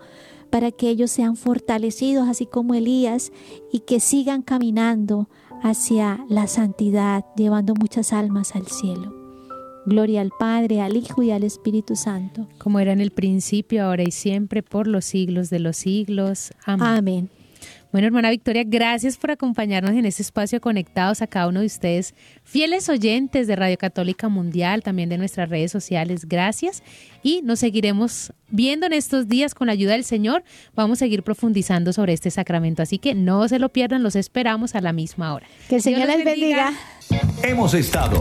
para 0.51 0.71
que 0.71 0.89
ellos 0.89 1.11
sean 1.11 1.37
fortalecidos 1.37 2.29
así 2.29 2.47
como 2.47 2.75
Elías 2.75 3.33
y 3.73 3.81
que 3.81 3.99
sigan 3.99 4.43
caminando 4.43 5.29
hacia 5.63 6.25
la 6.29 6.47
santidad, 6.47 7.25
llevando 7.37 7.75
muchas 7.75 8.13
almas 8.13 8.55
al 8.55 8.67
cielo. 8.67 9.26
Gloria 9.87 10.21
al 10.21 10.31
Padre, 10.39 10.81
al 10.81 10.97
Hijo 10.97 11.23
y 11.23 11.31
al 11.31 11.45
Espíritu 11.45 11.97
Santo. 11.97 12.49
Como 12.59 12.81
era 12.81 12.93
en 12.93 13.01
el 13.01 13.13
principio, 13.13 13.85
ahora 13.85 14.03
y 14.03 14.11
siempre, 14.11 14.63
por 14.63 14.87
los 14.87 15.05
siglos 15.05 15.49
de 15.49 15.61
los 15.61 15.77
siglos. 15.77 16.51
Amén. 16.65 16.87
Amén. 16.87 17.31
Bueno, 17.93 18.09
hermana 18.09 18.31
Victoria, 18.31 18.63
gracias 18.67 19.17
por 19.17 19.31
acompañarnos 19.31 19.93
en 19.93 20.05
este 20.05 20.21
espacio 20.21 20.61
conectados 20.61 21.23
a 21.23 21.27
cada 21.27 21.49
uno 21.49 21.61
de 21.61 21.67
ustedes, 21.67 22.15
fieles 22.45 22.89
oyentes 22.91 23.47
de 23.47 23.57
Radio 23.57 23.79
Católica 23.79 24.29
Mundial, 24.29 24.83
también 24.83 25.09
de 25.09 25.17
nuestras 25.17 25.49
redes 25.49 25.73
sociales. 25.73 26.27
Gracias 26.29 26.83
y 27.23 27.41
nos 27.43 27.61
seguiremos 27.61 28.33
viendo 28.51 28.85
en 28.87 28.93
estos 28.93 29.29
días 29.29 29.55
con 29.55 29.69
la 29.69 29.73
ayuda 29.73 29.93
del 29.93 30.05
Señor. 30.05 30.45
Vamos 30.75 30.99
a 30.99 31.07
seguir 31.07 31.23
profundizando 31.23 31.93
sobre 31.93 32.13
este 32.13 32.31
sacramento, 32.31 32.83
así 32.83 32.99
que 32.99 33.15
no 33.15 33.49
se 33.49 33.59
lo 33.59 33.71
pierdan, 33.71 34.03
los 34.03 34.17
esperamos 34.17 34.75
a 34.75 34.81
la 34.81 34.93
misma 34.93 35.33
hora. 35.33 35.47
Que 35.69 35.77
el 35.77 35.83
Señor 35.83 36.07
les 36.07 36.23
bendiga. 36.23 36.75
Hemos 37.43 37.73
estado 37.73 38.21